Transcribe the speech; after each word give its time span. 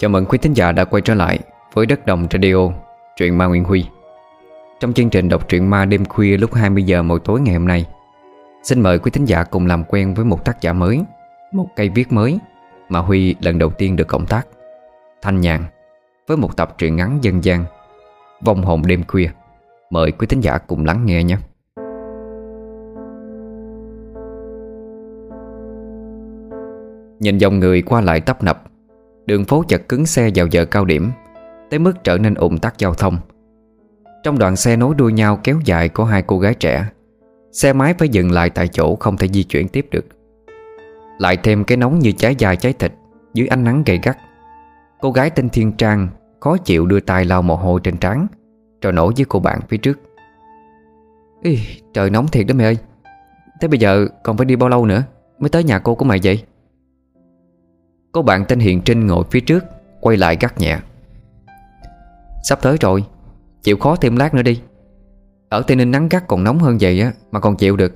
Chào 0.00 0.08
mừng 0.08 0.26
quý 0.26 0.38
thính 0.38 0.52
giả 0.52 0.72
đã 0.72 0.84
quay 0.84 1.00
trở 1.00 1.14
lại 1.14 1.38
với 1.74 1.86
Đất 1.86 2.06
Đồng 2.06 2.26
Radio, 2.32 2.54
truyện 3.16 3.38
ma 3.38 3.46
Nguyễn 3.46 3.64
Huy. 3.64 3.86
Trong 4.80 4.92
chương 4.92 5.10
trình 5.10 5.28
đọc 5.28 5.48
truyện 5.48 5.70
ma 5.70 5.84
đêm 5.84 6.04
khuya 6.04 6.36
lúc 6.36 6.54
20 6.54 6.82
giờ 6.82 7.02
mỗi 7.02 7.20
tối 7.24 7.40
ngày 7.40 7.54
hôm 7.54 7.68
nay 7.68 7.86
Xin 8.62 8.80
mời 8.80 8.98
quý 8.98 9.10
thính 9.10 9.24
giả 9.24 9.44
cùng 9.44 9.66
làm 9.66 9.84
quen 9.84 10.14
với 10.14 10.24
một 10.24 10.44
tác 10.44 10.60
giả 10.60 10.72
mới, 10.72 11.00
một 11.52 11.66
cây 11.76 11.88
viết 11.88 12.12
mới 12.12 12.38
Mà 12.88 12.98
Huy 12.98 13.36
lần 13.40 13.58
đầu 13.58 13.70
tiên 13.70 13.96
được 13.96 14.08
cộng 14.08 14.26
tác 14.26 14.46
Thanh 15.22 15.40
Nhàn 15.40 15.64
Với 16.26 16.36
một 16.36 16.56
tập 16.56 16.74
truyện 16.78 16.96
ngắn 16.96 17.18
dân 17.22 17.44
gian 17.44 17.64
Vong 18.40 18.62
hồn 18.62 18.82
đêm 18.86 19.02
khuya. 19.08 19.30
Mời 19.90 20.12
quý 20.12 20.26
thính 20.26 20.40
giả 20.40 20.58
cùng 20.58 20.84
lắng 20.84 21.06
nghe 21.06 21.24
nhé. 21.24 21.36
Nhìn 27.20 27.38
dòng 27.38 27.58
người 27.58 27.82
qua 27.82 28.00
lại 28.00 28.20
tấp 28.20 28.42
nập 28.42 28.62
Đường 29.28 29.44
phố 29.44 29.64
chật 29.68 29.88
cứng 29.88 30.06
xe 30.06 30.30
vào 30.34 30.46
giờ 30.46 30.64
cao 30.64 30.84
điểm 30.84 31.10
Tới 31.70 31.78
mức 31.78 32.04
trở 32.04 32.18
nên 32.18 32.34
ủng 32.34 32.58
tắc 32.58 32.78
giao 32.78 32.94
thông. 32.94 33.18
Trong 34.24 34.38
đoạn 34.38 34.56
xe 34.56 34.76
nối 34.76 34.94
đuôi 34.94 35.12
nhau 35.12 35.40
kéo 35.44 35.60
dài 35.64 35.88
của 35.88 36.04
hai 36.04 36.22
cô 36.22 36.38
gái 36.38 36.54
trẻ 36.54 36.88
Xe 37.52 37.72
máy 37.72 37.94
phải 37.98 38.08
dừng 38.08 38.32
lại 38.32 38.50
tại 38.50 38.68
chỗ 38.68 38.96
không 38.96 39.16
thể 39.16 39.28
di 39.28 39.42
chuyển 39.42 39.68
tiếp 39.68 39.86
được. 39.90 40.06
Lại 41.18 41.36
thêm 41.36 41.64
cái 41.64 41.76
nóng 41.76 41.98
như 41.98 42.12
cháy 42.12 42.34
dài 42.38 42.56
cháy 42.56 42.72
thịt 42.72 42.92
Dưới 43.34 43.46
ánh 43.46 43.64
nắng 43.64 43.82
gay 43.86 44.00
gắt. 44.02 44.18
Cô 45.00 45.12
gái 45.12 45.30
tên 45.30 45.48
Thiên 45.48 45.72
Trang 45.72 46.08
Khó 46.40 46.56
chịu 46.56 46.86
đưa 46.86 47.00
tay 47.00 47.24
lau 47.24 47.42
mồ 47.42 47.56
hôi 47.56 47.80
trên 47.84 47.96
trán 47.96 48.26
Rồi 48.82 48.92
nổ 48.92 49.12
với 49.16 49.24
cô 49.28 49.40
bạn 49.40 49.60
phía 49.68 49.76
trước. 49.76 50.00
Ý, 51.42 51.58
Trời 51.94 52.10
nóng 52.10 52.28
thiệt 52.28 52.46
đó 52.46 52.54
mẹ 52.54 52.64
ơi. 52.64 52.78
Thế 53.60 53.68
bây 53.68 53.78
giờ 53.78 54.06
còn 54.24 54.36
phải 54.36 54.44
đi 54.44 54.56
bao 54.56 54.68
lâu 54.68 54.86
nữa? 54.86 55.02
Mới 55.38 55.48
tới 55.48 55.64
nhà 55.64 55.78
cô 55.78 55.94
của 55.94 56.04
mày 56.04 56.20
vậy? 56.22 56.42
Có 58.12 58.22
bạn 58.22 58.44
tên 58.48 58.58
Hiền 58.58 58.82
Trinh 58.84 59.06
ngồi 59.06 59.24
phía 59.30 59.40
trước 59.40 59.64
Quay 60.00 60.16
lại 60.16 60.36
gắt 60.40 60.60
nhẹ. 60.60 60.78
Sắp 62.42 62.62
tới 62.62 62.76
rồi 62.80 63.04
Chịu 63.62 63.76
khó 63.76 63.96
thêm 63.96 64.16
lát 64.16 64.34
nữa 64.34 64.42
đi. 64.42 64.62
Ở 65.48 65.62
Tây 65.62 65.76
Ninh 65.76 65.90
nắng 65.90 66.08
gắt 66.08 66.28
còn 66.28 66.44
nóng 66.44 66.58
hơn 66.58 66.78
vậy 66.80 67.00
á 67.00 67.12
Mà 67.30 67.40
còn 67.40 67.56
chịu 67.56 67.76
được. 67.76 67.92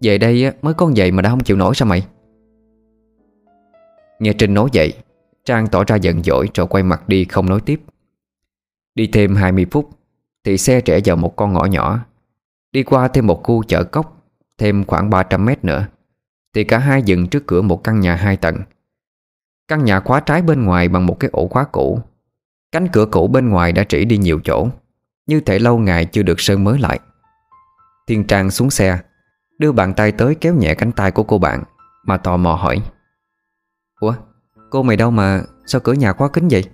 Về 0.00 0.18
đây 0.18 0.44
á, 0.44 0.52
mới 0.62 0.74
con 0.74 0.92
vậy 0.96 1.10
mà 1.10 1.22
đã 1.22 1.30
không 1.30 1.40
chịu 1.40 1.56
nổi 1.56 1.74
sao 1.74 1.88
mày? 1.88 2.06
Nghe 4.18 4.32
Trinh 4.32 4.54
nói 4.54 4.68
vậy 4.74 4.92
Trang 5.44 5.66
tỏ 5.66 5.84
ra 5.84 5.96
giận 5.96 6.22
dỗi 6.22 6.48
rồi 6.54 6.66
quay 6.66 6.82
mặt 6.82 7.08
đi 7.08 7.24
không 7.24 7.48
nói 7.48 7.60
tiếp. 7.60 7.80
Đi 8.94 9.06
thêm 9.06 9.36
20 9.36 9.66
phút 9.70 9.90
Thì 10.44 10.58
xe 10.58 10.80
trẻ 10.80 11.00
vào 11.04 11.16
một 11.16 11.36
con 11.36 11.52
ngõ 11.52 11.64
nhỏ. 11.64 12.00
Đi 12.72 12.82
qua 12.82 13.08
thêm 13.08 13.26
một 13.26 13.42
khu 13.42 13.62
chợ 13.62 13.84
cốc 13.84 14.22
Thêm 14.58 14.84
khoảng 14.84 15.10
300 15.10 15.44
mét 15.44 15.64
nữa 15.64 15.86
Thì 16.54 16.64
cả 16.64 16.78
hai 16.78 17.02
dừng 17.02 17.26
trước 17.26 17.46
cửa 17.46 17.62
một 17.62 17.84
căn 17.84 18.00
nhà 18.00 18.14
hai 18.14 18.36
tầng. 18.36 18.56
Căn 19.68 19.84
nhà 19.84 20.00
khóa 20.00 20.20
trái 20.20 20.42
bên 20.42 20.64
ngoài 20.64 20.88
bằng 20.88 21.06
một 21.06 21.20
cái 21.20 21.30
ổ 21.32 21.48
khóa 21.48 21.64
cũ. 21.64 22.00
Cánh 22.72 22.88
cửa 22.88 23.06
cũ 23.06 23.28
bên 23.28 23.48
ngoài 23.48 23.72
đã 23.72 23.84
trĩ 23.84 24.04
đi 24.04 24.18
nhiều 24.18 24.40
chỗ. 24.44 24.68
Như 25.26 25.40
thể 25.40 25.58
lâu 25.58 25.78
ngày 25.78 26.04
chưa 26.04 26.22
được 26.22 26.40
sơn 26.40 26.64
mới 26.64 26.78
lại. 26.78 27.00
Thiên 28.06 28.26
Trang 28.26 28.50
xuống 28.50 28.70
xe, 28.70 28.98
Đưa 29.58 29.72
bàn 29.72 29.94
tay 29.94 30.12
tới 30.12 30.34
kéo 30.34 30.54
nhẹ 30.54 30.74
cánh 30.74 30.92
tay 30.92 31.10
của 31.10 31.22
cô 31.22 31.38
bạn, 31.38 31.62
Mà 32.04 32.16
tò 32.16 32.36
mò 32.36 32.54
hỏi. 32.54 32.82
Ủa, 34.00 34.14
cô 34.70 34.82
mày 34.82 34.96
đâu 34.96 35.10
mà, 35.10 35.42
Sao 35.66 35.80
cửa 35.80 35.92
nhà 35.92 36.12
khóa 36.12 36.28
kính 36.28 36.48
vậy? 36.50 36.64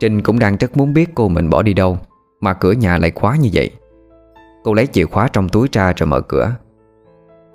Trinh 0.00 0.22
cũng 0.22 0.38
đang 0.38 0.56
rất 0.56 0.76
muốn 0.76 0.94
biết 0.94 1.10
cô 1.14 1.28
mình 1.28 1.50
bỏ 1.50 1.62
đi 1.62 1.74
đâu, 1.74 1.98
Mà 2.40 2.54
cửa 2.54 2.72
nhà 2.72 2.98
lại 2.98 3.12
khóa 3.14 3.36
như 3.36 3.50
vậy. 3.52 3.70
Cô 4.64 4.74
lấy 4.74 4.86
chìa 4.86 5.04
khóa 5.04 5.28
trong 5.28 5.48
túi 5.48 5.68
ra 5.72 5.92
rồi 5.96 6.06
mở 6.06 6.20
cửa. 6.20 6.54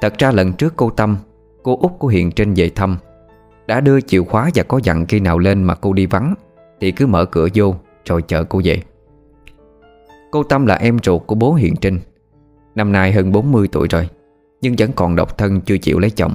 Thật 0.01 0.13
ra 0.17 0.31
lần 0.31 0.53
trước 0.53 0.73
cô 0.75 0.89
Tâm, 0.89 1.17
Cô 1.63 1.77
út 1.81 1.91
của 1.99 2.07
Hiền 2.07 2.31
Trinh 2.31 2.53
về 2.53 2.69
thăm 2.69 2.97
đã 3.67 3.81
đưa 3.81 4.01
chìa 4.01 4.23
khóa 4.23 4.49
và 4.55 4.63
có 4.63 4.79
dặn 4.83 5.05
khi 5.05 5.19
nào 5.19 5.39
lên 5.39 5.63
mà 5.63 5.75
cô 5.75 5.93
đi 5.93 6.05
vắng, 6.05 6.33
Thì 6.79 6.91
cứ 6.91 7.07
mở 7.07 7.25
cửa 7.25 7.47
vô, 7.55 7.75
Rồi 8.05 8.21
chờ 8.27 8.43
cô 8.43 8.61
về. 8.63 8.81
Cô 10.31 10.43
Tâm 10.43 10.65
là 10.65 10.75
em 10.75 10.97
ruột 11.03 11.21
của 11.27 11.35
bố 11.35 11.53
Hiện 11.53 11.75
Trinh. 11.75 11.99
Năm 12.75 12.91
nay 12.91 13.11
hơn 13.11 13.31
40 13.31 13.67
tuổi 13.71 13.87
rồi, 13.87 14.09
Nhưng 14.61 14.75
vẫn 14.77 14.91
còn 14.95 15.15
độc 15.15 15.37
thân 15.37 15.61
chưa 15.61 15.77
chịu 15.77 15.99
lấy 15.99 16.09
chồng. 16.09 16.33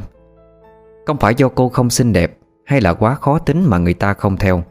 Không 1.06 1.16
phải 1.16 1.34
do 1.34 1.48
cô 1.48 1.68
không 1.68 1.90
xinh 1.90 2.12
đẹp, 2.12 2.38
Hay 2.64 2.80
là 2.80 2.94
quá 2.94 3.14
khó 3.14 3.38
tính 3.38 3.64
mà 3.66 3.78
người 3.78 3.94
ta 3.94 4.14
không 4.14 4.36
theo, 4.36 4.62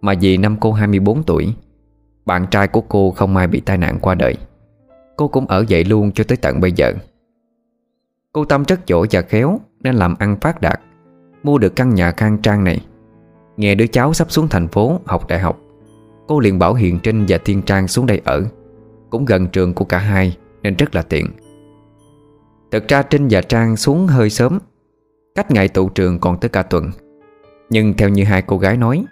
Mà 0.00 0.14
vì 0.20 0.36
năm 0.36 0.56
cô 0.60 0.72
24 0.72 1.22
tuổi, 1.22 1.54
Bạn 2.26 2.46
trai 2.50 2.68
của 2.68 2.80
cô 2.80 3.10
không 3.10 3.36
ai 3.36 3.46
bị 3.46 3.60
tai 3.60 3.78
nạn 3.78 3.98
qua 4.00 4.14
đời. 4.14 4.34
Cô 5.16 5.28
cũng 5.28 5.46
ở 5.46 5.64
vậy 5.68 5.84
luôn 5.84 6.12
cho 6.12 6.24
tới 6.24 6.36
tận 6.36 6.60
bây 6.60 6.72
giờ. 6.72 6.92
Cô 8.32 8.44
Tâm 8.44 8.62
rất 8.62 8.86
giỏi 8.86 9.06
và 9.10 9.22
khéo, 9.22 9.60
Nên 9.80 9.94
làm 9.94 10.14
ăn 10.18 10.36
phát 10.40 10.60
đạt. 10.60 10.80
Mua 11.42 11.58
được 11.58 11.76
căn 11.76 11.94
nhà 11.94 12.12
khang 12.12 12.38
trang 12.38 12.64
này. 12.64 12.86
Nghe 13.56 13.74
đứa 13.74 13.86
cháu 13.86 14.14
sắp 14.14 14.30
xuống 14.30 14.48
thành 14.48 14.68
phố 14.68 15.00
học 15.04 15.28
đại 15.28 15.38
học, 15.38 15.60
Cô 16.28 16.40
liền 16.40 16.58
bảo 16.58 16.74
Hiền 16.74 16.98
Trinh 17.02 17.24
và 17.28 17.38
Thiên 17.38 17.62
Trang 17.62 17.88
xuống 17.88 18.06
đây 18.06 18.20
ở. 18.24 18.44
Cũng 19.10 19.24
gần 19.24 19.46
trường 19.46 19.74
của 19.74 19.84
cả 19.84 19.98
hai, 19.98 20.36
Nên 20.62 20.76
rất 20.76 20.94
là 20.94 21.02
tiện. 21.02 21.26
Thực 22.70 22.88
ra 22.88 23.02
Trinh 23.02 23.28
và 23.30 23.42
Trang 23.42 23.76
xuống 23.76 24.06
hơi 24.06 24.30
sớm, 24.30 24.58
Cách 25.34 25.50
ngày 25.50 25.68
tụ 25.68 25.88
trường 25.88 26.18
còn 26.18 26.40
tới 26.40 26.48
cả 26.48 26.62
tuần. 26.62 26.90
Nhưng 27.70 27.94
theo 27.94 28.08
như 28.08 28.24
hai 28.24 28.42
cô 28.42 28.58
gái 28.58 28.76
nói, 28.76 29.04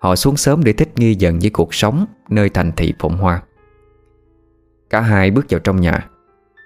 Họ 0.00 0.16
xuống 0.16 0.36
sớm 0.36 0.64
để 0.64 0.72
thích 0.72 0.88
nghi 0.96 1.14
dần 1.14 1.38
với 1.38 1.50
cuộc 1.50 1.74
sống 1.74 2.06
Nơi 2.28 2.48
thành 2.48 2.72
thị 2.76 2.94
phồn 2.98 3.12
Hoa. 3.12 3.42
Cả 4.90 5.00
hai 5.00 5.30
bước 5.30 5.46
vào 5.50 5.60
trong 5.60 5.80
nhà. 5.80 6.08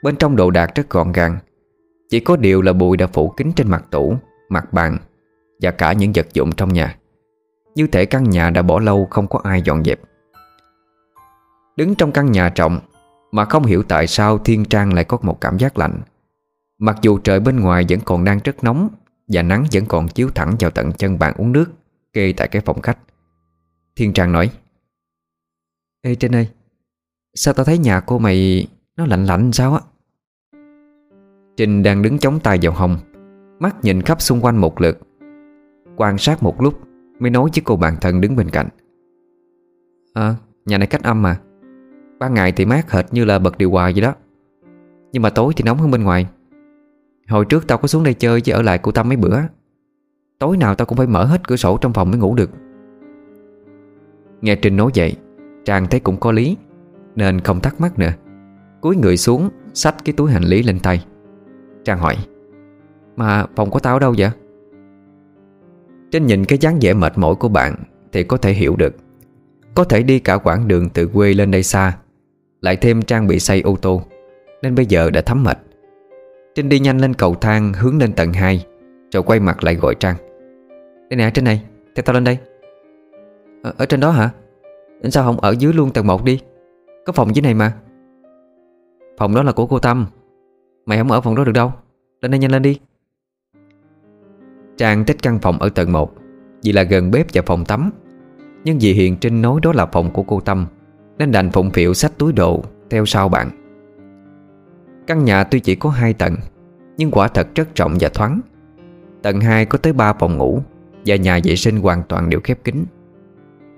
Bên 0.02 0.16
trong 0.16 0.36
đồ 0.36 0.50
đạc 0.50 0.74
rất 0.74 0.90
gọn 0.90 1.12
gàng. 1.12 1.38
Chỉ 2.10 2.20
có 2.20 2.36
điều 2.36 2.62
là 2.62 2.72
bụi 2.72 2.96
đã 2.96 3.06
phủ 3.06 3.28
kín 3.28 3.52
trên 3.56 3.68
mặt 3.68 3.84
tủ. 3.90 4.16
Mặt 4.48 4.72
bàn 4.72 4.98
và 5.62 5.70
cả 5.70 5.92
những 5.92 6.12
vật 6.14 6.26
dụng 6.34 6.52
trong 6.52 6.72
nhà. 6.72 6.96
Như 7.74 7.86
thể 7.86 8.06
căn 8.06 8.30
nhà 8.30 8.50
đã 8.50 8.62
bỏ 8.62 8.80
lâu 8.80 9.06
không 9.10 9.28
có 9.28 9.40
ai 9.44 9.62
dọn 9.62 9.84
dẹp. 9.84 10.00
Đứng 11.76 11.94
trong 11.94 12.12
căn 12.12 12.32
nhà 12.32 12.48
trọng 12.48 12.80
Mà 13.32 13.44
không 13.44 13.64
hiểu 13.64 13.82
tại 13.82 14.06
sao 14.06 14.38
Thiên 14.38 14.64
Trang 14.64 14.94
lại 14.94 15.04
có 15.04 15.18
một 15.22 15.40
cảm 15.40 15.58
giác 15.58 15.78
lạnh. 15.78 16.00
Mặc 16.78 16.96
dù 17.02 17.18
trời 17.18 17.40
bên 17.40 17.60
ngoài 17.60 17.84
vẫn 17.88 18.00
còn 18.04 18.24
đang 18.24 18.40
rất 18.44 18.64
nóng 18.64 18.88
Và 19.28 19.42
nắng 19.42 19.64
vẫn 19.72 19.86
còn 19.86 20.08
chiếu 20.08 20.30
thẳng 20.34 20.56
vào 20.60 20.70
tận 20.70 20.92
chân 20.92 21.18
bàn 21.18 21.34
uống 21.36 21.52
nước 21.52 21.66
Kê 22.12 22.32
tại 22.36 22.48
cái 22.48 22.62
phòng 22.62 22.82
khách. 22.82 22.98
Thiên 23.96 24.12
Trang 24.12 24.32
nói, 24.32 24.50
Ê 26.02 26.14
trên 26.14 26.34
ơi, 26.34 26.48
Sao 27.34 27.54
tao 27.54 27.64
thấy 27.64 27.78
nhà 27.78 28.00
cô 28.00 28.18
mày 28.18 28.66
Nó 28.96 29.06
lạnh 29.06 29.26
lạnh 29.26 29.52
sao 29.52 29.74
á? 29.74 29.80
Trinh 31.56 31.82
đang 31.82 32.02
đứng 32.02 32.18
chống 32.18 32.40
tay 32.40 32.58
vào 32.62 32.72
hông. 32.72 32.98
Mắt 33.64 33.84
nhìn 33.84 34.02
khắp 34.02 34.22
xung 34.22 34.40
quanh 34.40 34.56
một 34.56 34.80
lượt. 34.80 34.98
Quan 35.96 36.18
sát 36.18 36.42
một 36.42 36.62
lúc, 36.62 36.80
Mới 37.18 37.30
nói 37.30 37.50
với 37.54 37.62
cô 37.64 37.76
bạn 37.76 37.96
thân 38.00 38.20
đứng 38.20 38.36
bên 38.36 38.50
cạnh. 38.50 38.68
À 40.14 40.34
nhà 40.66 40.78
này 40.78 40.86
cách 40.86 41.02
âm 41.02 41.22
mà. 41.22 41.40
Ban 42.18 42.34
ngày 42.34 42.52
thì 42.52 42.64
mát 42.64 42.92
hệt 42.92 43.04
như 43.12 43.24
là 43.24 43.38
bật 43.38 43.58
điều 43.58 43.70
hòa 43.70 43.90
vậy 43.94 44.00
đó. 44.00 44.14
Nhưng 45.12 45.22
mà 45.22 45.30
tối 45.30 45.52
thì 45.56 45.64
nóng 45.64 45.78
hơn 45.78 45.90
bên 45.90 46.02
ngoài. 46.02 46.26
Hồi 47.28 47.44
trước 47.44 47.66
tao 47.66 47.78
có 47.78 47.88
xuống 47.88 48.04
đây 48.04 48.14
chơi 48.14 48.40
chứ 48.40 48.52
ở 48.52 48.62
lại 48.62 48.78
cô 48.78 48.92
Tâm 48.92 49.08
mấy 49.08 49.16
bữa. 49.16 49.38
Tối 50.38 50.56
nào 50.56 50.74
tao 50.74 50.86
cũng 50.86 50.98
phải 50.98 51.06
mở 51.06 51.24
hết 51.24 51.48
cửa 51.48 51.56
sổ 51.56 51.78
trong 51.80 51.92
phòng 51.92 52.10
mới 52.10 52.20
ngủ 52.20 52.34
được. 52.34 52.50
Nghe 54.40 54.56
Trinh 54.56 54.76
nói 54.76 54.90
vậy 54.94 55.16
Trang 55.64 55.86
thấy 55.86 56.00
cũng 56.00 56.16
có 56.16 56.32
lý, 56.32 56.56
Nên 57.16 57.40
không 57.40 57.60
thắc 57.60 57.80
mắc 57.80 57.98
nữa. 57.98 58.12
Cúi 58.80 58.96
người 58.96 59.16
xuống, 59.16 59.48
Xách 59.74 60.04
cái 60.04 60.12
túi 60.12 60.32
hành 60.32 60.44
lý 60.44 60.62
lên 60.62 60.78
tay. 60.80 61.04
Trang 61.84 61.98
hỏi 61.98 62.16
mà 63.16 63.46
phòng 63.56 63.70
của 63.70 63.78
tao 63.78 63.96
ở 63.96 63.98
đâu 63.98 64.14
vậy? 64.18 64.30
Trên 66.10 66.26
nhìn 66.26 66.44
cái 66.44 66.58
dáng 66.58 66.78
vẻ 66.80 66.92
mệt 66.92 67.18
mỏi 67.18 67.34
của 67.34 67.48
bạn 67.48 67.74
Thì 68.12 68.22
có 68.24 68.36
thể 68.36 68.52
hiểu 68.52 68.76
được. 68.76 68.94
Có 69.74 69.84
thể 69.84 70.02
đi 70.02 70.18
cả 70.18 70.38
quãng 70.38 70.68
đường 70.68 70.90
từ 70.90 71.06
quê 71.06 71.34
lên 71.34 71.50
đây 71.50 71.62
xa 71.62 71.98
Lại 72.60 72.76
thêm 72.76 73.02
trang 73.02 73.26
bị 73.26 73.40
xây 73.40 73.60
ô 73.60 73.76
tô 73.82 74.02
Nên 74.62 74.74
bây 74.74 74.86
giờ 74.86 75.10
đã 75.10 75.20
thấm 75.20 75.44
mệt. 75.44 75.58
Trinh 76.54 76.68
đi 76.68 76.78
nhanh 76.78 76.98
lên 76.98 77.14
cầu 77.14 77.34
thang 77.34 77.72
hướng 77.72 77.98
lên 77.98 78.12
tầng 78.12 78.32
2 78.32 78.66
Rồi 79.12 79.22
quay 79.22 79.40
mặt 79.40 79.64
lại 79.64 79.74
gọi 79.74 79.94
Trang. 79.94 80.16
Đây 81.10 81.16
nè 81.16 81.30
trên 81.34 81.44
này 81.44 81.62
Theo 81.94 82.02
tao 82.02 82.14
lên 82.14 82.24
đây. 82.24 82.38
Ở, 83.62 83.72
ở 83.78 83.86
trên 83.86 84.00
đó 84.00 84.10
hả? 84.10 84.30
Sao 85.10 85.24
không 85.24 85.40
ở 85.40 85.54
dưới 85.58 85.72
luôn 85.72 85.90
tầng 85.90 86.06
1 86.06 86.24
đi? 86.24 86.40
Có 87.04 87.12
phòng 87.12 87.34
dưới 87.34 87.42
này 87.42 87.54
mà. 87.54 87.72
Phòng 89.18 89.34
đó 89.34 89.42
là 89.42 89.52
của 89.52 89.66
cô 89.66 89.78
Tâm. 89.78 90.06
Mày 90.86 90.98
không 90.98 91.10
ở 91.10 91.20
phòng 91.20 91.34
đó 91.34 91.44
được 91.44 91.52
đâu. 91.52 91.72
Lên 92.20 92.30
đây 92.30 92.38
nhanh 92.38 92.52
lên 92.52 92.62
đi. 92.62 92.78
Trang 94.76 95.04
trách 95.04 95.22
căn 95.22 95.38
phòng 95.38 95.58
ở 95.58 95.68
tầng 95.68 95.92
1 95.92 96.14
Vì 96.62 96.72
là 96.72 96.82
gần 96.82 97.10
bếp 97.10 97.26
và 97.32 97.42
phòng 97.46 97.64
tắm. 97.64 97.90
Nhưng 98.64 98.78
vì 98.80 98.92
Hiền 98.92 99.16
Trinh 99.16 99.42
nói 99.42 99.60
đó 99.62 99.72
là 99.72 99.86
phòng 99.86 100.10
của 100.10 100.22
cô 100.22 100.40
Tâm, 100.40 100.66
Nên 101.18 101.32
đành 101.32 101.50
phụng 101.50 101.70
phiệu 101.70 101.94
sách 101.94 102.12
túi 102.18 102.32
đồ 102.32 102.64
Theo 102.90 103.06
sau 103.06 103.28
bạn. 103.28 103.50
Căn 105.06 105.24
nhà 105.24 105.44
tuy 105.44 105.60
chỉ 105.60 105.74
có 105.74 105.90
2 105.90 106.14
tầng, 106.14 106.34
Nhưng 106.96 107.10
quả 107.10 107.28
thật 107.28 107.48
rất 107.54 107.76
rộng 107.76 107.96
và 108.00 108.08
thoáng. 108.08 108.40
Tầng 109.22 109.40
2 109.40 109.66
có 109.66 109.78
tới 109.78 109.92
3 109.92 110.12
phòng 110.12 110.38
ngủ, 110.38 110.60
Và 111.06 111.16
nhà 111.16 111.40
vệ 111.44 111.56
sinh 111.56 111.80
hoàn 111.80 112.02
toàn 112.02 112.30
đều 112.30 112.40
khép 112.44 112.64
kín. 112.64 112.84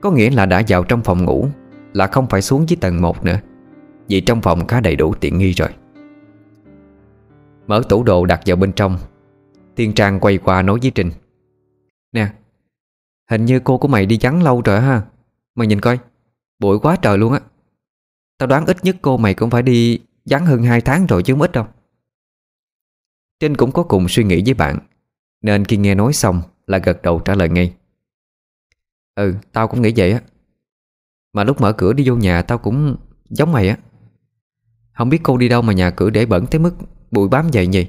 Có 0.01 0.11
nghĩa 0.11 0.31
là 0.31 0.47
đã 0.47 0.63
vào 0.69 0.85
trong 0.85 1.03
phòng 1.03 1.25
ngủ, 1.25 1.49
Là 1.93 2.07
không 2.07 2.27
phải 2.27 2.43
xuống 2.43 2.69
dưới 2.69 2.77
tầng 2.81 3.03
1 3.03 3.25
nữa, 3.25 3.39
Vì 4.09 4.21
trong 4.21 4.41
phòng 4.41 4.67
khá 4.67 4.81
đầy 4.81 4.97
đủ 4.97 5.15
tiện 5.15 5.39
nghi 5.39 5.53
rồi. 5.53 5.69
Mở 7.67 7.83
tủ 7.89 8.03
đồ 8.03 8.27
đặt 8.27 8.41
vào 8.47 8.57
bên 8.57 8.73
trong 8.73 8.99
Tiên 9.77 9.93
Trang 9.95 10.21
quay 10.21 10.39
qua 10.39 10.63
nói 10.63 10.79
với 10.83 10.91
Trình, 10.91 11.11
Nè 12.13 12.29
Hình 13.31 13.45
như 13.45 13.61
cô 13.61 13.79
của 13.79 13.89
mày 13.89 14.07
đi 14.07 14.19
vắng 14.21 14.43
lâu 14.43 14.63
rồi 14.63 14.81
ha. 14.81 15.03
Mày 15.55 15.67
nhìn 15.67 15.81
coi 15.81 15.99
Bụi 16.59 16.79
quá 16.79 16.97
trời 17.03 17.19
luôn 17.19 17.33
á. 17.33 17.41
Tao 18.39 18.47
đoán 18.47 18.67
ít 18.67 18.85
nhất 18.85 18.97
cô 19.03 19.17
mày 19.17 19.35
cũng 19.35 19.51
phải 19.51 19.63
đi 19.63 19.99
vắng 20.25 20.47
hơn 20.47 20.63
2 20.63 20.81
tháng 20.81 21.07
rồi 21.07 21.23
chứ 21.23 21.33
không 21.33 21.43
ít 21.43 21.53
đâu. 21.53 21.67
Trinh 23.41 23.57
cũng 23.57 23.73
có 23.73 23.83
cùng 23.83 24.09
suy 24.09 24.25
nghĩ 24.25 24.43
với 24.45 24.55
bạn 24.55 24.79
Nên 25.43 25.65
khi 25.65 25.77
nghe 25.77 25.95
nói 25.95 26.13
xong 26.13 26.43
Là 26.67 26.79
gật 26.79 27.03
đầu 27.03 27.21
trả 27.21 27.35
lời 27.35 27.49
ngay. 27.49 27.75
Ừ 29.15 29.35
tao 29.53 29.69
cũng 29.69 29.83
nghĩ 29.83 29.93
vậy 29.97 30.13
á. 30.13 30.21
Mà 31.33 31.45
lúc 31.45 31.61
mở 31.61 31.73
cửa 31.73 31.93
đi 31.93 32.09
vô 32.09 32.17
nhà 32.17 32.43
tao 32.43 32.59
cũng 32.59 32.97
giống 33.29 33.53
mày 33.53 33.69
á. 33.69 33.77
Không 34.93 35.09
biết 35.09 35.21
cô 35.23 35.37
đi 35.37 35.49
đâu 35.49 35.63
mà 35.63 35.73
nhà 35.73 35.91
cửa 35.91 36.11
để 36.11 36.27
bẩn 36.27 36.47
tới 36.47 36.59
mức 36.59 36.75
Bụi 37.11 37.29
bám 37.29 37.49
vậy 37.53 37.67
nhỉ? 37.67 37.89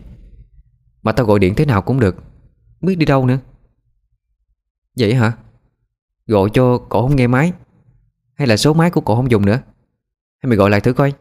Mà 1.08 1.14
tao 1.14 1.26
gọi 1.26 1.40
điện 1.40 1.54
thế 1.56 1.66
nào 1.66 1.82
cũng 1.82 2.00
được. 2.00 2.16
Biết 2.82 2.96
đi 2.96 3.06
đâu 3.06 3.26
nữa. 3.26 3.40
Vậy 5.00 5.14
hả? 5.16 5.38
Gọi 6.26 6.50
cho 6.54 6.78
cổ 6.90 7.02
không 7.02 7.16
nghe 7.16 7.28
máy. 7.28 7.54
Hay 8.34 8.48
là 8.48 8.58
số 8.58 8.74
máy 8.74 8.92
của 8.92 9.02
cổ 9.02 9.16
không 9.16 9.32
dùng 9.32 9.46
nữa? 9.46 9.62
Hay 10.40 10.48
mày 10.48 10.58
gọi 10.58 10.70
lại 10.70 10.82
thử 10.82 10.94
coi. 10.94 11.14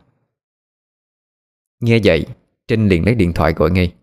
Nghe 1.80 2.00
vậy 2.04 2.26
Trinh 2.68 2.88
liền 2.88 3.04
lấy 3.04 3.14
điện 3.14 3.32
thoại 3.32 3.52
gọi 3.52 3.70
ngay. 3.70 3.94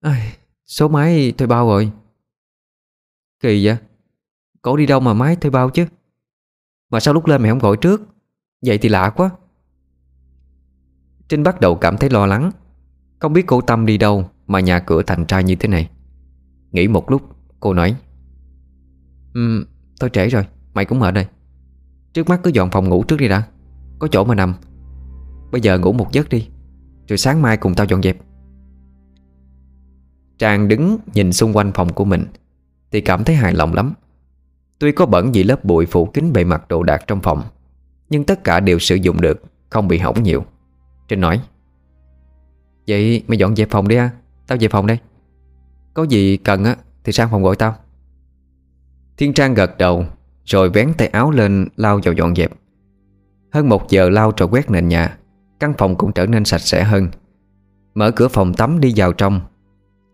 Ai, 0.00 0.36
Số 0.66 0.88
máy 0.88 1.32
thuê 1.38 1.46
bao 1.46 1.66
rồi. 1.66 1.92
Kỳ 3.40 3.66
vậy? 3.66 3.76
Cổ 4.62 4.76
đi 4.76 4.86
đâu 4.86 5.00
mà 5.00 5.14
máy 5.14 5.36
thuê 5.36 5.50
bao 5.50 5.70
chứ? 5.70 5.86
Mà 6.90 7.00
sao 7.00 7.14
lúc 7.14 7.26
lên 7.26 7.42
mày 7.42 7.50
không 7.50 7.58
gọi 7.58 7.76
trước? 7.76 8.02
Vậy 8.66 8.78
thì 8.78 8.88
lạ 8.88 9.10
quá. 9.16 9.30
Trinh 11.28 11.42
bắt 11.42 11.60
đầu 11.60 11.74
cảm 11.76 11.96
thấy 11.96 12.10
lo 12.10 12.26
lắng. 12.26 12.50
Không 13.18 13.32
biết 13.32 13.44
cô 13.46 13.60
Tâm 13.60 13.86
đi 13.86 13.98
đâu. 13.98 14.30
Mà 14.46 14.60
nhà 14.60 14.80
cửa 14.80 15.02
thành 15.02 15.24
ra 15.28 15.40
như 15.40 15.54
thế 15.54 15.68
này. 15.68 15.90
Nghĩ 16.72 16.88
một 16.88 17.10
lúc, 17.10 17.22
cô 17.60 17.74
nói 17.74 17.96
Ừ 19.34 19.66
tôi 20.00 20.10
trễ 20.10 20.28
rồi, 20.28 20.46
Mày 20.74 20.84
cũng 20.84 20.98
mệt 20.98 21.14
rồi. 21.14 21.26
Trước 22.12 22.28
mắt 22.28 22.40
cứ 22.42 22.50
dọn 22.50 22.70
phòng 22.70 22.88
ngủ 22.88 23.04
trước 23.04 23.16
đi 23.16 23.28
đã, 23.28 23.42
Có 23.98 24.08
chỗ 24.08 24.24
mà 24.24 24.34
nằm. 24.34 24.54
Bây 25.52 25.60
giờ 25.60 25.78
ngủ 25.78 25.92
một 25.92 26.12
giấc 26.12 26.28
đi, 26.28 26.48
Rồi 27.08 27.18
sáng 27.18 27.42
mai 27.42 27.56
cùng 27.56 27.74
tao 27.74 27.86
dọn 27.86 28.02
dẹp. 28.02 28.16
Trang 30.38 30.68
đứng 30.68 30.98
nhìn 31.14 31.32
xung 31.32 31.56
quanh 31.56 31.72
phòng 31.72 31.92
của 31.92 32.04
mình, 32.04 32.26
Thì 32.92 33.00
cảm 33.00 33.24
thấy 33.24 33.36
hài 33.36 33.54
lòng 33.54 33.74
lắm. 33.74 33.94
Tuy 34.78 34.92
có 34.92 35.06
bẩn 35.06 35.32
vì 35.32 35.42
lớp 35.42 35.64
bụi 35.64 35.86
phủ 35.86 36.06
kín 36.06 36.32
bề 36.32 36.44
mặt 36.44 36.68
đồ 36.68 36.82
đạc 36.82 37.04
trong 37.06 37.20
phòng, 37.20 37.42
Nhưng 38.10 38.24
tất 38.24 38.44
cả 38.44 38.60
đều 38.60 38.78
sử 38.78 38.94
dụng 38.94 39.20
được, 39.20 39.42
Không 39.70 39.88
bị 39.88 39.98
hỏng 39.98 40.22
nhiều. 40.22 40.44
Trinh 41.08 41.20
nói, 41.20 41.40
Vậy 42.88 43.24
mày 43.28 43.38
dọn 43.38 43.56
dẹp 43.56 43.70
phòng 43.70 43.88
đi 43.88 43.96
ha. 43.96 44.10
Tao 44.46 44.58
về 44.60 44.68
phòng 44.68 44.86
đây. 44.86 44.98
Có 45.94 46.02
gì 46.02 46.36
cần 46.36 46.64
á, 46.64 46.76
thì 47.04 47.12
sang 47.12 47.28
phòng 47.30 47.42
gọi 47.42 47.56
tao. 47.56 47.74
Thiên 49.16 49.32
Trang 49.34 49.54
gật 49.54 49.78
đầu, 49.78 50.06
Rồi 50.44 50.70
vén 50.70 50.92
tay 50.98 51.08
áo 51.08 51.30
lên 51.30 51.68
lao 51.76 52.00
vào 52.04 52.14
dọn 52.14 52.34
dẹp. 52.34 52.52
Hơn 53.52 53.68
một 53.68 53.90
giờ 53.90 54.10
lao 54.10 54.32
trò 54.32 54.46
quét 54.46 54.70
nền 54.70 54.88
nhà, 54.88 55.18
Căn 55.60 55.74
phòng 55.78 55.96
cũng 55.96 56.12
trở 56.12 56.26
nên 56.26 56.44
sạch 56.44 56.58
sẽ 56.58 56.84
hơn. 56.84 57.08
Mở 57.94 58.10
cửa 58.10 58.28
phòng 58.28 58.54
tắm 58.54 58.80
đi 58.80 58.92
vào 58.96 59.12
trong. 59.12 59.40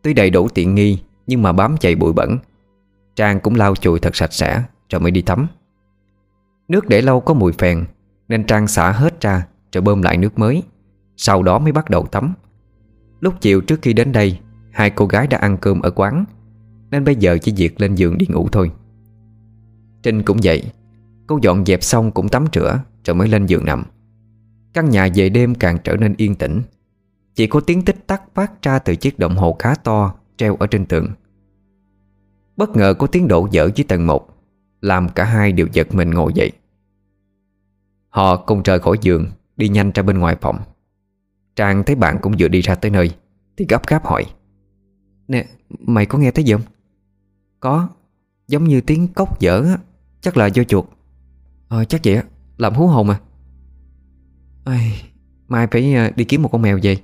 Tuy 0.02 0.14
đầy 0.14 0.30
đủ 0.30 0.48
tiện 0.48 0.74
nghi, 0.74 1.02
Nhưng 1.26 1.42
mà 1.42 1.52
bám 1.52 1.76
chạy 1.76 1.94
bụi 1.94 2.12
bẩn. 2.12 2.38
Trang 3.16 3.40
cũng 3.40 3.54
lau 3.54 3.76
chùi 3.76 4.00
thật 4.00 4.16
sạch 4.16 4.32
sẽ 4.32 4.62
Rồi 4.90 5.00
mới 5.00 5.10
đi 5.10 5.22
tắm. 5.22 5.46
Nước 6.68 6.88
để 6.88 7.02
lâu 7.02 7.20
có 7.20 7.34
mùi 7.34 7.52
phèn, 7.52 7.84
Nên 8.28 8.44
Trang 8.44 8.66
xả 8.66 8.92
hết 8.92 9.20
ra, 9.20 9.46
Rồi 9.72 9.82
bơm 9.82 10.02
lại 10.02 10.16
nước 10.16 10.38
mới. 10.38 10.62
Sau 11.16 11.42
đó 11.42 11.58
mới 11.58 11.72
bắt 11.72 11.90
đầu 11.90 12.06
tắm. 12.06 12.34
Lúc 13.20 13.34
chiều 13.40 13.60
trước 13.60 13.82
khi 13.82 13.92
đến 13.92 14.12
đây, 14.12 14.38
Hai 14.72 14.90
cô 14.90 15.06
gái 15.06 15.26
đã 15.26 15.38
ăn 15.38 15.56
cơm 15.60 15.80
ở 15.80 15.90
quán, 15.90 16.24
Nên 16.90 17.04
bây 17.04 17.16
giờ 17.16 17.38
chỉ 17.42 17.52
việc 17.56 17.80
lên 17.80 17.94
giường 17.94 18.18
đi 18.18 18.26
ngủ 18.28 18.48
thôi. 18.52 18.70
Trinh 20.02 20.22
cũng 20.22 20.38
vậy, 20.42 20.62
Cô 21.26 21.38
dọn 21.42 21.66
dẹp 21.66 21.82
xong 21.82 22.10
cũng 22.10 22.28
tắm 22.28 22.44
rửa, 22.52 22.82
Rồi 23.04 23.14
mới 23.14 23.28
lên 23.28 23.46
giường 23.46 23.64
nằm. 23.64 23.84
Căn 24.72 24.90
nhà 24.90 25.08
về 25.14 25.28
đêm 25.28 25.54
càng 25.54 25.78
trở 25.84 25.96
nên 25.96 26.14
yên 26.16 26.34
tĩnh. 26.34 26.62
Chỉ 27.34 27.46
có 27.46 27.60
tiếng 27.60 27.82
tích 27.82 28.06
tắc 28.06 28.22
phát 28.34 28.62
ra 28.62 28.78
từ 28.78 28.96
chiếc 28.96 29.18
đồng 29.18 29.36
hồ 29.36 29.56
khá 29.58 29.74
to 29.74 30.14
Treo 30.36 30.56
ở 30.56 30.66
trên 30.66 30.86
tường. 30.86 31.08
Bất 32.56 32.76
ngờ 32.76 32.94
có 32.94 33.06
tiếng 33.06 33.28
đổ 33.28 33.48
dở 33.50 33.70
dưới 33.74 33.84
tầng 33.88 34.06
1 34.06 34.28
Làm 34.80 35.08
cả 35.08 35.24
hai 35.24 35.52
đều 35.52 35.66
giật 35.72 35.94
mình 35.94 36.10
ngồi 36.10 36.32
dậy. 36.34 36.52
Họ 38.08 38.36
cùng 38.36 38.62
rời 38.62 38.78
khỏi 38.78 38.96
giường, 39.00 39.26
Đi 39.56 39.68
nhanh 39.68 39.90
ra 39.94 40.02
bên 40.02 40.18
ngoài 40.18 40.36
phòng. 40.40 40.58
Trang 41.56 41.82
thấy 41.84 41.96
bạn 41.96 42.18
cũng 42.22 42.34
vừa 42.38 42.48
đi 42.48 42.60
ra 42.60 42.74
tới 42.74 42.90
nơi 42.90 43.10
Thì 43.56 43.66
gấp 43.68 43.86
gáp 43.86 44.06
hỏi. 44.06 44.24
Nè 45.28 45.46
mày 45.78 46.06
có 46.06 46.18
nghe 46.18 46.30
thấy 46.30 46.44
gì 46.44 46.52
không? 46.52 46.62
Có 47.60 47.88
Giống 48.48 48.64
như 48.64 48.80
tiếng 48.80 49.08
cốc 49.08 49.40
dở 49.40 49.62
á 49.64 49.78
Chắc 50.20 50.36
là 50.36 50.46
do 50.46 50.64
chuột. 50.64 50.84
Ờ 51.68 51.84
chắc 51.84 52.00
vậy 52.04 52.16
á 52.16 52.22
Làm 52.58 52.74
hú 52.74 52.86
hồn 52.86 53.10
à 53.10 53.20
Ai, 54.64 55.02
Mai 55.48 55.66
phải 55.70 55.94
ờ, 55.94 56.10
đi 56.16 56.24
kiếm 56.24 56.42
một 56.42 56.48
con 56.52 56.62
mèo 56.62 56.78
về. 56.82 56.96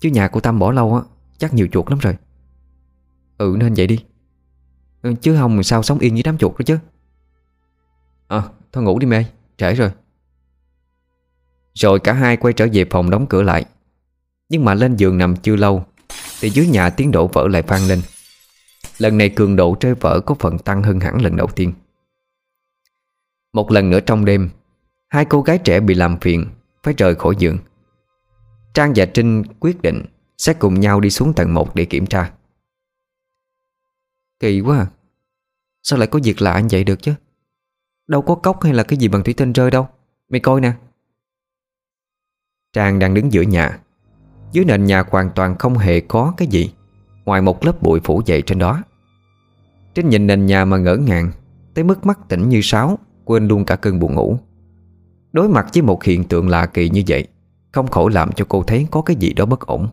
Chứ 0.00 0.10
nhà 0.10 0.28
của 0.28 0.40
Tâm 0.40 0.58
bỏ 0.58 0.72
lâu 0.72 0.94
á 0.94 1.02
Chắc 1.38 1.54
nhiều 1.54 1.68
chuột 1.72 1.90
lắm 1.90 1.98
rồi. 1.98 2.16
Ừ 3.38 3.56
nên 3.58 3.74
vậy 3.74 3.86
đi. 3.86 4.04
Ừ, 5.02 5.14
chứ 5.20 5.36
không 5.36 5.62
sao 5.62 5.82
sống 5.82 5.98
yên 5.98 6.12
với 6.14 6.22
đám 6.22 6.38
chuột 6.38 6.52
đó 6.52 6.62
chứ. 6.66 6.78
Ờ 8.26 8.38
à, 8.38 8.48
thôi 8.72 8.84
ngủ 8.84 8.98
đi 8.98 9.06
mê 9.06 9.24
Trễ 9.56 9.74
rồi. 9.74 9.90
Rồi 11.76 12.00
cả 12.00 12.12
hai 12.12 12.36
quay 12.36 12.54
trở 12.54 12.66
về 12.72 12.84
phòng 12.90 13.10
đóng 13.10 13.26
cửa 13.26 13.42
lại. 13.42 13.64
Nhưng 14.48 14.64
mà 14.64 14.74
lên 14.74 14.96
giường 14.96 15.18
nằm 15.18 15.36
chưa 15.36 15.56
lâu, 15.56 15.84
Thì 16.40 16.50
dưới 16.50 16.66
nhà 16.66 16.90
tiếng 16.90 17.10
đổ 17.10 17.26
vỡ 17.26 17.48
lại 17.48 17.62
vang 17.62 17.86
lên. 17.86 18.02
Lần 18.98 19.18
này 19.18 19.28
cường 19.28 19.56
độ 19.56 19.76
rơi 19.80 19.94
vỡ 19.94 20.20
có 20.20 20.34
phần 20.34 20.58
tăng 20.58 20.82
hơn 20.82 21.00
hẳn 21.00 21.22
lần 21.22 21.36
đầu 21.36 21.46
tiên. 21.46 21.72
Một 23.52 23.70
lần 23.70 23.90
nữa 23.90 24.00
trong 24.00 24.24
đêm, 24.24 24.50
Hai 25.08 25.24
cô 25.24 25.42
gái 25.42 25.58
trẻ 25.58 25.80
bị 25.80 25.94
làm 25.94 26.20
phiền, 26.20 26.46
Phải 26.82 26.94
rời 26.98 27.14
khỏi 27.14 27.34
giường. 27.38 27.58
Trang 28.74 28.92
và 28.96 29.06
Trinh 29.06 29.42
quyết 29.60 29.82
định 29.82 30.04
Sẽ 30.38 30.54
cùng 30.54 30.80
nhau 30.80 31.00
đi 31.00 31.10
xuống 31.10 31.32
tầng 31.32 31.54
1 31.54 31.74
để 31.74 31.84
kiểm 31.84 32.06
tra. 32.06 32.32
Kỳ 34.40 34.60
quá 34.60 34.78
à 34.78 34.86
Sao 35.82 35.98
lại 35.98 36.08
có 36.08 36.20
việc 36.24 36.42
lạ 36.42 36.60
như 36.60 36.68
vậy 36.70 36.84
được 36.84 37.02
chứ? 37.02 37.14
Đâu 38.06 38.22
có 38.22 38.34
cốc 38.34 38.62
hay 38.62 38.74
là 38.74 38.82
cái 38.82 38.98
gì 38.98 39.08
bằng 39.08 39.24
thủy 39.24 39.34
tinh 39.34 39.52
rơi 39.52 39.70
đâu. 39.70 39.88
Mày 40.28 40.40
coi 40.40 40.60
nè. 40.60 40.72
Trang 42.76 42.98
đang 42.98 43.14
đứng 43.14 43.32
giữa 43.32 43.42
nhà. 43.42 43.78
Dưới 44.52 44.64
nền 44.64 44.84
nhà 44.84 45.04
hoàn 45.10 45.30
toàn 45.30 45.56
không 45.58 45.78
hề 45.78 46.00
có 46.00 46.34
cái 46.36 46.48
gì, 46.48 46.72
Ngoài 47.24 47.42
một 47.42 47.64
lớp 47.64 47.82
bụi 47.82 48.00
phủ 48.04 48.22
dậy 48.26 48.42
trên 48.42 48.58
đó. 48.58 48.82
Trinh 49.94 50.08
nhìn 50.08 50.26
nền 50.26 50.46
nhà 50.46 50.64
mà 50.64 50.76
ngỡ 50.76 50.96
ngàng, 50.96 51.30
Tới 51.74 51.84
mức 51.84 52.06
mắt 52.06 52.18
tỉnh 52.28 52.48
như 52.48 52.60
sáo, 52.62 52.98
Quên 53.24 53.48
luôn 53.48 53.64
cả 53.64 53.76
cơn 53.76 53.98
buồn 53.98 54.14
ngủ. 54.14 54.38
Đối 55.32 55.48
mặt 55.48 55.66
với 55.74 55.82
một 55.82 56.04
hiện 56.04 56.24
tượng 56.24 56.48
lạ 56.48 56.66
kỳ 56.66 56.88
như 56.88 57.02
vậy, 57.08 57.26
Không 57.72 57.86
khỏi 57.86 58.12
làm 58.12 58.32
cho 58.32 58.44
cô 58.48 58.62
thấy 58.62 58.86
có 58.90 59.02
cái 59.02 59.16
gì 59.16 59.32
đó 59.32 59.46
bất 59.46 59.60
ổn. 59.60 59.88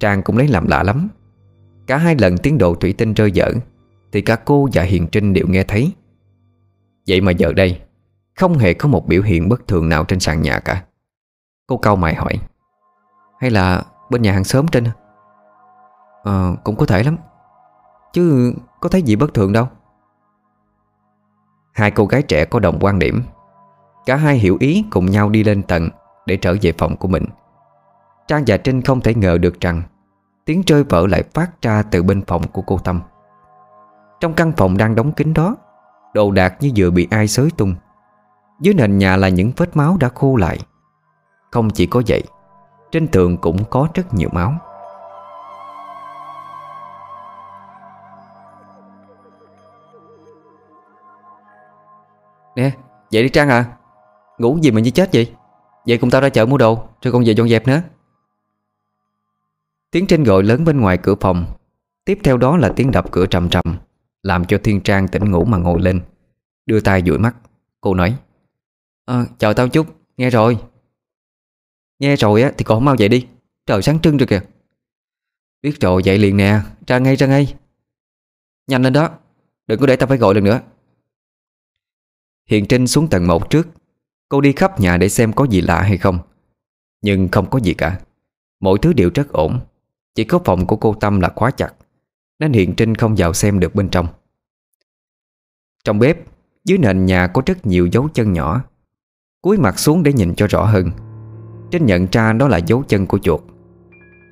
Trang 0.00 0.22
cũng 0.22 0.36
lấy 0.36 0.48
làm 0.48 0.66
lạ 0.66 0.82
lắm. 0.82 1.08
Cả 1.86 1.96
hai 1.96 2.16
lần 2.18 2.38
tiếng 2.38 2.58
độ 2.58 2.74
thủy 2.74 2.92
tinh 2.92 3.14
rơi 3.14 3.32
dở, 3.32 3.52
Thì 4.12 4.20
cả 4.20 4.36
cô 4.36 4.68
và 4.72 4.82
Hiền 4.82 5.06
Trinh 5.06 5.32
đều 5.32 5.46
nghe 5.48 5.62
thấy. 5.62 5.92
Vậy 7.08 7.20
mà 7.20 7.32
giờ 7.32 7.52
đây, 7.52 7.80
Không 8.38 8.58
hề 8.58 8.74
có 8.74 8.88
một 8.88 9.08
biểu 9.08 9.22
hiện 9.22 9.48
bất 9.48 9.68
thường 9.68 9.88
nào 9.88 10.04
trên 10.04 10.20
sàn 10.20 10.42
nhà 10.42 10.58
cả. 10.58 10.84
Cô 11.72 11.76
cau 11.78 11.96
mày 11.96 12.14
hỏi. 12.14 12.32
Hay 13.40 13.50
là 13.50 13.82
bên 14.10 14.22
nhà 14.22 14.32
hàng 14.32 14.44
xóm 14.44 14.66
trên? 14.68 14.84
Ờ 16.22 16.54
cũng 16.64 16.76
có 16.76 16.86
thể 16.86 17.02
lắm. 17.02 17.16
Chứ 18.12 18.54
có 18.80 18.88
thấy 18.88 19.02
gì 19.02 19.16
bất 19.16 19.34
thường 19.34 19.52
đâu. 19.52 19.68
Hai 21.72 21.90
cô 21.90 22.06
gái 22.06 22.22
trẻ 22.22 22.44
có 22.44 22.58
đồng 22.58 22.78
quan 22.80 22.98
điểm. 22.98 23.22
Cả 24.06 24.16
hai 24.16 24.36
hiểu 24.36 24.56
ý 24.60 24.84
cùng 24.90 25.06
nhau 25.06 25.28
đi 25.28 25.44
lên 25.44 25.62
tầng 25.62 25.88
Để 26.26 26.36
trở 26.36 26.56
về 26.62 26.72
phòng 26.78 26.96
của 26.96 27.08
mình. 27.08 27.24
Trang 28.26 28.44
và 28.46 28.56
Trinh 28.56 28.82
không 28.82 29.00
thể 29.00 29.14
ngờ 29.14 29.38
được 29.38 29.60
rằng 29.60 29.82
Tiếng 30.44 30.62
rơi 30.66 30.84
vỡ 30.84 31.06
lại 31.06 31.22
phát 31.22 31.62
ra 31.62 31.82
từ 31.82 32.02
bên 32.02 32.22
phòng 32.26 32.42
của 32.48 32.62
cô 32.62 32.78
Tâm. 32.78 33.00
Trong 34.20 34.34
căn 34.34 34.52
phòng 34.56 34.76
đang 34.76 34.94
đóng 34.94 35.12
kín 35.12 35.34
đó, 35.34 35.56
Đồ 36.14 36.30
đạc 36.30 36.54
như 36.60 36.70
vừa 36.76 36.90
bị 36.90 37.08
ai 37.10 37.28
xới 37.28 37.50
tung. 37.56 37.74
Dưới 38.60 38.74
nền 38.74 38.98
nhà 38.98 39.16
là 39.16 39.28
những 39.28 39.52
vết 39.56 39.76
máu 39.76 39.96
đã 40.00 40.08
khô 40.08 40.36
lại. 40.36 40.58
Không 41.52 41.70
chỉ 41.70 41.86
có 41.86 42.02
vậy 42.06 42.22
Trên 42.92 43.08
tường 43.08 43.36
cũng 43.36 43.64
có 43.70 43.88
rất 43.94 44.14
nhiều 44.14 44.28
máu. 44.32 44.54
Nè 52.56 52.72
dậy 53.10 53.22
đi 53.22 53.28
Trang 53.28 53.48
à. 53.48 53.76
Ngủ 54.38 54.58
gì 54.62 54.70
mà 54.70 54.80
như 54.80 54.90
chết 54.90 55.10
vậy? 55.12 55.34
Vậy 55.86 55.98
cùng 55.98 56.10
tao 56.10 56.20
ra 56.20 56.28
chợ 56.28 56.46
mua 56.46 56.58
đồ 56.58 56.88
Rồi 57.02 57.12
con 57.12 57.24
về 57.24 57.32
dọn 57.32 57.48
dẹp 57.48 57.66
nữa. 57.66 57.82
Tiếng 59.90 60.06
trên 60.06 60.24
gọi 60.24 60.42
lớn 60.42 60.64
bên 60.64 60.80
ngoài 60.80 60.98
cửa 61.02 61.14
phòng. 61.20 61.46
Tiếp 62.04 62.18
theo 62.24 62.36
đó 62.36 62.56
là 62.56 62.72
tiếng 62.76 62.90
đập 62.90 63.10
cửa 63.10 63.26
trầm 63.26 63.48
trầm 63.48 63.64
Làm 64.22 64.44
cho 64.44 64.58
Thiên 64.64 64.80
Trang 64.80 65.08
tỉnh 65.08 65.30
ngủ 65.30 65.44
mà 65.44 65.58
ngồi 65.58 65.80
lên. 65.80 66.00
Đưa 66.66 66.80
tay 66.80 67.02
dụi 67.06 67.18
mắt 67.18 67.36
Cô 67.80 67.94
nói 67.94 68.16
à, 69.06 69.24
Chờ 69.38 69.52
tao 69.52 69.68
chút 69.68 69.86
Nghe 70.16 70.30
rồi. 70.30 70.58
Nghe 72.02 72.16
rồi 72.16 72.42
á, 72.42 72.52
thì 72.58 72.64
còn 72.64 72.84
mau 72.84 72.94
dậy 72.94 73.08
đi. 73.08 73.26
Trời, 73.66 73.82
sáng 73.82 74.00
trưng 74.00 74.16
rồi 74.16 74.26
kìa. 74.26 74.40
Biết 75.62 75.80
rồi, 75.80 76.02
dậy 76.02 76.18
liền 76.18 76.36
nè. 76.36 76.60
Ra 76.86 76.98
ngay 76.98 77.16
ra 77.16 77.26
ngay. 77.26 77.54
Nhanh 78.66 78.82
lên 78.82 78.92
đó. 78.92 79.10
Đừng 79.66 79.80
có 79.80 79.86
để 79.86 79.96
tao 79.96 80.06
phải 80.06 80.18
gọi 80.18 80.34
lần 80.34 80.44
nữa. 80.44 80.60
Hiền 82.48 82.66
Trinh 82.66 82.86
xuống 82.86 83.08
tầng 83.08 83.26
1 83.26 83.50
trước. 83.50 83.68
Cô 84.28 84.40
đi 84.40 84.52
khắp 84.52 84.80
nhà 84.80 84.96
để 84.96 85.08
xem 85.08 85.32
có 85.32 85.44
gì 85.44 85.60
lạ 85.60 85.82
hay 85.82 85.98
không. 85.98 86.18
Nhưng 87.02 87.28
không 87.28 87.50
có 87.50 87.58
gì 87.58 87.74
cả. 87.74 88.00
Mọi 88.60 88.78
thứ 88.82 88.92
đều 88.92 89.10
rất 89.14 89.32
ổn. 89.32 89.60
Chỉ 90.14 90.24
có 90.24 90.40
phòng 90.44 90.66
của 90.66 90.76
cô 90.76 90.94
Tâm 91.00 91.20
là 91.20 91.28
khóa 91.36 91.50
chặt, 91.50 91.74
Nên 92.38 92.52
Hiền 92.52 92.74
Trinh 92.76 92.94
không 92.94 93.14
vào 93.18 93.32
xem 93.32 93.60
được 93.60 93.74
bên 93.74 93.88
trong. 93.88 94.06
Trong 95.84 95.98
bếp, 95.98 96.18
Dưới 96.64 96.78
nền 96.78 97.06
nhà 97.06 97.26
có 97.26 97.42
rất 97.46 97.66
nhiều 97.66 97.86
dấu 97.86 98.08
chân 98.14 98.32
nhỏ. 98.32 98.64
Cúi 99.42 99.58
mặt 99.58 99.78
xuống 99.78 100.02
để 100.02 100.12
nhìn 100.12 100.34
cho 100.34 100.46
rõ 100.46 100.64
hơn. 100.64 100.90
Trinh 101.72 101.86
nhận 101.86 102.06
ra 102.12 102.32
đó 102.32 102.48
là 102.48 102.56
dấu 102.56 102.82
chân 102.88 103.06
của 103.06 103.18
chuột. 103.18 103.40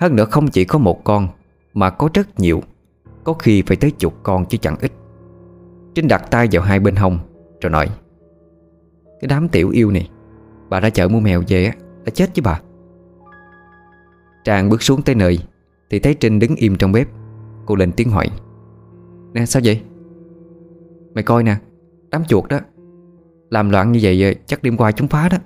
Hơn 0.00 0.16
nữa 0.16 0.24
không 0.24 0.48
chỉ 0.48 0.64
có 0.64 0.78
một 0.78 1.04
con, 1.04 1.28
Mà 1.74 1.90
có 1.90 2.08
rất 2.14 2.40
nhiều. 2.40 2.62
Có 3.24 3.32
khi 3.32 3.62
phải 3.62 3.76
tới 3.76 3.90
chục 3.90 4.14
con 4.22 4.44
chứ 4.44 4.58
chẳng 4.58 4.76
ít. 4.80 4.92
Trinh 5.94 6.08
đặt 6.08 6.30
tay 6.30 6.48
vào 6.52 6.62
hai 6.62 6.80
bên 6.80 6.96
hông, 6.96 7.18
Rồi 7.60 7.70
nói, 7.70 7.88
Cái 9.20 9.28
đám 9.28 9.48
tiểu 9.48 9.70
yêu 9.70 9.90
này, 9.90 10.10
Bà 10.68 10.80
ra 10.80 10.90
chợ 10.90 11.08
mua 11.08 11.20
mèo 11.20 11.42
về 11.48 11.64
á, 11.64 11.72
Đã 12.04 12.10
chết 12.14 12.30
chứ 12.34 12.42
bà. 12.44 12.60
Trang 14.44 14.68
bước 14.68 14.82
xuống 14.82 15.02
tới 15.02 15.14
nơi, 15.14 15.38
Thì 15.90 15.98
thấy 15.98 16.14
Trinh 16.14 16.38
đứng 16.38 16.56
im 16.56 16.76
trong 16.76 16.92
bếp. 16.92 17.08
Cô 17.66 17.74
lên 17.74 17.92
tiếng 17.92 18.10
hỏi, 18.10 18.26
Nè, 19.32 19.46
sao 19.46 19.62
vậy? 19.64 19.82
Mày 21.14 21.24
coi 21.24 21.42
nè, 21.42 21.56
Đám 22.10 22.24
chuột 22.24 22.48
đó, 22.48 22.60
Làm 23.50 23.70
loạn 23.70 23.92
như 23.92 24.00
vậy 24.02 24.24
ờ, 24.24 24.40
chắc 24.46 24.62
đêm 24.62 24.76
qua 24.76 24.92
chúng 24.92 25.08
phá 25.08 25.28
đó. 25.28 25.38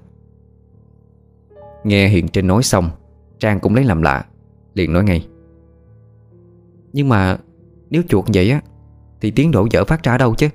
Nghe 1.85 2.09
Hiền 2.09 2.29
Trinh 2.29 2.47
nói 2.47 2.63
xong, 2.63 2.91
Trang 3.39 3.61
cũng 3.61 3.75
lấy 3.75 3.85
làm 3.85 4.03
lạ, 4.03 4.25
Liền 4.75 4.93
nói 4.93 5.05
ngay. 5.05 5.29
Nhưng 6.93 7.09
mà 7.09 7.39
nếu 7.91 8.03
chuột 8.09 8.25
vậy 8.35 8.51
á, 8.51 8.61
Thì 9.21 9.31
tiếng 9.31 9.51
đổ 9.51 9.67
dở 9.71 9.85
phát 9.85 10.03
ra 10.03 10.19
đâu 10.19 10.35
chứ? 10.35 10.49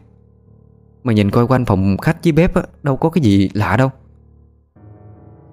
Mà 1.03 1.13
nhìn 1.13 1.31
coi 1.31 1.47
quanh 1.47 1.65
phòng 1.65 1.97
khách 1.97 2.23
với 2.23 2.31
bếp 2.31 2.55
á, 2.55 2.63
Đâu 2.83 2.97
có 2.97 3.09
cái 3.09 3.23
gì 3.23 3.49
lạ 3.53 3.77
đâu. 3.77 3.89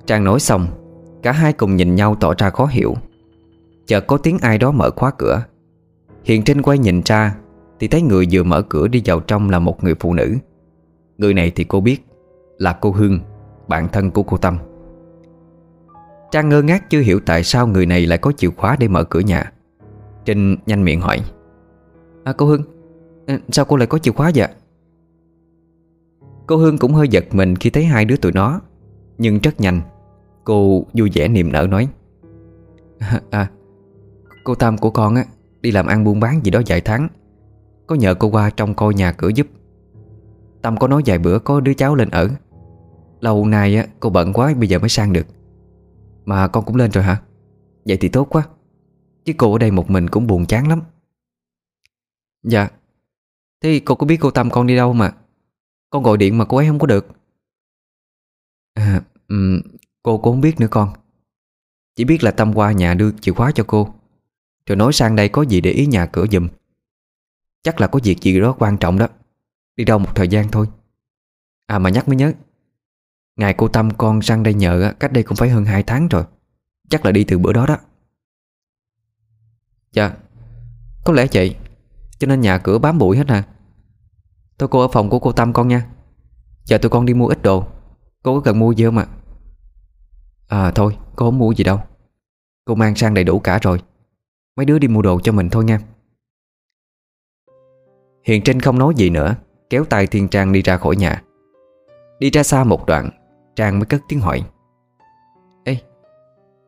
Trang 0.06 0.24
nói 0.24 0.40
xong, 0.40 0.66
Cả 1.22 1.32
hai 1.32 1.52
cùng 1.52 1.76
nhìn 1.76 1.94
nhau 1.94 2.14
tỏ 2.14 2.34
ra 2.38 2.50
khó 2.50 2.66
hiểu. 2.66 2.94
Chợt 3.86 4.00
có 4.00 4.16
tiếng 4.16 4.38
ai 4.38 4.58
đó 4.58 4.70
mở 4.70 4.90
khóa 4.90 5.10
cửa. 5.18 5.44
Hiền 6.24 6.42
Trinh 6.44 6.62
quay 6.62 6.78
nhìn 6.78 7.02
ra 7.04 7.36
Thì 7.80 7.88
thấy 7.88 8.02
người 8.02 8.26
vừa 8.32 8.42
mở 8.42 8.62
cửa 8.62 8.88
đi 8.88 9.02
vào 9.04 9.20
trong 9.20 9.50
là 9.50 9.58
một 9.58 9.84
người 9.84 9.94
phụ 10.00 10.14
nữ. 10.14 10.36
Người 11.18 11.34
này 11.34 11.52
thì 11.54 11.64
cô 11.64 11.80
biết 11.80 12.06
Là 12.58 12.72
cô 12.72 12.90
Hương, 12.90 13.20
Bạn 13.68 13.88
thân 13.92 14.10
của 14.10 14.22
cô 14.22 14.36
Tâm. 14.36 14.58
Trang 16.36 16.48
ngơ 16.48 16.62
ngác 16.62 16.90
chưa 16.90 17.00
hiểu 17.00 17.20
tại 17.26 17.44
sao 17.44 17.66
người 17.66 17.86
này 17.86 18.06
lại 18.06 18.18
có 18.18 18.32
chìa 18.32 18.50
khóa 18.50 18.76
để 18.80 18.88
mở 18.88 19.04
cửa 19.04 19.20
nhà. 19.20 19.52
Trinh 20.24 20.56
nhanh 20.66 20.84
miệng 20.84 21.00
hỏi. 21.00 21.24
À 22.24 22.32
cô 22.32 22.46
Hương 22.46 22.62
ừ, 23.26 23.38
Sao 23.48 23.64
cô 23.64 23.76
lại 23.76 23.86
có 23.86 23.98
chìa 23.98 24.10
khóa 24.10 24.30
vậy? 24.34 24.48
Cô 26.46 26.56
Hương 26.56 26.78
cũng 26.78 26.94
hơi 26.94 27.08
giật 27.08 27.24
mình 27.32 27.56
khi 27.56 27.70
thấy 27.70 27.84
hai 27.84 28.04
đứa 28.04 28.16
tụi 28.16 28.32
nó 28.32 28.60
Nhưng 29.18 29.38
rất 29.38 29.60
nhanh 29.60 29.80
Cô 30.44 30.84
vui 30.94 31.10
vẻ 31.14 31.28
niềm 31.28 31.52
nở 31.52 31.66
nói. 31.70 31.88
À, 32.98 33.20
à 33.30 33.50
Cô 34.44 34.54
tam 34.54 34.78
của 34.78 34.90
con 34.90 35.14
á 35.14 35.24
Đi 35.60 35.70
làm 35.70 35.86
ăn 35.86 36.04
buôn 36.04 36.20
bán 36.20 36.40
gì 36.44 36.50
đó 36.50 36.60
vài 36.66 36.80
tháng 36.80 37.08
Có 37.86 37.94
nhờ 37.94 38.14
cô 38.14 38.28
qua 38.28 38.50
trong 38.50 38.74
coi 38.74 38.94
nhà 38.94 39.12
cửa 39.12 39.28
giúp. 39.28 39.46
Tâm 40.62 40.76
có 40.76 40.88
nói 40.88 41.02
vài 41.06 41.18
bữa 41.18 41.38
có 41.38 41.60
đứa 41.60 41.74
cháu 41.74 41.94
lên 41.94 42.10
ở. 42.10 42.28
Lâu 43.20 43.46
nay 43.46 43.76
á 43.76 43.86
cô 44.00 44.10
bận 44.10 44.32
quá 44.32 44.54
bây 44.58 44.68
giờ 44.68 44.78
mới 44.78 44.88
sang 44.88 45.12
được. 45.12 45.26
Mà 46.26 46.48
con 46.48 46.64
cũng 46.64 46.76
lên 46.76 46.90
rồi 46.90 47.04
hả? 47.04 47.22
Vậy 47.84 47.96
thì 48.00 48.08
tốt 48.08 48.24
quá. 48.30 48.48
Chứ 49.24 49.32
cô 49.36 49.52
ở 49.52 49.58
đây 49.58 49.70
một 49.70 49.90
mình 49.90 50.08
cũng 50.08 50.26
buồn 50.26 50.46
chán 50.46 50.68
lắm. 50.68 50.82
Dạ. 52.42 52.68
Thế 53.62 53.80
cô 53.84 53.94
có 53.94 54.06
biết 54.06 54.16
cô 54.20 54.30
Tâm 54.30 54.50
con 54.50 54.66
đi 54.66 54.76
đâu 54.76 54.92
mà? 54.92 55.12
Con 55.90 56.02
gọi 56.02 56.16
điện 56.16 56.38
mà 56.38 56.44
cô 56.44 56.56
ấy 56.56 56.66
không 56.66 56.78
có 56.78 56.86
được. 56.86 57.06
À 58.74 59.02
um, 59.28 59.60
Cô 60.02 60.18
cũng 60.18 60.32
không 60.32 60.40
biết 60.40 60.60
nữa 60.60 60.68
con. 60.70 60.92
Chỉ 61.96 62.04
biết 62.04 62.24
là 62.24 62.30
Tâm 62.30 62.54
qua 62.54 62.72
nhà 62.72 62.94
đưa 62.94 63.12
chìa 63.20 63.32
khóa 63.32 63.52
cho 63.54 63.64
cô. 63.66 63.94
Rồi 64.66 64.76
nói 64.76 64.92
sang 64.92 65.16
đây 65.16 65.28
có 65.28 65.42
gì 65.42 65.60
để 65.60 65.70
ý 65.70 65.86
nhà 65.86 66.06
cửa 66.06 66.26
giùm. 66.32 66.48
Chắc 67.62 67.80
là 67.80 67.86
có 67.86 68.00
việc 68.04 68.20
gì 68.20 68.40
đó 68.40 68.56
quan 68.58 68.78
trọng 68.78 68.98
đó. 68.98 69.08
Đi 69.76 69.84
đâu 69.84 69.98
một 69.98 70.10
thời 70.14 70.28
gian 70.28 70.48
thôi. 70.48 70.66
À 71.66 71.78
mà 71.78 71.90
nhắc 71.90 72.08
mới 72.08 72.16
nhớ 72.16 72.32
Ngày 73.36 73.54
cô 73.54 73.68
Tâm 73.68 73.90
con 73.98 74.22
sang 74.22 74.42
đây 74.42 74.54
nhờ 74.54 74.92
Cách 75.00 75.12
đây 75.12 75.22
cũng 75.22 75.36
phải 75.36 75.48
hơn 75.48 75.64
2 75.64 75.82
tháng 75.82 76.08
rồi. 76.08 76.24
Chắc 76.88 77.04
là 77.04 77.12
đi 77.12 77.24
từ 77.24 77.38
bữa 77.38 77.52
đó 77.52 77.66
đó. 77.66 77.76
Dạ 79.92 80.12
Có 81.04 81.12
lẽ 81.12 81.26
vậy. 81.32 81.56
Cho 82.18 82.26
nên 82.26 82.40
nhà 82.40 82.58
cửa 82.58 82.78
bám 82.78 82.98
bụi 82.98 83.16
hết 83.16 83.26
à 83.28 83.44
Tôi 84.58 84.68
cô 84.68 84.80
ở 84.80 84.88
phòng 84.88 85.10
của 85.10 85.18
cô 85.18 85.32
Tâm 85.32 85.52
con 85.52 85.68
nha. 85.68 85.86
Giờ 86.64 86.78
tụi 86.78 86.90
con 86.90 87.06
đi 87.06 87.14
mua 87.14 87.26
ít 87.26 87.42
đồ. 87.42 87.66
Cô 88.22 88.34
có 88.34 88.40
cần 88.40 88.58
mua 88.58 88.72
gì 88.72 88.84
không 88.84 88.98
ạ? 88.98 89.06
À 90.48 90.70
thôi, 90.70 90.96
cô 91.16 91.26
không 91.26 91.38
mua 91.38 91.52
gì 91.52 91.64
đâu. 91.64 91.80
Cô 92.64 92.74
mang 92.74 92.94
sang 92.94 93.14
đầy 93.14 93.24
đủ 93.24 93.38
cả 93.38 93.58
rồi. 93.62 93.82
Mấy 94.56 94.66
đứa 94.66 94.78
đi 94.78 94.88
mua 94.88 95.02
đồ 95.02 95.20
cho 95.20 95.32
mình 95.32 95.50
thôi 95.50 95.64
nha. 95.64 95.80
Hiền 98.24 98.42
Trinh 98.44 98.60
không 98.60 98.78
nói 98.78 98.94
gì 98.96 99.10
nữa, 99.10 99.36
Kéo 99.70 99.84
tay 99.84 100.06
Thiên 100.06 100.28
Trang 100.28 100.52
đi 100.52 100.62
ra 100.62 100.76
khỏi 100.76 100.96
nhà. 100.96 101.22
Đi 102.18 102.30
ra 102.30 102.42
xa 102.42 102.64
một 102.64 102.86
đoạn 102.86 103.10
Trang 103.56 103.78
mới 103.78 103.86
cất 103.86 104.02
tiếng 104.08 104.20
hỏi. 104.20 104.42
Ê, 105.64 105.76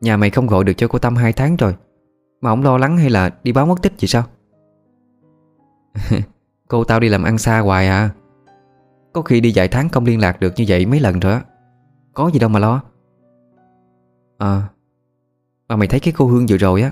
Nhà 0.01 0.17
mày 0.17 0.29
không 0.29 0.47
gọi 0.47 0.63
được 0.63 0.73
cho 0.77 0.87
cô 0.87 0.99
Tâm 0.99 1.15
hai 1.15 1.33
tháng 1.33 1.55
rồi. 1.55 1.75
Mà 2.41 2.49
không 2.49 2.63
lo 2.63 2.77
lắng 2.77 2.97
hay 2.97 3.09
là 3.09 3.29
đi 3.43 3.51
báo 3.51 3.65
mất 3.65 3.81
tích 3.81 3.93
gì 3.97 4.07
sao? 4.07 4.23
Cô 6.67 6.83
tao 6.83 6.99
đi 6.99 7.09
làm 7.09 7.23
ăn 7.23 7.37
xa 7.37 7.59
hoài 7.59 7.87
à. 7.87 8.09
Có 9.13 9.21
khi 9.21 9.41
đi 9.41 9.51
vài 9.55 9.67
tháng 9.67 9.89
không 9.89 10.05
liên 10.05 10.21
lạc 10.21 10.39
được 10.39 10.53
như 10.55 10.65
vậy 10.67 10.85
mấy 10.85 10.99
lần 10.99 11.19
rồi 11.19 11.33
á. 11.33 11.41
Có 12.13 12.27
gì 12.33 12.39
đâu 12.39 12.49
mà 12.49 12.59
lo. 12.59 12.81
À 14.37 14.63
Mà 15.67 15.75
mày 15.75 15.87
thấy 15.87 15.99
cái 15.99 16.13
cô 16.17 16.25
Hương 16.25 16.45
vừa 16.49 16.57
rồi 16.57 16.81
á, 16.81 16.91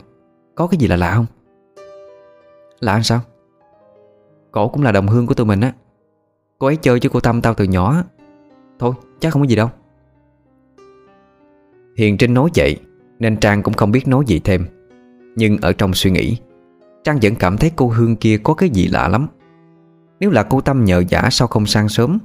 Có 0.55 0.67
cái 0.67 0.77
gì 0.77 0.87
là 0.87 0.95
lạ 0.95 1.13
không? 1.15 1.25
Lạ 2.79 3.01
sao? 3.03 3.19
Cổ 4.51 4.67
cũng 4.67 4.83
là 4.83 4.91
đồng 4.91 5.07
hương 5.07 5.27
của 5.27 5.33
tụi 5.33 5.45
mình 5.45 5.61
á. 5.61 5.73
Cô 6.59 6.67
ấy 6.67 6.75
chơi 6.75 6.99
với 6.99 7.09
cô 7.13 7.19
Tâm 7.19 7.41
tao 7.41 7.53
từ 7.53 7.63
nhỏ 7.63 8.03
Thôi, 8.79 8.93
chắc 9.19 9.33
không 9.33 9.41
có 9.41 9.47
gì 9.47 9.55
đâu. 9.55 9.69
Hiền 11.97 12.17
Trinh 12.17 12.33
nói 12.33 12.49
vậy, 12.55 12.77
Nên 13.19 13.37
Trang 13.37 13.63
cũng 13.63 13.73
không 13.73 13.91
biết 13.91 14.07
nói 14.07 14.23
gì 14.27 14.39
thêm. 14.39 14.65
Nhưng 15.35 15.57
ở 15.61 15.73
trong 15.73 15.93
suy 15.93 16.11
nghĩ, 16.11 16.37
Trang 17.03 17.19
vẫn 17.21 17.35
cảm 17.35 17.57
thấy 17.57 17.71
cô 17.75 17.87
Hương 17.87 18.15
kia 18.15 18.37
có 18.43 18.53
cái 18.53 18.69
gì 18.69 18.87
lạ 18.87 19.07
lắm. 19.07 19.27
Nếu 20.19 20.29
là 20.29 20.43
cô 20.43 20.61
Tâm 20.61 20.85
nhờ 20.85 21.03
giả 21.09 21.29
sao 21.31 21.47
không 21.47 21.65
sang 21.65 21.89
sớm, 21.89 22.19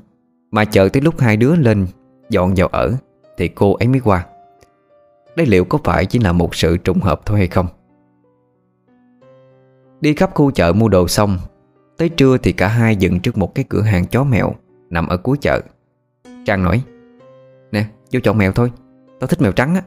Mà 0.51 0.65
chờ 0.65 0.89
tới 0.89 1.03
lúc 1.03 1.21
hai 1.21 1.37
đứa 1.37 1.57
lên, 1.57 1.87
Dọn 2.31 2.55
vào 2.57 2.69
ở, 2.69 2.95
Thì 3.37 3.49
cô 3.49 3.75
ấy 3.75 3.89
mới 3.89 4.01
qua. 4.01 4.27
Đây 5.37 5.47
liệu 5.47 5.65
có 5.65 5.79
phải 5.85 6.07
chỉ 6.07 6.19
là 6.19 6.33
một 6.33 6.55
sự 6.55 6.77
trùng 6.77 7.01
hợp 7.01 7.21
thôi 7.27 7.39
hay 7.39 7.49
không? 7.49 7.67
Đi 10.01 10.15
khắp 10.15 10.31
khu 10.35 10.51
chợ 10.51 10.73
mua 10.73 10.89
đồ 10.89 11.09
xong, 11.09 11.39
Tới 11.97 12.09
trưa 12.09 12.37
thì 12.37 12.53
cả 12.53 12.69
hai 12.69 12.97
dừng 12.97 13.21
trước 13.21 13.39
một 13.39 13.55
cái 13.55 13.65
cửa 13.69 13.83
hàng 13.83 14.07
chó 14.07 14.25
mèo 14.25 14.55
Nằm 14.91 15.09
ở 15.09 15.17
cuối 15.17 15.37
chợ. 15.41 15.61
Trang 16.45 16.63
nói, 16.63 16.83
Nè, 17.73 17.85
vô 18.13 18.21
chọn 18.21 18.39
mèo 18.39 18.53
thôi. 18.53 18.71
Tao 19.23 19.27
thích 19.27 19.43
mèo 19.43 19.53
trắng 19.53 19.75
á. 19.75 19.83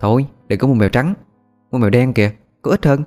Thôi 0.00 0.26
đừng 0.48 0.58
có 0.58 0.68
mua 0.68 0.74
mèo 0.74 0.88
trắng. 0.88 1.14
Mua 1.70 1.78
mèo 1.78 1.90
đen 1.90 2.12
kìa, 2.12 2.32
Có 2.62 2.70
ít 2.70 2.86
hơn. 2.86 3.02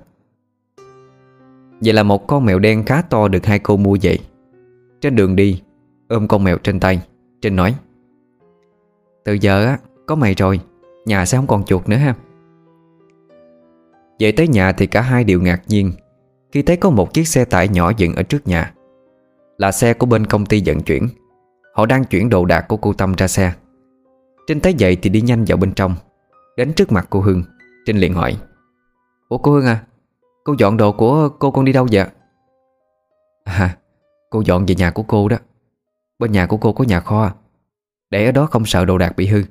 Vậy 1.80 1.92
là 1.92 2.02
một 2.02 2.26
con 2.26 2.44
mèo 2.44 2.58
đen 2.58 2.84
khá 2.84 3.02
to 3.02 3.28
được 3.28 3.46
hai 3.46 3.58
cô 3.58 3.76
mua 3.76 3.96
vậy 4.02 4.18
Trên 5.00 5.16
đường 5.16 5.36
đi, 5.36 5.62
Ôm 6.08 6.28
con 6.28 6.44
mèo 6.44 6.58
trên 6.58 6.80
tay, 6.80 7.02
Trinh 7.42 7.56
nói, 7.56 7.74
Từ 9.24 9.32
giờ 9.32 9.66
á, 9.66 9.78
có 10.06 10.14
mày 10.14 10.34
rồi, 10.34 10.60
Nhà 11.06 11.26
sẽ 11.26 11.38
không 11.38 11.46
còn 11.46 11.64
chuột 11.64 11.88
nữa 11.88 11.96
ha. 11.96 12.14
Về 14.18 14.32
tới 14.32 14.48
nhà 14.48 14.72
thì 14.72 14.86
cả 14.86 15.00
hai 15.00 15.24
đều 15.24 15.40
ngạc 15.40 15.62
nhiên 15.68 15.92
Khi 16.52 16.62
thấy 16.62 16.76
có 16.76 16.90
một 16.90 17.14
chiếc 17.14 17.28
xe 17.28 17.44
tải 17.44 17.68
nhỏ 17.68 17.92
dựng 17.96 18.14
ở 18.14 18.22
trước 18.22 18.48
nhà. 18.48 18.74
Là 19.58 19.72
xe 19.72 19.94
của 19.94 20.06
bên 20.06 20.26
công 20.26 20.46
ty 20.46 20.62
vận 20.66 20.82
chuyển. 20.82 21.08
Họ 21.74 21.86
đang 21.86 22.04
chuyển 22.04 22.28
đồ 22.28 22.44
đạc 22.44 22.60
của 22.68 22.76
cô 22.76 22.92
Tâm 22.92 23.14
ra 23.16 23.28
xe. 23.28 23.52
Trinh 24.46 24.60
thấy 24.60 24.74
vậy 24.78 24.96
thì 25.02 25.10
đi 25.10 25.20
nhanh 25.20 25.44
vào 25.44 25.58
bên 25.58 25.74
trong 25.74 25.94
Đến 26.56 26.72
trước 26.76 26.92
mặt 26.92 27.06
cô 27.10 27.20
Hương 27.20 27.44
Trinh 27.86 27.96
liền 27.96 28.14
hỏi 28.14 28.36
Ủa 29.28 29.38
cô 29.38 29.52
Hương 29.52 29.66
à 29.66 29.84
Cô 30.44 30.54
dọn 30.58 30.76
đồ 30.76 30.92
của 30.92 31.28
cô 31.28 31.50
con 31.50 31.64
đi 31.64 31.72
đâu 31.72 31.86
vậy? 31.92 32.08
À 33.44 33.76
Cô 34.30 34.40
dọn 34.40 34.66
về 34.66 34.74
nhà 34.74 34.90
của 34.90 35.02
cô 35.02 35.28
đó. 35.28 35.36
Bên 36.18 36.32
nhà 36.32 36.46
của 36.46 36.56
cô 36.56 36.72
có 36.72 36.84
nhà 36.84 37.00
kho 37.00 37.22
à. 37.22 37.34
Để 38.10 38.26
ở 38.26 38.32
đó 38.32 38.46
không 38.46 38.66
sợ 38.66 38.84
đồ 38.84 38.98
đạc 38.98 39.16
bị 39.16 39.26
hư. 39.26 39.42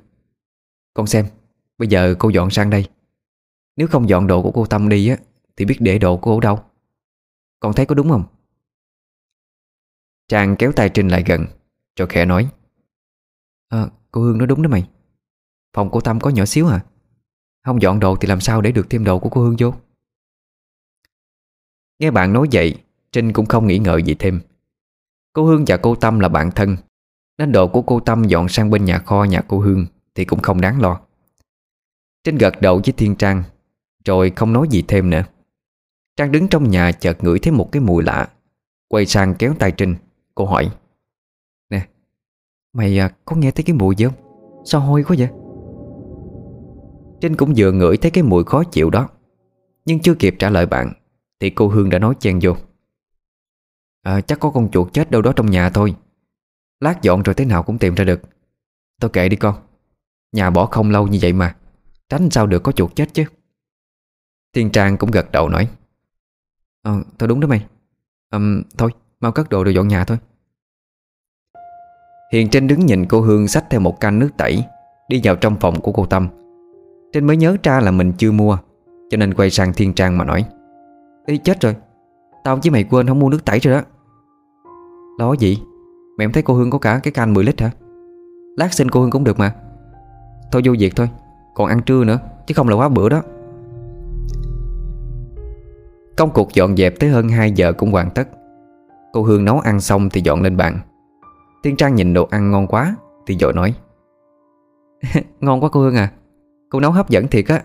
Con 0.94 1.06
xem 1.06 1.26
Bây 1.78 1.88
giờ 1.88 2.14
cô 2.18 2.28
dọn 2.28 2.50
sang 2.50 2.70
đây. 2.70 2.88
Nếu 3.76 3.86
không 3.86 4.08
dọn 4.08 4.26
đồ 4.26 4.42
của 4.42 4.50
cô 4.50 4.66
Tâm 4.66 4.88
đi 4.88 5.08
á 5.08 5.16
Thì 5.56 5.64
biết 5.64 5.76
để 5.80 5.98
đồ 5.98 6.16
của 6.16 6.22
cô 6.22 6.40
đâu. 6.40 6.58
Con 7.60 7.72
thấy 7.72 7.86
có 7.86 7.94
đúng 7.94 8.08
không? 8.08 8.24
Trang 10.28 10.56
kéo 10.56 10.72
tay 10.72 10.88
Trinh 10.88 11.08
lại 11.08 11.24
gần 11.26 11.46
Rồi 11.96 12.08
khẽ 12.08 12.24
nói 12.24 12.48
à, 13.68 13.86
Cô 14.12 14.20
Hương 14.20 14.38
nói 14.38 14.46
đúng 14.46 14.62
đó 14.62 14.68
mày. 14.68 14.88
Phòng 15.72 15.88
cô 15.92 16.00
Tâm 16.00 16.20
có 16.20 16.30
nhỏ 16.30 16.44
xíu 16.44 16.68
à? 16.68 16.80
Không 17.64 17.82
dọn 17.82 18.00
đồ 18.00 18.16
thì 18.16 18.28
làm 18.28 18.40
sao 18.40 18.60
để 18.60 18.72
được 18.72 18.90
thêm 18.90 19.04
đồ 19.04 19.18
của 19.18 19.28
cô 19.28 19.40
Hương 19.40 19.56
vô? 19.58 19.74
Nghe 21.98 22.10
bạn 22.10 22.32
nói 22.32 22.48
vậy, 22.52 22.78
Trinh 23.12 23.32
cũng 23.32 23.46
không 23.46 23.66
nghĩ 23.66 23.78
ngợi 23.78 24.02
gì 24.02 24.14
thêm. 24.18 24.40
Cô 25.32 25.44
Hương 25.44 25.64
và 25.66 25.76
cô 25.76 25.94
Tâm 25.94 26.20
là 26.20 26.28
bạn 26.28 26.50
thân, 26.50 26.76
Nên 27.38 27.52
đồ 27.52 27.68
của 27.68 27.82
cô 27.82 28.00
Tâm 28.00 28.24
dọn 28.24 28.48
sang 28.48 28.70
bên 28.70 28.84
nhà 28.84 28.98
kho 28.98 29.24
nhà 29.24 29.40
cô 29.48 29.58
Hương 29.58 29.86
Thì 30.14 30.24
cũng 30.24 30.40
không 30.40 30.60
đáng 30.60 30.80
lo. 30.80 31.00
Trinh 32.24 32.38
gật 32.38 32.60
đầu 32.60 32.80
với 32.84 32.92
Thiên 32.96 33.16
Trang, 33.16 33.42
Rồi 34.04 34.32
không 34.36 34.52
nói 34.52 34.66
gì 34.70 34.84
thêm 34.88 35.10
nữa. 35.10 35.22
Trang 36.16 36.32
đứng 36.32 36.48
trong 36.48 36.70
nhà 36.70 36.92
chợt 36.92 37.24
ngửi 37.24 37.38
thấy 37.38 37.52
một 37.52 37.68
cái 37.72 37.82
mùi 37.82 38.02
lạ, 38.02 38.28
Quay 38.88 39.06
sang 39.06 39.34
kéo 39.34 39.54
tay 39.58 39.72
Trinh, 39.72 39.96
Cô 40.34 40.46
hỏi 40.46 40.70
Mày 42.72 42.98
à, 42.98 43.10
có 43.24 43.36
nghe 43.36 43.50
thấy 43.50 43.64
cái 43.64 43.76
mùi 43.76 43.96
gì 43.96 44.04
không? 44.04 44.14
Sao 44.64 44.80
hôi 44.80 45.04
quá 45.04 45.16
vậy? 45.18 45.28
Trinh 47.20 47.36
cũng 47.36 47.52
vừa 47.56 47.72
ngửi 47.72 47.96
thấy 47.96 48.10
cái 48.10 48.24
mùi 48.24 48.44
khó 48.44 48.64
chịu 48.64 48.90
đó 48.90 49.08
Nhưng 49.84 50.00
chưa 50.00 50.14
kịp 50.14 50.36
trả 50.38 50.50
lời 50.50 50.66
bạn 50.66 50.92
Thì 51.40 51.50
cô 51.50 51.68
Hương 51.68 51.90
đã 51.90 51.98
nói 51.98 52.14
chen 52.20 52.38
vô. 52.42 52.56
À, 54.02 54.20
Chắc 54.20 54.40
có 54.40 54.50
con 54.50 54.70
chuột 54.70 54.92
chết 54.92 55.10
đâu 55.10 55.22
đó 55.22 55.32
trong 55.36 55.50
nhà 55.50 55.70
thôi. 55.70 55.94
Lát 56.80 57.02
dọn 57.02 57.22
rồi 57.22 57.34
thế 57.34 57.44
nào 57.44 57.62
cũng 57.62 57.78
tìm 57.78 57.94
ra 57.94 58.04
được. 58.04 58.20
Tôi 59.00 59.10
kệ 59.10 59.28
đi 59.28 59.36
con 59.36 59.54
Nhà 60.32 60.50
bỏ 60.50 60.66
không 60.66 60.90
lâu 60.90 61.06
như 61.06 61.18
vậy 61.22 61.32
mà 61.32 61.56
Tránh 62.08 62.30
sao 62.30 62.46
được 62.46 62.62
có 62.62 62.72
chuột 62.72 62.96
chết 62.96 63.14
chứ. 63.14 63.24
Thiên 64.52 64.70
Trang 64.70 64.96
cũng 64.96 65.10
gật 65.10 65.32
đầu 65.32 65.48
nói 65.48 65.68
Ờ, 66.82 67.02
thôi 67.18 67.28
đúng 67.28 67.40
đó 67.40 67.48
mày. 67.48 67.66
À, 68.30 68.38
Thôi, 68.78 68.90
mau 69.20 69.32
cất 69.32 69.48
đồ 69.48 69.64
rồi 69.64 69.74
dọn 69.74 69.88
nhà 69.88 70.04
thôi. 70.04 70.18
Hiền 72.32 72.48
Trinh 72.48 72.66
đứng 72.66 72.86
nhìn 72.86 73.06
cô 73.06 73.20
Hương 73.20 73.48
xách 73.48 73.70
theo 73.70 73.80
một 73.80 74.00
can 74.00 74.18
nước 74.18 74.28
tẩy, 74.36 74.64
Đi 75.08 75.20
vào 75.24 75.36
trong 75.36 75.56
phòng 75.56 75.80
của 75.80 75.92
cô 75.92 76.06
Tâm. 76.06 76.28
Trinh 77.12 77.26
mới 77.26 77.36
nhớ 77.36 77.56
ra 77.62 77.80
là 77.80 77.90
mình 77.90 78.12
chưa 78.18 78.32
mua, 78.32 78.56
Cho 79.10 79.16
nên 79.16 79.34
quay 79.34 79.50
sang 79.50 79.72
Thiên 79.72 79.92
Trang 79.94 80.18
mà 80.18 80.24
nói, 80.24 80.44
Ê, 81.26 81.36
chết 81.36 81.60
rồi. 81.60 81.76
Tao 82.44 82.56
với 82.56 82.70
mày 82.70 82.84
quên 82.84 83.06
không 83.06 83.18
mua 83.18 83.28
nước 83.28 83.44
tẩy 83.44 83.58
rồi 83.58 83.74
đó. 83.74 83.82
Lo 85.18 85.32
gì? 85.32 85.58
Mày 86.18 86.26
không 86.26 86.32
thấy 86.32 86.42
cô 86.42 86.54
Hương 86.54 86.70
có 86.70 86.78
cả 86.78 87.00
cái 87.02 87.12
can 87.12 87.34
10 87.34 87.44
lít 87.44 87.60
hả? 87.60 87.70
Lát 88.56 88.72
xin 88.72 88.90
cô 88.90 89.00
Hương 89.00 89.10
cũng 89.10 89.24
được 89.24 89.38
mà. 89.38 89.54
Thôi 90.52 90.62
vô 90.64 90.72
việc 90.78 90.96
thôi, 90.96 91.08
Còn 91.54 91.68
ăn 91.68 91.82
trưa 91.82 92.04
nữa, 92.04 92.18
Chứ 92.46 92.54
không 92.54 92.68
là 92.68 92.76
quá 92.76 92.88
bữa 92.88 93.08
đó. 93.08 93.22
Công 96.16 96.30
cuộc 96.30 96.54
dọn 96.54 96.76
dẹp 96.76 97.00
tới 97.00 97.10
hơn 97.10 97.28
2 97.28 97.52
giờ 97.52 97.72
cũng 97.72 97.92
hoàn 97.92 98.10
tất. 98.10 98.28
Cô 99.12 99.22
Hương 99.22 99.44
nấu 99.44 99.60
ăn 99.60 99.80
xong 99.80 100.10
thì 100.10 100.20
dọn 100.20 100.42
lên 100.42 100.56
bàn. 100.56 100.78
Tiên 101.62 101.76
Trang 101.76 101.94
nhìn 101.94 102.14
đồ 102.14 102.28
ăn 102.30 102.50
ngon 102.50 102.66
quá 102.66 102.96
Thì 103.26 103.36
dội 103.40 103.52
nói. 103.52 103.74
Ngon 105.40 105.60
quá 105.60 105.68
cô 105.72 105.80
Hương 105.80 105.94
à 105.94 106.12
Cô 106.70 106.80
nấu 106.80 106.90
hấp 106.90 107.08
dẫn 107.08 107.28
thiệt 107.28 107.44
á. 107.48 107.62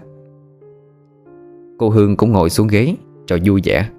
Cô 1.77 1.89
Hương 1.89 2.17
cũng 2.17 2.31
ngồi 2.31 2.49
xuống 2.49 2.67
ghế 2.67 2.95
Rồi 3.27 3.41
vui 3.45 3.61
vẻ. 3.63 3.89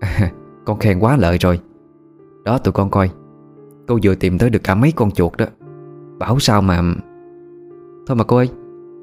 À, 0.00 0.32
Con 0.64 0.78
khen 0.78 0.98
quá 0.98 1.16
lợi 1.16 1.38
rồi. 1.38 1.60
Đó 2.44 2.58
tụi 2.58 2.72
con 2.72 2.90
coi 2.90 3.10
Cô 3.88 3.98
vừa 4.02 4.14
tìm 4.14 4.38
tới 4.38 4.50
được 4.50 4.64
cả 4.64 4.74
mấy 4.74 4.92
con 4.92 5.10
chuột 5.10 5.36
đó. 5.38 5.46
Bảo 6.18 6.38
sao 6.38 6.62
mà 6.62 6.82
Thôi 8.06 8.16
mà 8.16 8.24
cô 8.24 8.36
ơi 8.36 8.48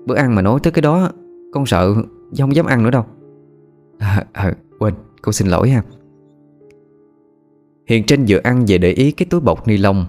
Bữa 0.05 0.15
ăn 0.15 0.35
mà 0.35 0.41
nói 0.41 0.59
tới 0.63 0.71
cái 0.71 0.81
đó 0.81 1.09
Con 1.53 1.65
sợ 1.65 1.93
không 2.39 2.55
dám 2.55 2.65
ăn 2.65 2.83
nữa 2.83 2.91
đâu. 2.91 3.05
À, 3.97 4.25
à 4.33 4.53
quên 4.79 4.93
cô 5.21 5.31
xin 5.31 5.47
lỗi 5.47 5.69
ha. 5.69 5.83
Hiền 7.87 8.03
Trinh 8.07 8.25
vừa 8.27 8.39
ăn 8.43 8.65
về 8.67 8.77
để 8.77 8.91
ý 8.91 9.11
cái 9.11 9.25
túi 9.29 9.41
bọc 9.41 9.67
ni 9.67 9.77
lông 9.77 10.05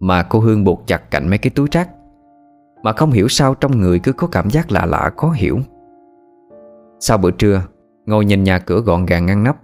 Mà 0.00 0.22
cô 0.22 0.40
Hương 0.40 0.64
buộc 0.64 0.86
chặt 0.86 1.10
cạnh 1.10 1.28
mấy 1.28 1.38
cái 1.38 1.50
túi 1.50 1.68
rác. 1.72 1.88
Mà 2.82 2.92
không 2.92 3.10
hiểu 3.10 3.28
sao 3.28 3.54
trong 3.54 3.80
người 3.80 3.98
cứ 3.98 4.12
có 4.12 4.26
cảm 4.26 4.50
giác 4.50 4.72
lạ 4.72 4.86
lạ, 4.86 5.10
khó 5.16 5.30
hiểu. 5.30 5.58
Sau 7.00 7.18
bữa 7.18 7.30
trưa, 7.30 7.62
Ngồi 8.06 8.24
nhìn 8.24 8.44
nhà 8.44 8.58
cửa 8.58 8.80
gọn 8.80 9.06
gàng 9.06 9.26
ngăn 9.26 9.44
nắp. 9.44 9.56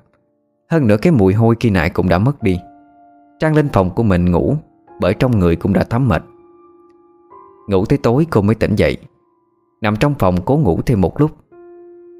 Hơn 0.70 0.86
nữa 0.86 0.96
cái 1.02 1.12
mùi 1.12 1.34
hôi 1.34 1.56
khi 1.60 1.70
nãy 1.70 1.90
cũng 1.90 2.08
đã 2.08 2.18
mất 2.18 2.42
đi. 2.42 2.58
Trang 3.38 3.54
lên 3.56 3.68
phòng 3.68 3.90
của 3.90 4.02
mình 4.02 4.30
ngủ, 4.30 4.54
Bởi 5.00 5.14
trong 5.14 5.38
người 5.38 5.56
cũng 5.56 5.72
đã 5.72 5.84
thấm 5.84 6.08
mệt. 6.08 6.22
Ngủ 7.68 7.84
tới 7.84 7.98
tối 7.98 8.26
cô 8.30 8.42
mới 8.42 8.54
tỉnh 8.54 8.76
dậy. 8.76 8.96
Nằm 9.80 9.96
trong 9.96 10.14
phòng 10.18 10.36
cố 10.44 10.56
ngủ 10.56 10.80
thêm 10.86 11.00
một 11.00 11.20
lúc. 11.20 11.30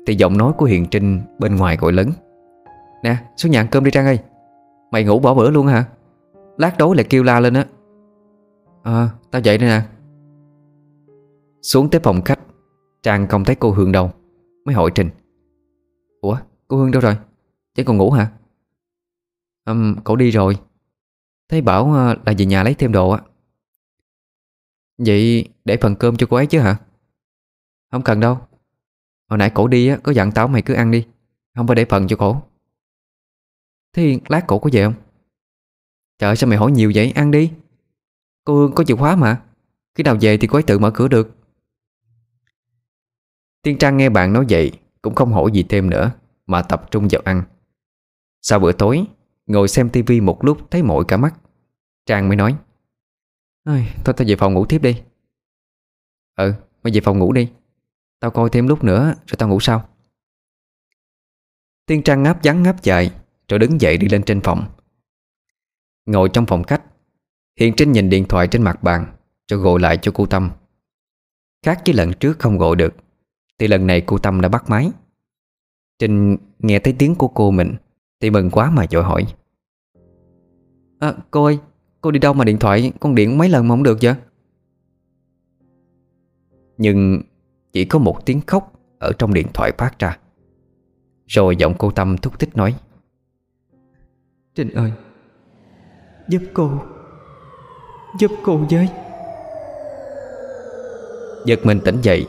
Thì 0.07 0.15
giọng 0.15 0.39
nói 0.39 0.53
của 0.53 0.67
Hiền 0.67 0.87
Trinh 0.87 1.21
bên 1.39 1.57
ngoài 1.57 1.77
gọi 1.77 1.93
lớn. 1.93 2.11
Nè, 3.03 3.17
xuống 3.37 3.53
nhà 3.53 3.61
ăn 3.61 3.67
cơm 3.71 3.85
đi 3.85 3.91
Trang 3.91 4.07
ơi. 4.07 4.19
Mày 4.93 5.05
ngủ 5.05 5.19
bỏ 5.19 5.35
bữa 5.35 5.51
luôn 5.51 5.67
hả? 5.67 5.89
Lát 6.59 6.79
đối 6.79 6.97
lại 6.97 7.07
kêu 7.11 7.23
la 7.23 7.41
lên 7.41 7.55
á. 7.55 7.67
Ờ 8.83 9.09
tao 9.31 9.43
dậy 9.43 9.59
đây 9.59 9.69
nè. 9.69 9.83
Xuống 11.63 11.91
tới 11.91 12.01
phòng 12.05 12.23
khách 12.23 12.41
Trang 13.03 13.27
không 13.29 13.45
thấy 13.45 13.57
cô 13.57 13.71
Hương 13.71 13.93
đâu 13.93 14.11
Mới 14.65 14.75
hỏi 14.75 14.91
trình, 14.95 15.11
Ủa 16.21 16.37
cô 16.69 16.77
Hương 16.77 16.91
đâu 16.91 17.03
rồi? 17.03 17.17
Chứ 17.75 17.85
còn 17.85 17.97
ngủ 17.97 18.11
hả? 18.11 18.33
Um, 19.65 19.97
Cậu 20.05 20.17
đi 20.17 20.31
rồi. 20.31 20.57
Thấy 21.49 21.61
bảo 21.61 21.93
ờ, 21.93 22.15
là 22.27 22.33
về 22.39 22.45
nhà 22.45 22.63
lấy 22.63 22.75
thêm 22.75 22.93
đồ 22.93 23.11
á. 23.11 23.21
Vậy 24.99 25.49
để 25.65 25.77
phần 25.77 25.97
cơm 25.97 26.17
cho 26.17 26.27
cô 26.31 26.37
ấy 26.37 26.47
chứ 26.47 26.61
hả? 26.61 26.77
Không 27.91 28.03
cần 28.03 28.21
đâu. 28.21 28.39
Hồi 29.29 29.39
nãy 29.39 29.51
cổ 29.55 29.69
đi 29.69 29.89
á, 29.89 29.99
có 30.03 30.13
dặn 30.13 30.33
táo 30.33 30.49
mày 30.49 30.63
cứ 30.63 30.75
ăn 30.75 30.91
đi 30.91 31.07
Không 31.55 31.67
phải 31.67 31.77
để 31.77 31.85
phần 31.85 32.07
cho 32.07 32.17
cổ. 32.17 32.43
Thế 33.93 34.21
lát 34.29 34.45
cổ 34.47 34.59
có 34.59 34.71
về 34.73 34.85
không? 34.85 34.95
Trời 36.19 36.37
sao 36.37 36.49
mày 36.51 36.59
hỏi 36.59 36.73
nhiều 36.73 36.93
vậy, 36.95 37.13
ăn 37.15 37.31
đi. 37.31 37.53
Cô 38.45 38.55
Hương 38.55 38.73
có 38.75 38.85
chìa 38.85 38.97
khóa 38.97 39.17
mà. 39.17 39.43
Khi 39.95 40.05
nào 40.05 40.17
về 40.21 40.37
thì 40.37 40.47
cô 40.47 40.57
ấy 40.57 40.63
tự 40.63 40.79
mở 40.79 40.91
cửa 40.95 41.09
được. 41.09 41.37
Tiên 43.63 43.79
Trang 43.79 43.97
nghe 43.97 44.09
bạn 44.09 44.33
nói 44.33 44.47
vậy 44.49 44.73
Cũng 45.03 45.15
không 45.15 45.33
hỏi 45.33 45.51
gì 45.53 45.65
thêm 45.69 45.91
nữa 45.91 46.13
Mà 46.47 46.63
tập 46.63 46.91
trung 46.91 47.09
vào 47.11 47.23
ăn. 47.25 47.43
Sau 48.43 48.59
bữa 48.59 48.73
tối 48.73 49.05
Ngồi 49.47 49.69
xem 49.69 49.91
tivi 49.91 50.21
một 50.21 50.45
lúc 50.45 50.71
thấy 50.71 50.83
mỏi 50.83 51.05
cả 51.09 51.17
mắt. 51.17 51.35
Trang 52.07 52.29
mới 52.29 52.37
nói 52.37 52.57
Thôi 53.65 53.87
tao 54.05 54.15
về 54.29 54.37
phòng 54.37 54.55
ngủ 54.55 54.67
tiếp 54.67 54.79
đi. 54.83 55.03
Ừ 56.37 56.55
mày 56.83 56.93
về 56.95 57.01
phòng 57.01 57.19
ngủ 57.19 57.33
đi. 57.33 57.49
Tao 58.21 58.31
coi 58.31 58.51
thêm 58.51 58.69
lúc 58.69 58.85
nữa 58.85 59.15
rồi 59.27 59.37
tao 59.39 59.49
ngủ 59.49 59.61
sau. 59.61 59.89
Tiên 61.87 62.03
trang 62.03 62.23
ngáp 62.23 62.39
vắng 62.43 62.63
ngáp 62.63 62.83
dài. 62.83 63.11
Rồi 63.53 63.59
đứng 63.59 63.81
dậy 63.81 63.97
đi 63.97 64.09
lên 64.09 64.23
trên 64.23 64.41
phòng. 64.41 64.65
Ngồi 66.07 66.29
trong 66.29 66.47
phòng 66.47 66.63
khách 66.63 66.83
Hiện 67.61 67.75
Trinh 67.77 67.93
nhìn 67.93 68.11
điện 68.11 68.25
thoại 68.29 68.49
trên 68.49 68.63
mặt 68.63 68.83
bàn 68.83 69.07
Rồi 69.51 69.61
gọi 69.61 69.81
lại 69.81 69.99
cho 70.03 70.13
cô 70.15 70.27
Tâm. 70.27 70.51
Khác 71.67 71.83
với 71.87 71.95
lần 71.95 72.13
trước 72.13 72.39
không 72.39 72.59
gọi 72.59 72.77
được 72.77 72.95
Thì 73.59 73.69
lần 73.69 73.87
này 73.87 74.01
cô 74.01 74.19
Tâm 74.19 74.41
đã 74.41 74.49
bắt 74.49 74.71
máy. 74.71 74.91
Trinh 75.99 76.37
nghe 76.59 76.79
thấy 76.79 76.95
tiếng 76.99 77.15
của 77.15 77.29
cô 77.29 77.51
mình 77.51 77.75
Thì 78.21 78.31
mừng 78.31 78.51
quá 78.51 78.71
mà 78.71 78.87
dội 78.91 79.03
hỏi. 79.03 79.27
À 80.99 81.15
cô 81.31 81.45
ơi 81.45 81.59
Cô 82.01 82.11
đi 82.11 82.19
đâu 82.19 82.33
mà 82.33 82.45
điện 82.45 82.59
thoại 82.59 82.93
con 83.01 83.15
điện 83.15 83.39
mấy 83.39 83.49
lần 83.49 83.69
mà 83.69 83.73
không 83.73 83.83
được 83.83 83.99
vậy? 84.03 84.15
Nhưng 86.79 87.23
chỉ 87.73 87.85
có 87.85 87.99
một 87.99 88.27
tiếng 88.27 88.41
khóc 88.47 88.73
Ở 88.99 89.13
trong 89.19 89.35
điện 89.35 89.47
thoại 89.55 89.73
phát 89.79 89.99
ra. 89.99 90.19
Rồi 91.27 91.57
giọng 91.57 91.75
cô 91.79 91.91
Tâm 91.91 92.19
thúc 92.19 92.39
thích 92.39 92.57
nói 92.57 92.75
Trinh 94.55 94.71
ơi. 94.71 94.93
Giúp 96.29 96.43
cô. 96.55 96.71
Giúp 98.19 98.31
cô 98.43 98.61
với. 98.71 98.89
Giật 101.47 101.61
mình 101.65 101.81
tỉnh 101.85 102.01
dậy. 102.03 102.27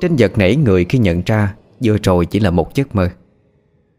Trinh 0.00 0.16
giật 0.16 0.38
nảy 0.38 0.56
người 0.56 0.84
khi 0.84 0.98
nhận 0.98 1.22
ra 1.26 1.56
Vừa 1.84 1.96
rồi 2.02 2.26
chỉ 2.26 2.40
là 2.40 2.50
một 2.50 2.74
giấc 2.74 2.94
mơ. 2.94 3.08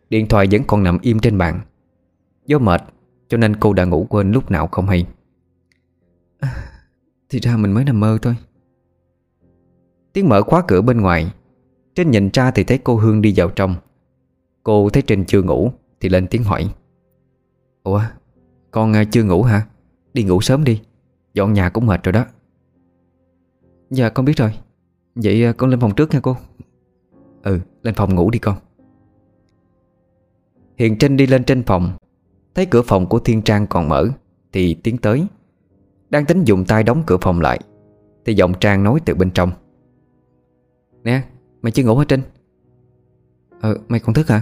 Điện 0.09 0.27
thoại 0.27 0.47
vẫn 0.51 0.61
còn 0.67 0.83
nằm 0.83 0.99
im 1.01 1.19
trên 1.19 1.37
bàn. 1.37 1.59
Do 2.45 2.59
mệt 2.59 2.81
Cho 3.27 3.37
nên 3.37 3.55
cô 3.55 3.73
đã 3.73 3.85
ngủ 3.85 4.07
quên 4.09 4.31
lúc 4.31 4.51
nào 4.51 4.67
không 4.67 4.87
hay. 4.87 5.05
À, 6.39 6.55
Thì 7.29 7.39
ra 7.39 7.57
mình 7.57 7.71
mới 7.71 7.83
nằm 7.83 7.99
mơ 7.99 8.17
thôi. 8.21 8.35
Tiếng 10.13 10.29
mở 10.29 10.41
khóa 10.41 10.63
cửa 10.67 10.81
bên 10.81 11.01
ngoài. 11.01 11.31
Trinh 11.95 12.11
nhìn 12.11 12.29
ra 12.33 12.51
thì 12.51 12.63
thấy 12.63 12.77
cô 12.77 12.95
Hương 12.95 13.21
đi 13.21 13.33
vào 13.35 13.49
trong. 13.49 13.75
Cô 14.63 14.89
thấy 14.89 15.01
Trinh 15.01 15.25
chưa 15.25 15.41
ngủ 15.41 15.71
Thì 15.99 16.09
lên 16.09 16.27
tiếng 16.27 16.43
hỏi 16.43 16.69
Ủa, 17.85 18.01
con 18.71 18.93
à, 18.93 19.03
chưa 19.03 19.23
ngủ 19.23 19.43
hả? 19.43 19.67
Đi 20.13 20.23
ngủ 20.23 20.41
sớm 20.41 20.63
đi, 20.63 20.81
Dọn 21.33 21.53
nhà 21.53 21.69
cũng 21.69 21.85
mệt 21.85 22.03
rồi 22.03 22.13
đó. 22.13 22.25
Dạ 23.89 24.09
con 24.09 24.25
biết 24.25 24.37
rồi. 24.37 24.53
Vậy 25.15 25.45
à, 25.45 25.53
con 25.53 25.69
lên 25.69 25.79
phòng 25.79 25.95
trước 25.95 26.13
nha 26.13 26.19
cô. 26.19 26.37
Ừ 27.43 27.59
lên 27.81 27.93
phòng 27.93 28.15
ngủ 28.15 28.31
đi 28.31 28.39
con. 28.39 28.57
Hiền 30.77 30.97
Trinh 30.97 31.17
đi 31.17 31.27
lên 31.27 31.43
trên 31.43 31.63
phòng. 31.63 31.91
Thấy 32.55 32.65
cửa 32.65 32.81
phòng 32.81 33.09
của 33.09 33.19
Thiên 33.19 33.41
Trang 33.41 33.67
còn 33.67 33.89
mở, 33.89 34.07
Thì 34.51 34.73
tiến 34.73 34.97
tới. 34.97 35.25
Đang 36.09 36.25
tính 36.25 36.43
dùng 36.43 36.65
tay 36.65 36.83
đóng 36.83 37.03
cửa 37.05 37.17
phòng 37.21 37.41
lại, 37.41 37.59
Thì 38.25 38.33
giọng 38.33 38.53
Trang 38.59 38.83
nói 38.83 38.99
từ 39.05 39.15
bên 39.15 39.31
trong. 39.31 39.51
Nè, 41.03 41.23
mày 41.61 41.71
chưa 41.71 41.83
ngủ 41.83 41.95
hả 41.97 42.05
Trinh? 42.07 42.21
Ờ 43.61 43.77
mày 43.87 43.99
còn 43.99 44.13
thức 44.13 44.27
hả? 44.27 44.41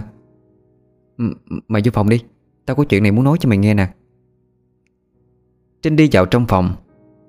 M, 1.18 1.32
Mày 1.68 1.82
vô 1.84 1.90
phòng 1.94 2.08
đi. 2.08 2.24
Tao 2.66 2.76
có 2.76 2.84
chuyện 2.84 3.02
này 3.02 3.12
muốn 3.12 3.24
nói 3.24 3.38
cho 3.40 3.48
mày 3.48 3.58
nghe 3.58 3.74
nè. 3.74 3.92
Trinh 5.82 5.96
đi 5.96 6.08
vào 6.12 6.26
trong 6.26 6.46
phòng, 6.46 6.74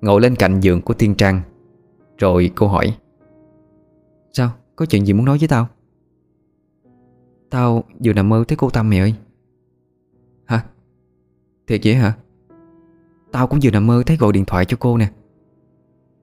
Ngồi 0.00 0.20
lên 0.20 0.36
cạnh 0.36 0.60
giường 0.60 0.82
của 0.82 0.94
Thiên 0.94 1.14
Trang, 1.14 1.40
Rồi 2.18 2.50
cô 2.54 2.68
hỏi, 2.68 2.96
Sao? 4.32 4.50
Có 4.76 4.86
chuyện 4.86 5.06
gì 5.06 5.12
muốn 5.12 5.24
nói 5.24 5.38
với 5.38 5.48
tao? 5.48 5.68
Tao 7.50 7.84
vừa 8.04 8.12
nằm 8.12 8.28
mơ 8.28 8.44
thấy 8.48 8.56
cô 8.56 8.70
Tâm 8.70 8.90
mày 8.90 8.98
ơi. 8.98 9.14
Thiệt 11.66 11.80
vậy 11.84 11.94
hả? 11.94 12.12
Tao 13.32 13.46
cũng 13.46 13.60
vừa 13.62 13.70
nằm 13.70 13.86
mơ 13.86 14.02
thấy 14.06 14.16
gọi 14.16 14.32
điện 14.32 14.44
thoại 14.44 14.64
cho 14.64 14.76
cô 14.80 14.98
nè. 14.98 15.08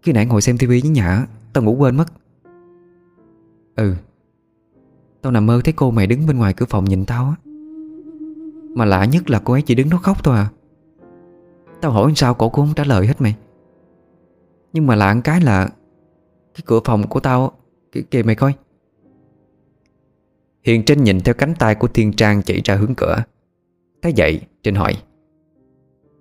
Khi 0.01 0.11
nãy 0.11 0.25
ngồi 0.25 0.41
xem 0.41 0.57
tivi 0.57 0.81
với 0.81 0.89
nhà 0.89 1.27
Tao 1.53 1.63
ngủ 1.63 1.75
quên 1.75 1.97
mất. 1.97 2.05
Ừ. 3.75 3.95
Tao 5.21 5.31
nằm 5.31 5.45
mơ 5.45 5.61
thấy 5.63 5.73
cô 5.73 5.91
mày 5.91 6.07
đứng 6.07 6.27
bên 6.27 6.37
ngoài 6.37 6.53
cửa 6.53 6.65
phòng 6.69 6.85
nhìn 6.85 7.05
tao 7.05 7.25
á. 7.25 7.52
Mà 8.73 8.85
lạ 8.85 9.05
nhất 9.05 9.29
là 9.29 9.39
cô 9.39 9.53
ấy 9.53 9.61
chỉ 9.61 9.75
đứng 9.75 9.89
đó 9.89 9.97
khóc 9.97 10.23
thôi 10.23 10.37
à. 10.37 10.49
Tao 11.81 11.91
hỏi 11.91 12.13
sao 12.15 12.33
cổ 12.33 12.49
cũng 12.49 12.65
không 12.65 12.75
trả 12.75 12.83
lời 12.83 13.07
hết 13.07 13.21
mày. 13.21 13.35
Nhưng 14.73 14.87
mà 14.87 14.95
lạ 14.95 15.15
cái 15.23 15.41
là 15.41 15.69
Cái 16.53 16.63
cửa 16.65 16.79
phòng 16.85 17.07
của 17.07 17.19
tao 17.19 17.51
Kìa, 17.91 18.01
kìa 18.01 18.23
mày 18.23 18.35
coi. 18.35 18.53
Hiền 20.63 20.83
Trinh 20.85 21.03
nhìn 21.03 21.19
theo 21.19 21.33
cánh 21.33 21.53
tay 21.59 21.75
của 21.75 21.87
Thiên 21.87 22.13
Trang 22.13 22.41
chỉ 22.41 22.61
ra 22.65 22.75
hướng 22.75 22.95
cửa. 22.95 23.23
Thấy 24.01 24.13
vậy 24.17 24.41
Trinh 24.63 24.75
hỏi. 24.75 24.93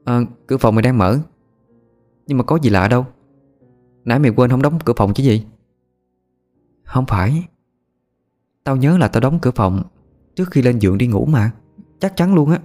À, 0.05 0.21
Cửa 0.47 0.57
phòng 0.57 0.75
mày 0.75 0.83
đang 0.83 0.99
mở. 0.99 1.19
Nhưng 2.27 2.39
mà 2.39 2.45
có 2.45 2.59
gì 2.63 2.71
lạ 2.71 2.89
đâu? 2.89 3.07
Nãy 4.05 4.19
mày 4.19 4.31
quên 4.31 4.51
không 4.51 4.63
đóng 4.63 4.79
cửa 4.85 4.93
phòng 4.97 5.15
chứ 5.15 5.23
gì? 5.23 5.47
Không 6.85 7.07
phải. 7.07 7.45
Tao 8.65 8.77
nhớ 8.77 8.99
là 8.99 9.09
tao 9.09 9.21
đóng 9.21 9.39
cửa 9.43 9.51
phòng 9.51 9.83
Trước 10.35 10.51
khi 10.51 10.63
lên 10.63 10.79
giường 10.79 10.99
đi 10.99 11.07
ngủ 11.07 11.27
mà. 11.27 11.51
Chắc 12.03 12.17
chắn 12.17 12.35
luôn 12.35 12.51
á. 12.51 12.61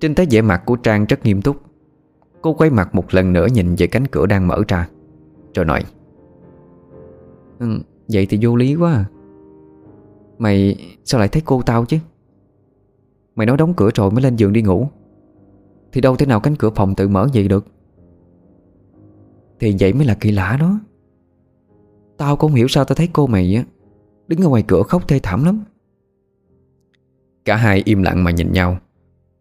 Trinh 0.00 0.14
thấy 0.14 0.26
vẻ 0.30 0.42
mặt 0.42 0.62
của 0.66 0.76
Trang 0.76 1.04
rất 1.04 1.24
nghiêm 1.24 1.42
túc. 1.42 1.56
Cô 2.42 2.54
quay 2.54 2.70
mặt 2.70 2.94
một 2.94 3.14
lần 3.14 3.32
nữa 3.32 3.46
nhìn 3.52 3.74
về 3.78 3.86
cánh 3.86 4.06
cửa 4.06 4.26
đang 4.26 4.48
mở 4.48 4.62
ra 4.68 4.88
Rồi 5.54 5.64
nói 5.64 5.84
ừ, 7.58 7.66
Vậy 8.08 8.26
thì 8.30 8.38
vô 8.42 8.56
lý 8.56 8.74
quá 8.74 8.92
à. 8.92 9.04
Mày 10.38 10.76
sao 11.04 11.18
lại 11.18 11.28
thấy 11.28 11.42
cô 11.44 11.62
tao 11.62 11.84
chứ? 11.84 11.98
Mày 13.34 13.46
nói 13.46 13.56
đóng 13.56 13.74
cửa 13.74 13.90
rồi 13.94 14.10
mới 14.10 14.22
lên 14.22 14.36
giường 14.36 14.52
đi 14.52 14.62
ngủ. 14.62 14.88
Thì 15.92 16.00
đâu 16.00 16.16
thể 16.16 16.26
nào 16.26 16.40
cánh 16.40 16.56
cửa 16.56 16.70
phòng 16.70 16.94
tự 16.94 17.08
mở 17.08 17.28
vậy 17.34 17.48
được? 17.48 17.66
Thì 19.60 19.76
vậy 19.80 19.92
mới 19.92 20.04
là 20.04 20.14
kỳ 20.14 20.30
lạ 20.30 20.56
đó. 20.60 20.80
Tao 22.16 22.36
cũng 22.36 22.54
hiểu 22.54 22.68
sao 22.68 22.84
tao 22.84 22.94
thấy 22.94 23.08
cô 23.12 23.26
mày 23.26 23.54
á 23.54 23.64
Đứng 24.28 24.40
ở 24.40 24.48
ngoài 24.48 24.64
cửa 24.66 24.82
khóc 24.82 25.08
thê 25.08 25.18
thảm 25.22 25.44
lắm. 25.44 25.64
Cả 27.44 27.56
hai 27.56 27.82
im 27.84 28.02
lặng 28.02 28.24
mà 28.24 28.30
nhìn 28.30 28.52
nhau. 28.52 28.78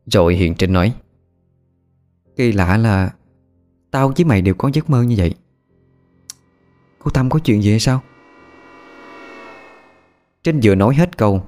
Rồi 0.05 0.35
Hiền 0.35 0.55
Trinh 0.55 0.73
nói 0.73 0.95
Kỳ 2.35 2.51
lạ 2.51 2.77
là 2.77 3.13
Tao 3.91 4.13
với 4.17 4.25
mày 4.25 4.41
đều 4.41 4.53
có 4.53 4.69
giấc 4.73 4.89
mơ 4.89 5.03
như 5.03 5.15
vậy. 5.17 5.35
Cô 6.99 7.11
Tâm 7.11 7.29
có 7.29 7.39
chuyện 7.39 7.63
gì 7.63 7.69
hay 7.69 7.79
sao? 7.79 8.01
Trinh 10.43 10.59
vừa 10.63 10.75
nói 10.75 10.95
hết 10.95 11.17
câu 11.17 11.43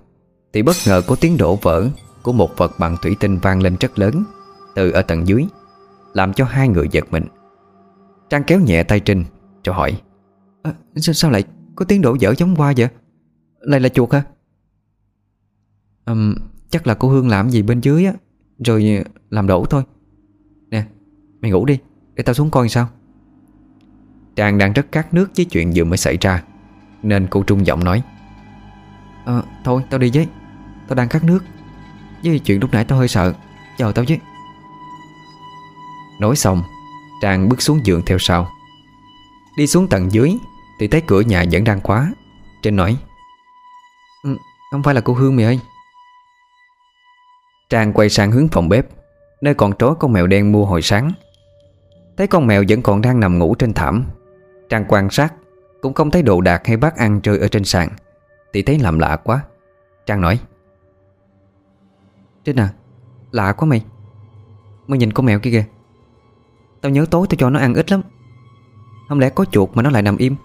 Thì 0.53 0.61
bất 0.61 0.75
ngờ 0.87 1.01
có 1.07 1.15
tiếng 1.21 1.37
đổ 1.37 1.55
vỡ 1.55 1.89
Của 2.23 2.33
một 2.33 2.57
vật 2.57 2.71
bằng 2.79 2.97
thủy 3.01 3.15
tinh 3.19 3.37
vang 3.37 3.61
lên 3.61 3.75
rất 3.79 3.99
lớn 3.99 4.23
Từ 4.75 4.91
ở 4.91 5.01
tầng 5.01 5.27
dưới 5.27 5.45
Làm 6.13 6.33
cho 6.33 6.45
hai 6.45 6.67
người 6.67 6.87
giật 6.91 7.05
mình. 7.11 7.25
Trang 8.29 8.43
kéo 8.43 8.59
nhẹ 8.59 8.83
tay 8.83 8.99
Trinh 8.99 9.25
cho 9.63 9.73
hỏi 9.73 10.01
à, 10.63 10.73
sao, 10.95 11.13
sao 11.13 11.31
lại 11.31 11.43
có 11.75 11.85
tiếng 11.85 12.01
đổ 12.01 12.17
vỡ 12.21 12.33
giống 12.37 12.55
qua 12.55 12.73
vậy? 12.77 12.87
Lại 13.59 13.79
là 13.79 13.89
chuột 13.89 14.13
hả? 14.13 14.23
Um, 16.05 16.35
Chắc 16.69 16.87
là 16.87 16.93
cô 16.93 17.09
Hương 17.09 17.27
làm 17.27 17.49
gì 17.49 17.61
bên 17.61 17.81
dưới 17.81 18.05
á 18.05 18.13
Rồi 18.59 19.03
làm 19.29 19.47
đổ 19.47 19.65
thôi. 19.65 19.83
Nè 20.69 20.85
mày 21.41 21.51
ngủ 21.51 21.65
đi 21.65 21.79
Để 22.15 22.23
tao 22.23 22.33
xuống 22.33 22.51
coi 22.51 22.69
sao. 22.69 22.87
Trang 24.35 24.57
đang 24.57 24.73
rất 24.73 24.91
cát 24.91 25.13
nước 25.13 25.31
với 25.35 25.45
chuyện 25.45 25.71
vừa 25.75 25.83
mới 25.83 25.97
xảy 25.97 26.17
ra 26.21 26.43
Nên 27.03 27.27
cô 27.29 27.43
trung 27.43 27.65
giọng 27.65 27.83
nói. 27.83 28.03
À, 29.25 29.41
Thôi 29.63 29.81
tao 29.89 29.99
đi 29.99 30.11
với. 30.13 30.27
Tao 30.87 30.95
đang 30.95 31.09
khát 31.09 31.23
nước. 31.23 31.39
Với 32.23 32.39
chuyện 32.39 32.59
lúc 32.59 32.73
nãy 32.73 32.85
tao 32.85 32.99
hơi 32.99 33.07
sợ. 33.07 33.33
Chờ 33.77 33.91
tao 33.95 34.05
chứ 34.05 34.15
Nói 36.19 36.35
xong 36.35 36.63
Trang 37.21 37.49
bước 37.49 37.61
xuống 37.61 37.85
giường 37.85 38.01
theo 38.05 38.17
sau. 38.19 38.51
Đi 39.57 39.67
xuống 39.67 39.87
tầng 39.87 40.11
dưới 40.11 40.37
Thì 40.79 40.87
thấy 40.87 41.01
cửa 41.01 41.21
nhà 41.21 41.45
vẫn 41.51 41.63
đang 41.63 41.81
khóa. 41.81 42.13
Trên 42.61 42.75
nói 42.75 42.97
ừ, 44.23 44.37
Không 44.71 44.83
phải 44.83 44.93
là 44.93 45.01
cô 45.01 45.13
Hương 45.13 45.35
mày 45.35 45.45
ơi. 45.45 45.59
Trang 47.69 47.93
quay 47.93 48.09
sang 48.09 48.31
hướng 48.31 48.47
phòng 48.47 48.69
bếp, 48.69 48.87
Nơi 49.41 49.53
còn 49.53 49.73
trói 49.79 49.95
con 49.99 50.13
mèo 50.13 50.27
đen 50.27 50.51
mua 50.51 50.65
hồi 50.65 50.81
sáng. 50.81 51.11
Thấy 52.17 52.27
con 52.27 52.47
mèo 52.47 52.63
vẫn 52.69 52.81
còn 52.81 53.01
đang 53.01 53.19
nằm 53.19 53.39
ngủ 53.39 53.55
trên 53.55 53.73
thảm, 53.73 54.05
Trang 54.69 54.85
quan 54.87 55.09
sát, 55.09 55.33
Cũng 55.81 55.93
không 55.93 56.11
thấy 56.11 56.21
đồ 56.21 56.41
đạc 56.41 56.67
hay 56.67 56.77
bát 56.77 56.97
ăn 56.97 57.19
rơi 57.23 57.39
ở 57.39 57.47
trên 57.47 57.63
sàn. 57.63 57.89
Thì 58.53 58.61
thấy 58.61 58.79
làm 58.79 58.99
lạ 58.99 59.15
quá. 59.15 59.41
Trang 60.05 60.21
nói, 60.21 60.39
Trinh 62.43 62.59
à 62.59 62.73
Lạ 63.31 63.53
quá 63.53 63.65
mày. 63.65 63.85
Mày 64.87 64.99
nhìn 64.99 65.13
con 65.13 65.25
mèo 65.25 65.39
kia 65.39 65.51
kìa. 65.51 65.65
Tao 66.81 66.89
nhớ 66.89 67.05
tối 67.11 67.27
tao 67.29 67.35
cho 67.37 67.49
nó 67.49 67.59
ăn 67.59 67.73
ít 67.73 67.91
lắm. 67.91 68.01
Không 69.09 69.19
lẽ 69.19 69.29
có 69.29 69.45
chuột 69.45 69.69
mà 69.73 69.81
nó 69.81 69.89
lại 69.89 70.01
nằm 70.01 70.17
im? 70.17 70.35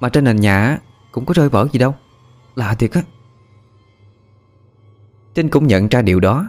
Mà 0.00 0.08
trên 0.08 0.24
nền 0.24 0.36
nhà 0.36 0.78
Cũng 1.12 1.26
có 1.26 1.34
rơi 1.34 1.48
vỡ 1.48 1.68
gì 1.72 1.78
đâu. 1.78 1.94
Lạ 2.54 2.74
thiệt 2.74 2.92
á. 2.92 3.02
Trinh 5.38 5.50
cũng 5.50 5.66
nhận 5.66 5.88
ra 5.88 6.02
điều 6.02 6.20
đó. 6.20 6.48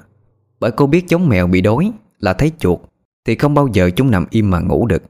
Bởi 0.59 0.71
cô 0.71 0.87
biết 0.87 1.07
giống 1.07 1.29
mèo 1.29 1.47
bị 1.47 1.61
đói 1.61 1.91
Là 2.19 2.33
thấy 2.33 2.51
chuột 2.59 2.79
Thì 3.25 3.35
không 3.35 3.53
bao 3.53 3.67
giờ 3.73 3.91
chúng 3.95 4.11
nằm 4.11 4.25
im 4.29 4.49
mà 4.49 4.59
ngủ 4.59 4.87
được. 4.87 5.03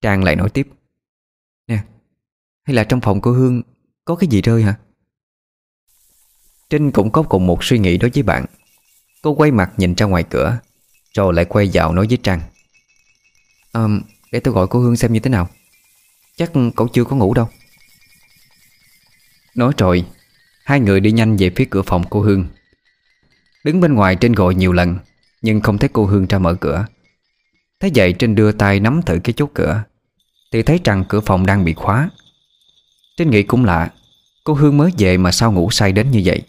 Trang 0.00 0.24
lại 0.24 0.36
nói 0.36 0.50
tiếp. 0.50 0.68
Nè 1.66 1.78
Hay 2.62 2.74
là 2.74 2.84
trong 2.84 3.00
phòng 3.00 3.20
cô 3.20 3.32
Hương 3.32 3.62
Có 4.04 4.14
cái 4.14 4.28
gì 4.28 4.42
rơi 4.42 4.62
hả? 4.62 4.78
Trinh 6.70 6.90
cũng 6.90 7.10
có 7.10 7.22
cùng 7.22 7.46
một 7.46 7.64
suy 7.64 7.78
nghĩ 7.78 7.98
đối 7.98 8.10
với 8.14 8.22
bạn. 8.22 8.44
Cô 9.22 9.34
quay 9.34 9.50
mặt 9.50 9.72
nhìn 9.76 9.94
ra 9.94 10.06
ngoài 10.06 10.24
cửa 10.30 10.58
Rồi 11.14 11.34
lại 11.34 11.44
quay 11.44 11.70
vào 11.72 11.92
nói 11.92 12.06
với 12.08 12.18
Trang. 12.22 12.40
À, 13.72 13.86
Để 14.32 14.40
tôi 14.40 14.54
gọi 14.54 14.66
cô 14.70 14.80
Hương 14.80 14.96
xem 14.96 15.12
như 15.12 15.20
thế 15.20 15.30
nào. 15.30 15.48
Chắc 16.36 16.52
cậu 16.76 16.88
chưa 16.88 17.04
có 17.04 17.16
ngủ 17.16 17.34
đâu. 17.34 17.48
Nói 19.54 19.72
rồi 19.78 20.06
Hai 20.64 20.80
người 20.80 21.00
đi 21.00 21.12
nhanh 21.12 21.36
về 21.36 21.50
phía 21.56 21.66
cửa 21.70 21.82
phòng 21.82 22.04
cô 22.10 22.20
Hương. 22.20 22.48
Đứng 23.64 23.80
bên 23.80 23.94
ngoài 23.94 24.16
trên 24.16 24.32
gọi 24.32 24.54
nhiều 24.54 24.72
lần, 24.72 24.98
Nhưng 25.42 25.60
không 25.60 25.78
thấy 25.78 25.90
cô 25.92 26.04
Hương 26.06 26.26
ra 26.26 26.38
mở 26.38 26.54
cửa. 26.54 26.86
Thế 27.80 27.90
vậy 27.94 28.12
Trinh 28.12 28.34
đưa 28.34 28.52
tay 28.52 28.80
nắm 28.80 29.02
thử 29.06 29.18
cái 29.24 29.32
chốt 29.32 29.50
cửa, 29.54 29.82
Thì 30.52 30.62
thấy 30.62 30.80
rằng 30.84 31.04
cửa 31.08 31.20
phòng 31.20 31.46
đang 31.46 31.64
bị 31.64 31.74
khóa. 31.74 32.10
Trinh 33.16 33.30
nghĩ 33.30 33.42
cũng 33.42 33.64
lạ, 33.64 33.90
Cô 34.44 34.54
Hương 34.54 34.76
mới 34.76 34.90
về 34.98 35.16
mà 35.16 35.32
sao 35.32 35.52
ngủ 35.52 35.70
say 35.70 35.92
đến 35.92 36.10
như 36.10 36.22
vậy? 36.24 36.42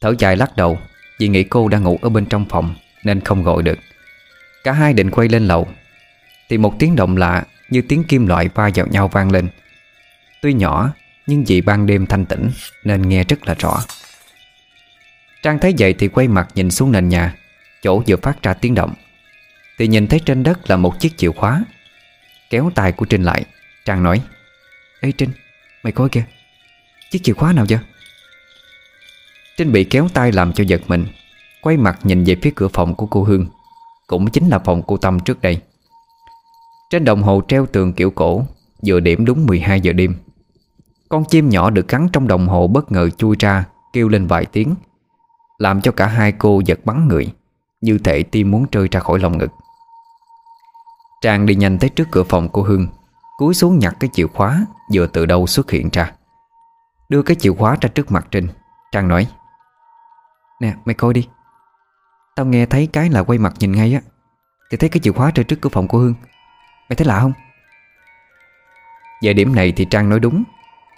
Thở 0.00 0.14
dài 0.18 0.36
lắc 0.36 0.56
đầu, 0.56 0.78
Vì 1.18 1.28
nghĩ 1.28 1.44
cô 1.44 1.68
đang 1.68 1.82
ngủ 1.82 1.98
ở 2.02 2.08
bên 2.08 2.26
trong 2.26 2.44
phòng 2.48 2.74
Nên 3.04 3.20
không 3.20 3.42
gọi 3.42 3.62
được. 3.62 3.78
Cả 4.64 4.72
hai 4.72 4.92
định 4.92 5.10
quay 5.10 5.28
lên 5.28 5.46
lầu, 5.46 5.68
Thì 6.48 6.58
một 6.58 6.74
tiếng 6.78 6.96
động 6.96 7.16
lạ 7.16 7.44
Như 7.70 7.82
tiếng 7.82 8.04
kim 8.04 8.26
loại 8.26 8.48
va 8.54 8.70
vào 8.74 8.86
nhau 8.86 9.08
vang 9.08 9.30
lên. 9.30 9.48
Tuy 10.42 10.52
nhỏ, 10.52 10.90
Nhưng 11.26 11.44
vì 11.44 11.60
ban 11.60 11.86
đêm 11.86 12.06
thanh 12.06 12.26
tĩnh 12.26 12.50
Nên 12.84 13.08
nghe 13.08 13.24
rất 13.24 13.46
là 13.46 13.54
rõ. 13.54 13.80
Trang 15.44 15.58
thấy 15.58 15.74
vậy 15.78 15.94
thì 15.98 16.08
quay 16.08 16.28
mặt 16.28 16.48
nhìn 16.54 16.70
xuống 16.70 16.92
nền 16.92 17.08
nhà. 17.08 17.34
Chỗ 17.82 18.02
vừa 18.06 18.16
phát 18.16 18.42
ra 18.42 18.54
tiếng 18.54 18.74
động. 18.74 18.94
Thì 19.78 19.88
nhìn 19.88 20.06
thấy 20.06 20.20
trên 20.20 20.42
đất 20.42 20.70
là 20.70 20.76
một 20.76 21.00
chiếc 21.00 21.16
chìa 21.16 21.30
khóa. 21.30 21.64
Kéo 22.50 22.70
tay 22.74 22.92
của 22.92 23.06
Trinh 23.06 23.22
lại. 23.22 23.44
Trang 23.84 24.02
nói 24.02 24.22
Ê 25.00 25.12
Trinh, 25.12 25.30
mày 25.82 25.92
coi 25.92 26.08
kìa. 26.08 26.24
Chiếc 27.10 27.22
chìa 27.22 27.32
khóa 27.32 27.52
nào 27.52 27.66
vậy? 27.68 27.78
Trinh 29.56 29.72
bị 29.72 29.84
kéo 29.84 30.08
tay 30.14 30.32
làm 30.32 30.52
cho 30.52 30.64
giật 30.64 30.80
mình. 30.86 31.06
Quay 31.62 31.76
mặt 31.76 31.98
nhìn 32.02 32.24
về 32.24 32.36
phía 32.42 32.52
cửa 32.54 32.68
phòng 32.68 32.94
của 32.94 33.06
cô 33.06 33.22
Hương. 33.22 33.46
Cũng 34.06 34.30
chính 34.30 34.48
là 34.48 34.58
phòng 34.58 34.82
cô 34.86 34.96
Tâm 34.96 35.20
trước 35.20 35.40
đây. 35.42 35.60
Trên 36.90 37.04
đồng 37.04 37.22
hồ 37.22 37.42
treo 37.48 37.66
tường 37.66 37.92
kiểu 37.92 38.10
cổ 38.10 38.46
Vừa 38.86 39.00
điểm 39.00 39.24
đúng 39.24 39.46
12 39.46 39.80
giờ 39.80 39.92
đêm. 39.92 40.16
Con 41.08 41.24
chim 41.30 41.48
nhỏ 41.48 41.70
được 41.70 41.88
cắn 41.88 42.08
trong 42.12 42.28
đồng 42.28 42.48
hồ 42.48 42.66
bất 42.66 42.92
ngờ 42.92 43.10
chui 43.10 43.36
ra 43.38 43.64
Kêu 43.92 44.08
lên 44.08 44.26
vài 44.26 44.46
tiếng. 44.46 44.74
Làm 45.58 45.80
cho 45.80 45.92
cả 45.92 46.06
hai 46.06 46.32
cô 46.32 46.60
giật 46.66 46.80
bắn 46.84 47.08
người, 47.08 47.34
Như 47.80 47.98
thể 47.98 48.22
tim 48.22 48.50
muốn 48.50 48.66
rơi 48.72 48.88
ra 48.90 49.00
khỏi 49.00 49.18
lòng 49.18 49.38
ngực. 49.38 49.50
Trang 51.20 51.46
đi 51.46 51.54
nhanh 51.54 51.78
tới 51.78 51.90
trước 51.90 52.08
cửa 52.10 52.24
phòng 52.24 52.48
cô 52.52 52.62
Hương 52.62 52.88
Cúi 53.36 53.54
xuống 53.54 53.78
nhặt 53.78 53.96
cái 54.00 54.10
chìa 54.12 54.26
khóa 54.26 54.66
Vừa 54.94 55.06
từ 55.06 55.26
đâu 55.26 55.46
xuất 55.46 55.70
hiện 55.70 55.88
ra. 55.92 56.12
Đưa 57.08 57.22
cái 57.22 57.36
chìa 57.40 57.52
khóa 57.52 57.76
ra 57.80 57.88
trước 57.88 58.12
mặt 58.12 58.26
Trinh, 58.30 58.48
Trang 58.92 59.08
nói, 59.08 59.26
Nè, 60.60 60.74
mày 60.84 60.94
coi 60.94 61.14
đi. 61.14 61.28
Tao 62.36 62.46
nghe 62.46 62.66
thấy 62.66 62.88
cái 62.92 63.10
là 63.10 63.22
quay 63.22 63.38
mặt 63.38 63.52
nhìn 63.58 63.72
ngay 63.72 63.94
á. 63.94 64.00
Thì 64.70 64.76
thấy 64.76 64.88
cái 64.88 65.00
chìa 65.00 65.12
khóa 65.12 65.30
trên 65.30 65.46
trước 65.46 65.60
cửa 65.60 65.70
phòng 65.72 65.88
của 65.88 65.98
Hương 65.98 66.14
Mày 66.88 66.96
thấy 66.96 67.06
lạ 67.06 67.20
không? 67.20 67.32
Về 69.22 69.32
điểm 69.32 69.54
này 69.54 69.72
thì 69.72 69.84
Trang 69.90 70.08
nói 70.08 70.20
đúng, 70.20 70.44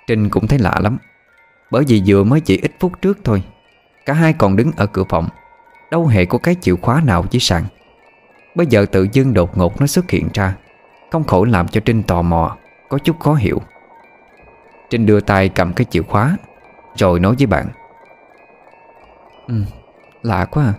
Trinh 0.06 0.30
cũng 0.30 0.46
thấy 0.46 0.58
lạ 0.58 0.78
lắm. 0.80 0.98
Bởi 1.70 1.84
vì 1.88 2.02
vừa 2.06 2.24
mới 2.24 2.40
chỉ 2.40 2.56
ít 2.56 2.72
phút 2.80 2.92
trước 3.02 3.18
thôi 3.24 3.42
Cả 4.06 4.12
hai 4.12 4.32
còn 4.32 4.56
đứng 4.56 4.72
ở 4.76 4.86
cửa 4.86 5.04
phòng. 5.08 5.28
Đâu 5.90 6.06
hề 6.06 6.24
có 6.24 6.38
cái 6.38 6.56
chìa 6.60 6.76
khóa 6.76 7.00
nào 7.04 7.24
dưới 7.30 7.40
sàn. 7.40 7.64
Bây 8.54 8.66
giờ 8.66 8.86
tự 8.92 9.08
dưng 9.12 9.34
đột 9.34 9.58
ngột 9.58 9.80
nó 9.80 9.86
xuất 9.86 10.10
hiện 10.10 10.28
ra. 10.34 10.54
Không 11.10 11.24
khỏi 11.24 11.46
làm 11.48 11.68
cho 11.68 11.80
Trinh 11.84 12.02
tò 12.02 12.22
mò 12.22 12.56
Có 12.88 12.98
chút 12.98 13.20
khó 13.20 13.34
hiểu. 13.34 13.62
Trinh 14.90 15.06
đưa 15.06 15.20
tay 15.20 15.48
cầm 15.48 15.72
cái 15.72 15.84
chìa 15.90 16.02
khóa 16.02 16.36
Rồi 16.94 17.20
nói 17.20 17.34
với 17.38 17.46
bạn. 17.46 17.66
Ừ, 19.46 19.54
lạ 20.22 20.44
quá 20.44 20.64
à. 20.64 20.74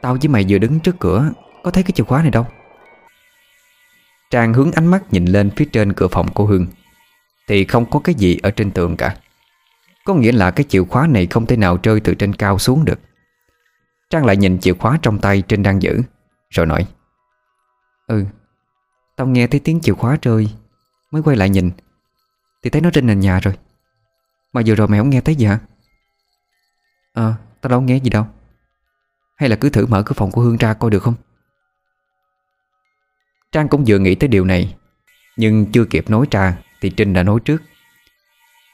Tao 0.00 0.16
với 0.20 0.28
mày 0.28 0.44
vừa 0.48 0.58
đứng 0.58 0.80
trước 0.80 0.96
cửa 0.98 1.30
Có 1.62 1.70
thấy 1.70 1.82
cái 1.82 1.92
chìa 1.92 2.04
khóa 2.04 2.22
này 2.22 2.30
đâu? 2.30 2.46
Trang 4.30 4.54
hướng 4.54 4.72
ánh 4.72 4.86
mắt 4.86 5.02
nhìn 5.10 5.24
lên 5.24 5.50
phía 5.56 5.64
trên 5.72 5.92
cửa 5.92 6.08
phòng 6.08 6.30
của 6.30 6.44
Hương 6.44 6.66
Thì 7.48 7.64
không 7.64 7.90
có 7.90 8.00
cái 8.04 8.14
gì 8.14 8.38
ở 8.42 8.50
trên 8.50 8.70
tường 8.70 8.96
cả. 8.96 9.16
Có 10.04 10.14
nghĩa 10.14 10.32
là 10.32 10.50
cái 10.50 10.64
chìa 10.68 10.84
khóa 10.84 11.06
này 11.06 11.26
không 11.26 11.46
thể 11.46 11.56
nào 11.56 11.78
rơi 11.82 12.00
từ 12.00 12.14
trên 12.14 12.32
cao 12.32 12.58
xuống 12.58 12.84
được. 12.84 12.98
Trang 14.10 14.24
lại 14.24 14.36
nhìn 14.36 14.58
chìa 14.58 14.74
khóa 14.74 14.98
trong 15.02 15.18
tay 15.18 15.42
Trinh 15.48 15.62
đang 15.62 15.82
giữ, 15.82 16.02
Rồi 16.50 16.66
nói 16.66 16.86
Ừ 18.06 18.24
Tao 19.16 19.26
nghe 19.26 19.46
thấy 19.46 19.60
tiếng 19.60 19.80
chìa 19.80 19.92
khóa 19.92 20.18
rơi, 20.22 20.48
Mới 21.10 21.22
quay 21.22 21.36
lại 21.36 21.50
nhìn, 21.50 21.70
Thì 22.62 22.70
thấy 22.70 22.82
nó 22.82 22.90
trên 22.90 23.06
nền 23.06 23.20
nhà 23.20 23.40
rồi. 23.40 23.54
Mà 24.52 24.62
vừa 24.66 24.74
rồi 24.74 24.88
mày 24.88 25.00
không 25.00 25.10
nghe 25.10 25.20
thấy 25.20 25.34
gì 25.34 25.46
hả? 25.46 25.58
Ờ 27.12 27.34
tao 27.60 27.70
đâu 27.70 27.80
nghe 27.80 27.96
gì 27.96 28.10
đâu. 28.10 28.26
Hay 29.36 29.48
là 29.48 29.56
cứ 29.56 29.70
thử 29.70 29.86
mở 29.86 30.02
cửa 30.02 30.12
phòng 30.12 30.30
của 30.30 30.40
Hương 30.40 30.56
ra 30.56 30.74
coi 30.74 30.90
được 30.90 31.02
không? 31.02 31.14
Trang 33.52 33.68
cũng 33.68 33.84
vừa 33.86 33.98
nghĩ 33.98 34.14
tới 34.14 34.28
điều 34.28 34.44
này, 34.44 34.76
Nhưng 35.36 35.66
chưa 35.72 35.84
kịp 35.84 36.10
nói 36.10 36.26
ra 36.30 36.58
Thì 36.80 36.90
Trinh 36.90 37.12
đã 37.12 37.22
nói 37.22 37.40
trước. 37.44 37.62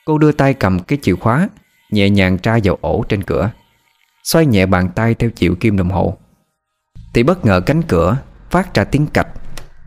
Cô 0.07 0.19
đưa 0.19 0.33
tay 0.33 0.55
cầm 0.55 0.81
cái 0.81 0.99
chìa 1.03 1.15
khóa, 1.15 1.49
Nhẹ 1.91 2.11
nhàng 2.11 2.39
tra 2.39 2.59
vào 2.65 2.79
ổ 2.81 3.05
trên 3.09 3.23
cửa. 3.23 3.51
Xoay 4.25 4.47
nhẹ 4.47 4.67
bàn 4.67 4.89
tay 4.95 5.15
theo 5.15 5.31
chiều 5.31 5.55
kim 5.61 5.77
đồng 5.77 5.91
hồ. 5.91 6.19
Thì 7.15 7.23
bất 7.23 7.45
ngờ 7.45 7.61
cánh 7.67 7.83
cửa 7.83 8.17
Phát 8.51 8.75
ra 8.75 8.85
tiếng 8.85 9.07
cạch, 9.07 9.29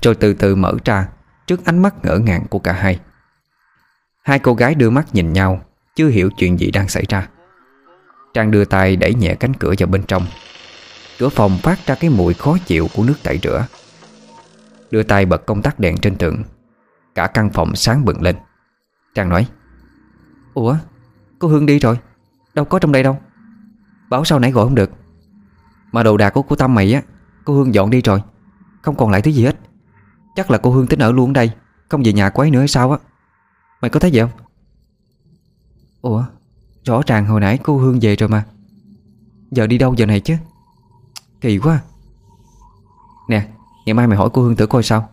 Rồi 0.01 0.15
từ 0.15 0.33
từ 0.33 0.55
mở 0.55 0.73
ra 0.85 1.07
Trước 1.47 1.65
ánh 1.65 1.81
mắt 1.81 1.95
ngỡ 2.03 2.17
ngàng 2.17 2.45
của 2.49 2.59
cả 2.59 2.73
hai. 2.73 2.99
Hai 4.23 4.39
cô 4.39 4.53
gái 4.53 4.75
đưa 4.75 4.89
mắt 4.89 5.07
nhìn 5.13 5.33
nhau, 5.33 5.61
Chưa 5.95 6.07
hiểu 6.07 6.29
chuyện 6.37 6.59
gì 6.59 6.71
đang 6.71 6.89
xảy 6.89 7.03
ra. 7.09 7.27
Trang 8.33 8.51
đưa 8.51 8.65
tay 8.65 8.95
đẩy 8.95 9.13
nhẹ 9.13 9.35
cánh 9.35 9.53
cửa 9.53 9.73
vào 9.79 9.87
bên 9.87 10.03
trong. 10.03 10.25
Cửa 11.19 11.29
phòng 11.29 11.57
phát 11.63 11.85
ra 11.85 11.95
cái 11.95 12.09
mùi 12.09 12.33
khó 12.33 12.57
chịu 12.65 12.87
của 12.95 13.03
nước 13.03 13.15
tẩy 13.23 13.39
rửa. 13.43 13.65
Đưa 14.91 15.03
tay 15.03 15.25
bật 15.25 15.45
công 15.45 15.61
tắc 15.61 15.79
đèn 15.79 15.97
trên 15.97 16.15
tường. 16.15 16.43
Cả 17.15 17.27
căn 17.27 17.49
phòng 17.49 17.75
sáng 17.75 18.05
bừng 18.05 18.21
lên. 18.21 18.35
Trang 19.15 19.29
nói 19.29 19.47
Ủa? 20.53 20.77
Cô 21.39 21.47
Hương 21.47 21.65
đi 21.65 21.79
rồi. 21.79 21.99
Đâu 22.53 22.65
có 22.65 22.79
trong 22.79 22.91
đây 22.91 23.03
đâu. 23.03 23.17
Bảo 24.09 24.25
sao 24.25 24.39
nãy 24.39 24.51
gọi 24.51 24.65
không 24.65 24.75
được. 24.75 24.91
Mà 25.91 26.03
đồ 26.03 26.17
đạc 26.17 26.29
của 26.29 26.41
cô 26.41 26.55
Tâm 26.55 26.75
mày 26.75 26.93
á, 26.93 27.01
Cô 27.45 27.53
Hương 27.53 27.73
dọn 27.73 27.89
đi 27.89 28.01
rồi. 28.01 28.21
Không 28.81 28.95
còn 28.95 29.09
lại 29.09 29.21
thứ 29.21 29.31
gì 29.31 29.45
hết. 29.45 29.59
Chắc 30.35 30.51
là 30.51 30.57
cô 30.57 30.71
Hương 30.71 30.87
tính 30.87 30.99
ở 30.99 31.11
luôn 31.11 31.29
ở 31.29 31.33
đây, 31.33 31.51
Không 31.89 32.03
về 32.03 32.13
nhà 32.13 32.29
quấy 32.29 32.51
nữa 32.51 32.59
hay 32.59 32.67
sao 32.67 32.91
á. 32.91 32.97
Mày 33.81 33.89
có 33.89 33.99
thấy 33.99 34.11
gì 34.11 34.19
không? 34.19 34.31
Ủa? 36.01 36.25
Rõ 36.83 37.01
ràng 37.07 37.25
hồi 37.25 37.41
nãy 37.41 37.59
cô 37.63 37.77
Hương 37.77 37.99
về 38.01 38.15
rồi 38.15 38.29
mà. 38.29 38.45
Giờ 39.51 39.67
đi 39.67 39.77
đâu 39.77 39.93
giờ 39.97 40.05
này 40.05 40.19
chứ? 40.19 40.35
Kỳ 41.41 41.57
quá. 41.57 41.81
Nè, 43.29 43.47
Ngày 43.89 43.93
mai 43.93 44.07
mày 44.07 44.17
hỏi 44.17 44.29
cô 44.33 44.41
Hương 44.41 44.55
thử 44.55 44.67
coi 44.67 44.83
sao. 44.83 45.09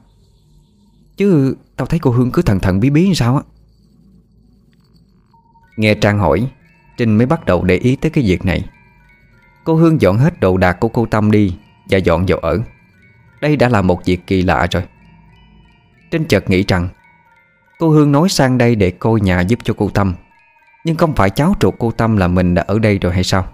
Chứ 1.17 1.57
tao 1.77 1.87
thấy 1.87 1.99
cô 1.99 2.11
Hương 2.11 2.31
cứ 2.31 2.43
thần 2.43 2.61
thần 2.61 2.81
bí 2.81 2.91
bí 2.91 3.09
như 3.09 3.15
sao 3.15 3.37
á. 3.37 3.43
Nghe 5.77 5.95
Trang 5.95 6.19
hỏi, 6.19 6.47
Trinh 6.97 7.19
mới 7.19 7.27
bắt 7.27 7.45
đầu 7.45 7.65
để 7.65 7.77
ý 7.77 7.97
tới 7.97 8.11
cái 8.11 8.25
việc 8.25 8.45
này. 8.45 8.65
Cô 9.65 9.75
Hương 9.75 10.01
dọn 10.01 10.19
hết 10.19 10.41
đồ 10.41 10.57
đạc 10.57 10.73
của 10.73 10.89
cô 10.89 11.07
Tâm 11.07 11.31
đi 11.31 11.57
Và 11.91 11.99
dọn 11.99 12.27
vào 12.27 12.39
ở. 12.39 12.61
Đây 13.41 13.57
đã 13.57 13.69
là 13.69 13.83
một 13.83 14.05
việc 14.05 14.27
kỳ 14.27 14.43
lạ 14.43 14.67
rồi. 14.71 14.83
Trinh 16.11 16.25
chợt 16.25 16.51
nghĩ 16.51 16.65
rằng, 16.69 16.89
Cô 17.79 17.89
Hương 17.89 18.13
nói 18.13 18.29
sang 18.29 18.59
đây 18.59 18.75
để 18.75 18.91
coi 18.91 19.21
nhà 19.21 19.41
giúp 19.41 19.59
cho 19.65 19.75
cô 19.77 19.91
Tâm. 19.91 20.15
Nhưng 20.85 20.97
không 20.97 21.15
phải 21.15 21.31
cháu 21.31 21.55
ruột 21.61 21.75
cô 21.79 21.91
Tâm 21.91 22.17
là 22.17 22.29
mình 22.29 22.55
đã 22.55 22.65
ở 22.67 22.79
đây 22.79 22.99
rồi 22.99 23.13
hay 23.13 23.25
sao? 23.25 23.53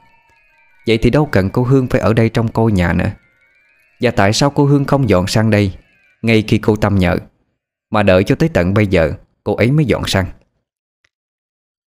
Vậy 0.86 0.98
thì 0.98 1.10
đâu 1.10 1.26
cần 1.26 1.50
cô 1.50 1.62
Hương 1.62 1.86
phải 1.86 2.00
ở 2.00 2.12
đây 2.12 2.28
trong 2.28 2.48
coi 2.48 2.72
nhà 2.72 2.92
nữa. 2.92 3.10
Và 4.00 4.10
tại 4.10 4.32
sao 4.32 4.50
cô 4.50 4.64
Hương 4.64 4.84
không 4.84 5.08
dọn 5.08 5.26
sang 5.26 5.50
đây 5.50 5.72
Ngay 6.22 6.44
khi 6.48 6.58
cô 6.58 6.76
Tâm 6.76 6.98
nhờ? 6.98 7.16
Mà 7.90 8.02
đợi 8.02 8.24
cho 8.24 8.34
tới 8.34 8.48
tận 8.48 8.74
bây 8.74 8.86
giờ, 8.86 9.12
Cô 9.44 9.54
ấy 9.54 9.70
mới 9.70 9.84
dọn 9.84 10.02
sang. 10.06 10.26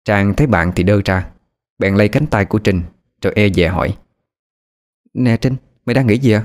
Trang 0.05 0.35
thấy 0.35 0.47
bạn 0.47 0.73
thì 0.77 0.83
đơ 0.83 1.01
ra. 1.05 1.27
Bèn 1.79 1.95
lấy 1.95 2.09
cánh 2.09 2.27
tay 2.27 2.45
của 2.45 2.59
Trinh 2.59 2.83
Rồi 3.23 3.33
e 3.37 3.49
dè 3.49 3.69
hỏi. 3.69 3.97
Nè 5.15 5.37
Trinh, 5.37 5.57
mày 5.87 5.95
đang 5.95 6.07
nghĩ 6.07 6.19
gì 6.19 6.33
à? 6.33 6.45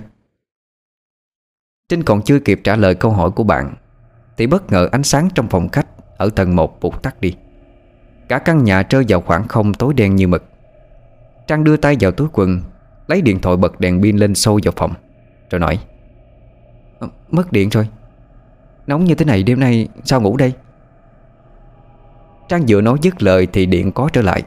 Trinh 1.89 2.03
còn 2.03 2.21
chưa 2.21 2.39
kịp 2.39 2.61
trả 2.63 2.75
lời 2.75 2.95
câu 2.95 3.11
hỏi 3.11 3.31
của 3.31 3.43
bạn 3.43 3.75
Thì 4.37 4.47
bất 4.47 4.71
ngờ 4.71 4.89
ánh 4.91 5.03
sáng 5.03 5.29
trong 5.35 5.47
phòng 5.47 5.69
khách 5.69 5.87
Ở 6.17 6.29
tầng 6.29 6.55
1 6.55 6.81
bụt 6.81 7.03
tắt 7.03 7.21
đi. 7.21 7.35
Cả 8.29 8.39
căn 8.39 8.63
nhà 8.63 8.83
rơi 8.89 9.05
vào 9.07 9.21
khoảng 9.21 9.47
không 9.47 9.73
tối 9.73 9.93
đen 9.93 10.15
như 10.15 10.27
mực. 10.27 10.43
Trang 11.47 11.63
đưa 11.63 11.77
tay 11.77 11.97
vào 11.99 12.11
túi 12.11 12.27
quần 12.33 12.61
Lấy 13.07 13.21
điện 13.21 13.39
thoại 13.41 13.57
bật 13.57 13.79
đèn 13.79 14.01
pin 14.01 14.17
lên 14.17 14.35
sâu 14.35 14.59
vào 14.63 14.73
phòng 14.75 14.93
Rồi 15.49 15.59
nói 15.59 15.79
ờ, 16.99 17.07
Mất 17.29 17.51
điện 17.51 17.69
rồi. 17.69 17.87
Nóng 18.87 19.05
như 19.05 19.15
thế 19.15 19.25
này 19.25 19.43
đêm 19.43 19.59
nay 19.59 19.87
sao 20.03 20.21
ngủ 20.21 20.37
đây? 20.37 20.53
Trang 22.47 22.63
vừa 22.67 22.81
nói 22.81 22.97
dứt 23.01 23.23
lời 23.23 23.47
thì 23.53 23.65
điện 23.65 23.91
có 23.91 24.09
trở 24.13 24.21
lại. 24.21 24.43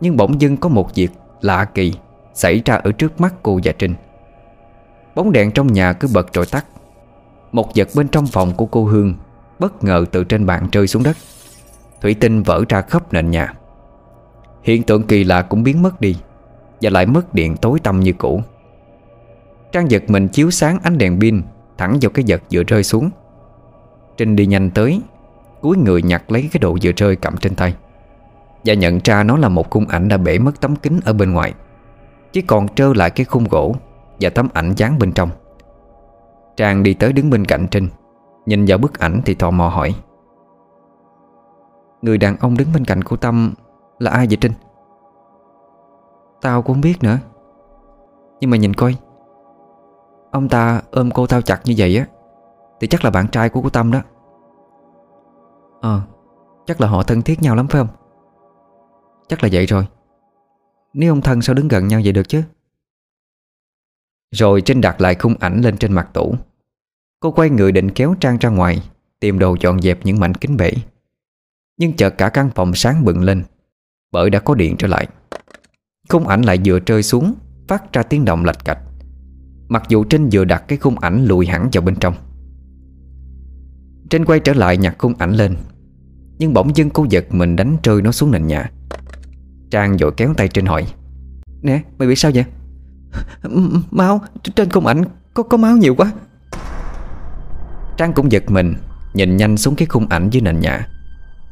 Nhưng 0.00 0.16
bỗng 0.16 0.40
dưng 0.40 0.56
có 0.56 0.68
một 0.68 0.94
việc 0.94 1.10
lạ 1.40 1.64
kỳ 1.64 1.94
Xảy 2.34 2.62
ra 2.64 2.74
ở 2.74 2.92
trước 2.92 3.20
mắt 3.20 3.34
cô 3.42 3.60
và 3.64 3.72
Trinh. 3.78 3.94
Bóng 5.14 5.32
đèn 5.32 5.50
trong 5.50 5.72
nhà 5.72 5.92
cứ 5.92 6.08
bật 6.14 6.32
rồi 6.32 6.46
tắt. 6.46 6.66
Một 7.52 7.68
vật 7.74 7.88
bên 7.94 8.08
trong 8.08 8.26
phòng 8.26 8.54
của 8.56 8.66
cô 8.66 8.84
Hương 8.84 9.14
Bất 9.58 9.84
ngờ 9.84 10.04
từ 10.12 10.24
trên 10.24 10.46
bàn 10.46 10.68
rơi 10.72 10.86
xuống 10.86 11.02
đất. 11.02 11.16
Thủy 12.00 12.14
tinh 12.14 12.42
vỡ 12.42 12.64
ra 12.68 12.80
khắp 12.80 13.12
nền 13.12 13.30
nhà. 13.30 13.52
Hiện 14.62 14.82
tượng 14.82 15.02
kỳ 15.02 15.24
lạ 15.24 15.42
cũng 15.42 15.62
biến 15.62 15.82
mất 15.82 16.00
đi 16.00 16.16
Và 16.80 16.90
lại 16.90 17.06
mất 17.06 17.34
điện 17.34 17.56
tối 17.56 17.80
tăm 17.80 18.00
như 18.00 18.12
cũ. 18.12 18.42
Trang 19.72 19.90
giật 19.90 20.02
mình 20.08 20.28
chiếu 20.28 20.50
sáng 20.50 20.78
ánh 20.82 20.98
đèn 20.98 21.20
pin 21.20 21.42
Thẳng 21.78 21.98
vào 22.00 22.10
cái 22.10 22.24
vật 22.28 22.42
vừa 22.52 22.62
rơi 22.62 22.82
xuống. 22.82 23.10
Trinh 24.16 24.36
đi 24.36 24.46
nhanh 24.46 24.70
tới 24.70 25.00
cúi 25.60 25.76
người 25.76 26.02
nhặt 26.02 26.32
lấy 26.32 26.48
cái 26.52 26.60
đồ 26.60 26.76
vừa 26.82 26.92
rơi 26.96 27.16
cầm 27.16 27.36
trên 27.36 27.54
tay. 27.54 27.74
Và 28.64 28.74
nhận 28.74 29.00
ra 29.04 29.22
nó 29.22 29.36
là 29.36 29.48
một 29.48 29.70
khung 29.70 29.86
ảnh 29.86 30.08
đã 30.08 30.16
bể 30.16 30.38
mất 30.38 30.60
tấm 30.60 30.76
kính 30.76 31.00
ở 31.04 31.12
bên 31.12 31.32
ngoài. 31.32 31.54
Chỉ 32.32 32.42
còn 32.42 32.68
trơ 32.68 32.92
lại 32.94 33.10
cái 33.10 33.24
khung 33.24 33.44
gỗ 33.44 33.74
Và 34.20 34.30
tấm 34.30 34.48
ảnh 34.52 34.72
dán 34.76 34.98
bên 34.98 35.12
trong. 35.12 35.30
Trang 36.56 36.82
đi 36.82 36.94
tới 36.94 37.12
đứng 37.12 37.30
bên 37.30 37.44
cạnh 37.44 37.66
Trinh, 37.70 37.88
Nhìn 38.46 38.64
vào 38.68 38.78
bức 38.78 38.98
ảnh 38.98 39.20
thì 39.24 39.34
tò 39.34 39.50
mò 39.50 39.68
hỏi. 39.68 39.94
Người 42.02 42.18
đàn 42.18 42.36
ông 42.36 42.56
đứng 42.56 42.68
bên 42.74 42.84
cạnh 42.84 43.02
của 43.02 43.16
Tâm 43.16 43.54
Là 43.98 44.10
ai 44.10 44.26
vậy 44.26 44.36
Trinh? 44.40 44.52
Tao 46.40 46.62
cũng 46.62 46.74
không 46.74 46.80
biết 46.80 47.02
nữa. 47.02 47.18
Nhưng 48.40 48.50
mà 48.50 48.56
nhìn 48.56 48.74
coi. 48.74 48.96
Ông 50.30 50.48
ta 50.48 50.80
ôm 50.90 51.10
cô 51.10 51.26
tao 51.26 51.42
chặt 51.42 51.60
như 51.64 51.74
vậy 51.76 51.96
á, 51.96 52.06
Thì 52.80 52.86
chắc 52.86 53.04
là 53.04 53.10
bạn 53.10 53.28
trai 53.28 53.48
của 53.48 53.62
cô 53.62 53.68
Tâm 53.68 53.92
đó. 53.92 54.00
Ờ 55.86 56.02
Chắc 56.66 56.80
là 56.80 56.88
họ 56.88 57.02
thân 57.02 57.22
thiết 57.22 57.42
nhau 57.42 57.56
lắm 57.56 57.68
phải 57.68 57.80
không? 57.80 57.96
Chắc 59.28 59.42
là 59.42 59.48
vậy 59.52 59.66
rồi. 59.66 59.86
Nếu 60.92 61.12
ông 61.12 61.20
thân 61.20 61.42
sao 61.42 61.54
đứng 61.54 61.68
gần 61.68 61.88
nhau 61.88 62.00
vậy 62.04 62.12
được 62.12 62.28
chứ? 62.28 62.42
Rồi 64.30 64.60
Trinh 64.60 64.80
đặt 64.80 65.00
lại 65.00 65.14
khung 65.14 65.34
ảnh 65.40 65.60
lên 65.60 65.76
trên 65.76 65.92
mặt 65.92 66.08
tủ. 66.12 66.34
Cô 67.20 67.30
quay 67.30 67.50
người 67.50 67.72
định 67.72 67.90
kéo 67.90 68.14
Trang 68.20 68.38
ra 68.38 68.48
ngoài, 68.48 68.82
Tìm 69.20 69.38
đồ 69.38 69.56
dọn 69.60 69.80
dẹp 69.80 69.98
những 70.04 70.20
mảnh 70.20 70.34
kính 70.34 70.56
bể. 70.56 70.72
Nhưng 71.78 71.92
chợt 71.92 72.10
cả 72.10 72.28
căn 72.28 72.50
phòng 72.54 72.74
sáng 72.74 73.04
bừng 73.04 73.22
lên, 73.22 73.44
Bởi 74.12 74.30
đã 74.30 74.38
có 74.38 74.54
điện 74.54 74.76
trở 74.78 74.88
lại. 74.88 75.06
Khung 76.08 76.28
ảnh 76.28 76.42
lại 76.42 76.58
vừa 76.64 76.78
rơi 76.78 77.02
xuống, 77.02 77.34
Phát 77.68 77.92
ra 77.92 78.02
tiếng 78.02 78.24
động 78.24 78.44
lạch 78.44 78.64
cạch. 78.64 78.78
Mặc 79.68 79.82
dù 79.88 80.04
Trinh 80.04 80.28
vừa 80.32 80.44
đặt 80.44 80.64
cái 80.68 80.78
khung 80.78 80.98
ảnh 80.98 81.24
lùi 81.24 81.46
hẳn 81.46 81.68
vào 81.72 81.82
bên 81.82 81.96
trong. 81.96 82.14
Trinh 84.10 84.24
quay 84.24 84.40
trở 84.40 84.52
lại 84.52 84.76
nhặt 84.76 84.94
khung 84.98 85.14
ảnh 85.18 85.32
lên. 85.32 85.56
Nhưng 86.38 86.54
bỗng 86.54 86.76
dưng 86.76 86.90
cô 86.90 87.06
giật 87.10 87.24
mình 87.30 87.56
đánh 87.56 87.76
rơi 87.82 88.02
nó 88.02 88.12
xuống 88.12 88.30
nền 88.30 88.46
nhà. 88.46 88.70
Trang 89.70 89.96
vội 89.96 90.12
kéo 90.16 90.34
tay 90.36 90.48
Trinh 90.48 90.66
hỏi 90.66 90.86
Nè 91.62 91.82
mày 91.98 92.08
bị 92.08 92.16
sao 92.16 92.30
vậy? 92.34 92.44
Máu 93.90 94.20
Trên 94.56 94.70
khung 94.70 94.86
ảnh 94.86 95.04
có 95.34 95.42
có 95.42 95.56
máu 95.56 95.76
nhiều 95.76 95.94
quá. 95.94 96.12
Trang 97.96 98.12
cũng 98.12 98.32
giật 98.32 98.50
mình 98.50 98.74
Nhìn 99.14 99.36
nhanh 99.36 99.56
xuống 99.56 99.76
cái 99.76 99.86
khung 99.86 100.06
ảnh 100.08 100.30
dưới 100.30 100.40
nền 100.40 100.60
nhà 100.60 100.88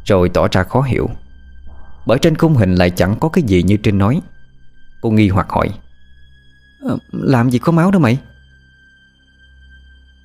Rồi 0.05 0.29
tỏ 0.29 0.49
ra 0.53 0.63
khó 0.63 0.81
hiểu. 0.83 1.11
Bởi 2.07 2.19
trên 2.19 2.37
khung 2.37 2.55
hình 2.55 2.75
lại 2.75 2.91
chẳng 2.91 3.17
có 3.21 3.29
cái 3.29 3.45
gì 3.45 3.63
như 3.63 3.77
Trinh 3.77 3.99
nói. 3.99 4.21
Cô 5.03 5.11
nghi 5.11 5.29
hoặc 5.29 5.47
hỏi 5.51 5.69
à, 6.89 6.95
Làm 7.13 7.51
gì 7.51 7.59
có 7.59 7.73
máu 7.73 7.91
đâu 7.91 8.01
mày? 8.01 8.19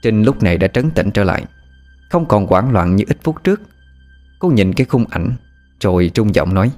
Trinh 0.02 0.24
lúc 0.24 0.43
này 0.43 0.58
đã 0.58 0.67
trấn 0.67 0.91
tĩnh 0.91 1.12
trở 1.12 1.24
lại 1.24 1.45
Không 2.10 2.26
còn 2.26 2.48
hoảng 2.48 2.72
loạn 2.72 2.95
như 2.95 3.04
ít 3.08 3.17
phút 3.24 3.43
trước. 3.43 3.62
Cô 4.39 4.49
nhìn 4.49 4.73
cái 4.73 4.86
khung 4.86 5.06
ảnh, 5.10 5.34
Rồi 5.80 6.12
trung 6.13 6.36
giọng 6.36 6.54
nói 6.54 6.71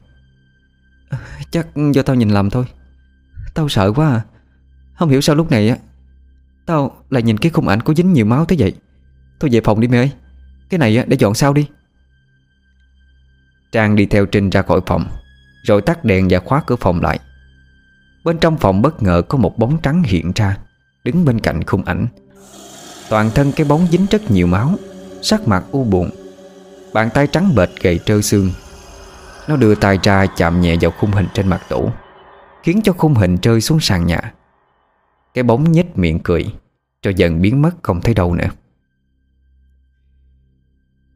ờ, 1.10 1.18
Chắc 1.52 1.68
do 1.94 2.02
tao 2.02 2.16
nhìn 2.16 2.30
lầm 2.30 2.50
thôi. 2.50 2.66
Tao 3.54 3.70
sợ 3.70 3.92
quá 3.92 4.08
à. 4.08 4.22
Không 4.94 5.10
hiểu 5.10 5.22
sao 5.22 5.36
lúc 5.36 5.52
này 5.52 5.70
á, 5.70 5.78
Tao 6.66 6.98
lại 7.10 7.24
nhìn 7.24 7.38
cái 7.38 7.52
khung 7.52 7.68
ảnh 7.68 7.82
có 7.82 7.94
dính 7.94 8.14
nhiều 8.14 8.26
máu 8.26 8.46
thế 8.46 8.56
vậy. 8.60 8.74
Thôi 9.40 9.50
về 9.54 9.62
phòng 9.62 9.80
đi 9.80 9.88
mẹ 9.88 9.98
ơi. 9.98 10.12
Cái 10.70 10.78
này 10.78 10.98
á, 10.98 11.06
để 11.08 11.18
dọn 11.20 11.34
sau 11.34 11.54
đi. 11.54 11.68
Trang 13.72 13.96
đi 13.96 14.06
theo 14.06 14.26
Trinh 14.26 14.50
ra 14.50 14.62
khỏi 14.62 14.82
phòng, 14.86 15.06
Rồi 15.64 15.82
tắt 15.82 16.06
đèn 16.06 16.28
và 16.30 16.40
khóa 16.40 16.64
cửa 16.68 16.76
phòng 16.76 17.02
lại. 17.02 17.20
Bên 18.24 18.38
trong 18.38 18.58
phòng 18.58 18.82
bất 18.82 19.04
ngờ 19.04 19.22
có 19.30 19.38
một 19.38 19.58
bóng 19.58 19.78
trắng 19.82 20.04
hiện 20.04 20.32
ra, 20.36 20.58
Đứng 21.04 21.26
bên 21.26 21.40
cạnh 21.40 21.64
khung 21.64 21.84
ảnh. 21.84 22.08
Toàn 23.10 23.32
thân 23.36 23.52
cái 23.52 23.68
bóng 23.68 23.88
dính 23.92 24.06
rất 24.12 24.32
nhiều 24.32 24.48
máu, 24.48 24.76
Sắc 25.22 25.48
mặt 25.48 25.64
u 25.72 25.84
buồn 25.84 26.10
Bàn 26.94 27.10
tay 27.14 27.28
trắng 27.28 27.56
bệch 27.56 27.82
gầy 27.82 28.00
trơ 28.06 28.22
xương. 28.22 28.52
Nó 29.48 29.56
đưa 29.56 29.76
tay 29.76 30.00
ra 30.04 30.26
chạm 30.26 30.62
nhẹ 30.62 30.76
vào 30.82 30.92
khung 30.92 31.12
hình 31.12 31.28
trên 31.34 31.48
mặt 31.48 31.62
tủ, 31.70 31.92
Khiến 32.64 32.82
cho 32.84 32.94
khung 32.94 33.16
hình 33.16 33.38
rơi 33.42 33.62
xuống 33.62 33.80
sàn 33.80 34.06
nhà. 34.08 34.34
Cái 35.34 35.44
bóng 35.44 35.72
nhếch 35.72 35.98
miệng 35.98 36.20
cười 36.24 36.54
Rồi 37.04 37.14
dần 37.14 37.42
biến 37.42 37.62
mất 37.62 37.72
không 37.82 38.02
thấy 38.02 38.14
đâu 38.14 38.36
nữa. 38.36 38.50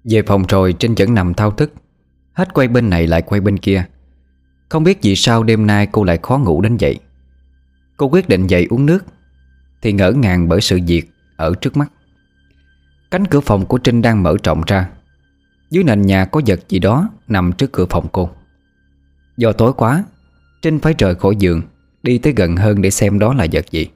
Về 0.04 0.22
phòng 0.28 0.44
rồi, 0.50 0.74
Trinh 0.74 0.96
vẫn 0.98 1.14
nằm 1.14 1.34
thao 1.34 1.52
thức, 1.52 1.74
Hết 2.34 2.54
quay 2.54 2.68
bên 2.68 2.90
này 2.90 3.08
lại 3.08 3.22
quay 3.22 3.42
bên 3.42 3.58
kia. 3.58 3.86
Không 4.70 4.84
biết 4.84 5.00
vì 5.02 5.16
sao 5.16 5.44
đêm 5.44 5.68
nay 5.68 5.88
cô 5.92 6.04
lại 6.04 6.20
khó 6.24 6.38
ngủ 6.38 6.62
đến 6.62 6.78
vậy. 6.80 7.00
Cô 7.98 8.10
quyết 8.10 8.30
định 8.30 8.48
dậy 8.48 8.68
uống 8.70 8.86
nước, 8.86 9.06
Thì 9.82 9.94
ngỡ 9.94 10.12
ngàng 10.12 10.50
bởi 10.50 10.62
sự 10.62 10.80
việc 10.88 11.12
Ở 11.38 11.54
trước 11.62 11.78
mắt. 11.78 11.92
Cánh 13.12 13.26
cửa 13.28 13.40
phòng 13.40 13.66
của 13.66 13.78
Trinh 13.78 14.02
đang 14.02 14.24
mở 14.24 14.36
rộng 14.44 14.62
ra. 14.68 14.90
Dưới 15.70 15.84
nền 15.84 16.02
nhà 16.02 16.26
có 16.26 16.42
vật 16.48 16.70
gì 16.70 16.80
đó 16.80 17.10
Nằm 17.28 17.52
trước 17.52 17.72
cửa 17.72 17.86
phòng 17.90 18.08
cô. 18.12 18.30
Do 19.38 19.52
tối 19.52 19.74
quá 19.74 20.04
Trinh 20.62 20.80
phải 20.80 20.94
rời 20.98 21.16
khỏi 21.16 21.36
giường 21.36 21.62
Đi 22.04 22.18
tới 22.18 22.34
gần 22.36 22.56
hơn 22.56 22.82
để 22.82 22.90
xem 22.90 23.20
đó 23.20 23.34
là 23.34 23.48
vật 23.52 23.72
gì. 23.72 23.88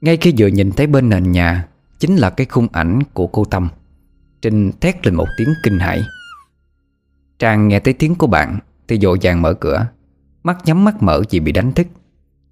Ngay 0.00 0.16
khi 0.16 0.34
vừa 0.38 0.46
nhìn 0.46 0.72
thấy 0.72 0.86
bên 0.86 1.08
nền 1.08 1.32
nhà, 1.32 1.68
Chính 1.98 2.16
là 2.16 2.30
cái 2.30 2.46
khung 2.50 2.68
ảnh 2.72 3.02
của 3.12 3.26
cô 3.26 3.44
Tâm, 3.44 3.68
Trinh 4.42 4.72
thét 4.80 5.06
lên 5.06 5.14
một 5.14 5.26
tiếng 5.38 5.48
kinh 5.62 5.78
hãi. 5.78 6.02
Trang 7.38 7.68
nghe 7.68 7.80
thấy 7.80 7.94
tiếng 7.94 8.14
của 8.14 8.26
bạn 8.26 8.58
Thì 8.88 8.98
dội 8.98 9.18
vàng 9.22 9.42
mở 9.42 9.54
cửa, 9.54 9.86
Mắt 10.42 10.58
nhắm 10.64 10.84
mắt 10.84 11.02
mở 11.02 11.22
vì 11.30 11.40
bị 11.40 11.52
đánh 11.52 11.72
thức, 11.72 11.86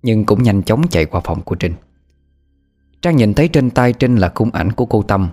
Nhưng 0.02 0.24
cũng 0.24 0.42
nhanh 0.42 0.62
chóng 0.62 0.88
chạy 0.88 1.06
qua 1.06 1.20
phòng 1.24 1.42
của 1.42 1.54
Trinh. 1.54 1.74
Trang 3.02 3.16
nhìn 3.16 3.35
thấy 3.35 3.48
trên 3.48 3.70
tay 3.70 3.92
Trinh 3.92 4.16
là 4.16 4.32
khung 4.35 4.50
ảnh 4.50 4.72
của 4.72 4.87
cô 4.87 5.02
Tâm, 5.02 5.28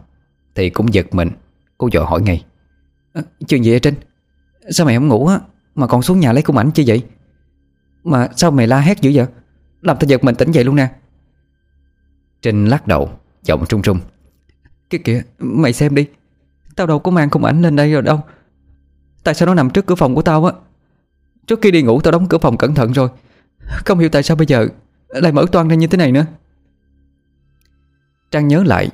Thì 0.55 0.69
cũng 0.69 0.93
giật 0.93 1.15
mình, 1.15 1.29
Cô 1.77 1.89
dội 1.93 2.05
hỏi 2.05 2.21
ngay 2.21 2.45
à, 3.13 3.21
Chuyện 3.47 3.63
gì 3.63 3.71
vậy 3.71 3.79
Trinh? 3.79 3.95
Sao 4.69 4.85
mày 4.85 4.95
không 4.95 5.07
ngủ 5.07 5.27
á? 5.27 5.39
Mà 5.75 5.87
còn 5.87 6.01
xuống 6.01 6.19
nhà 6.19 6.33
lấy 6.33 6.41
khung 6.41 6.57
ảnh 6.57 6.71
chi 6.71 6.83
vậy? 6.87 7.03
Mà 8.03 8.27
sao 8.35 8.51
mày 8.51 8.67
la 8.67 8.79
hét 8.79 9.01
dữ 9.01 9.11
vậy? 9.13 9.25
Làm 9.81 9.97
tao 9.99 10.07
giật 10.07 10.23
mình 10.23 10.35
tỉnh 10.35 10.51
dậy 10.51 10.63
luôn 10.63 10.75
nè. 10.75 10.91
Trinh 12.41 12.65
lắc 12.65 12.87
đầu 12.87 13.09
Giọng 13.43 13.65
trung 13.65 13.81
trung. 13.81 13.99
Kìa 14.89 14.97
kìa 14.97 15.23
mày 15.39 15.73
xem 15.73 15.95
đi. 15.95 16.07
Tao 16.75 16.87
đâu 16.87 16.99
có 16.99 17.11
mang 17.11 17.29
khung 17.29 17.43
ảnh 17.43 17.61
lên 17.61 17.75
đây 17.75 17.91
rồi 17.91 18.01
đâu. 18.01 18.21
Tại 19.23 19.33
sao 19.33 19.45
nó 19.45 19.53
nằm 19.53 19.69
trước 19.69 19.85
cửa 19.85 19.95
phòng 19.95 20.15
của 20.15 20.21
tao 20.21 20.45
á? 20.45 20.53
Trước 21.47 21.59
khi 21.61 21.71
đi 21.71 21.81
ngủ 21.81 22.01
tao 22.01 22.11
đóng 22.11 22.27
cửa 22.27 22.37
phòng 22.37 22.57
cẩn 22.57 22.75
thận 22.75 22.91
rồi. 22.91 23.09
Không 23.85 23.99
hiểu 23.99 24.09
tại 24.09 24.23
sao 24.23 24.37
bây 24.37 24.47
giờ 24.47 24.67
Lại 25.07 25.31
mở 25.31 25.45
toan 25.51 25.67
ra 25.67 25.75
như 25.75 25.87
thế 25.87 25.97
này 25.97 26.11
nữa. 26.11 26.25
Trang 28.31 28.47
nhớ 28.47 28.63
lại 28.63 28.89